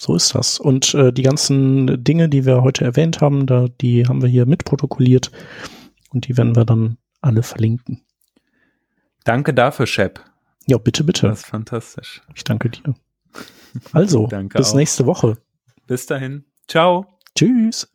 [0.00, 0.60] So ist das.
[0.60, 4.46] Und äh, die ganzen Dinge, die wir heute erwähnt haben, da, die haben wir hier
[4.46, 5.32] mitprotokolliert
[6.10, 8.02] und die werden wir dann alle verlinken.
[9.24, 10.24] Danke dafür, Shep.
[10.66, 11.28] Ja, bitte, bitte.
[11.28, 12.22] Das ist fantastisch.
[12.34, 12.94] Ich danke dir.
[13.92, 14.76] Also, danke bis auch.
[14.76, 15.36] nächste Woche.
[15.86, 16.44] Bis dahin.
[16.68, 17.06] Ciao.
[17.34, 17.90] Tschüss.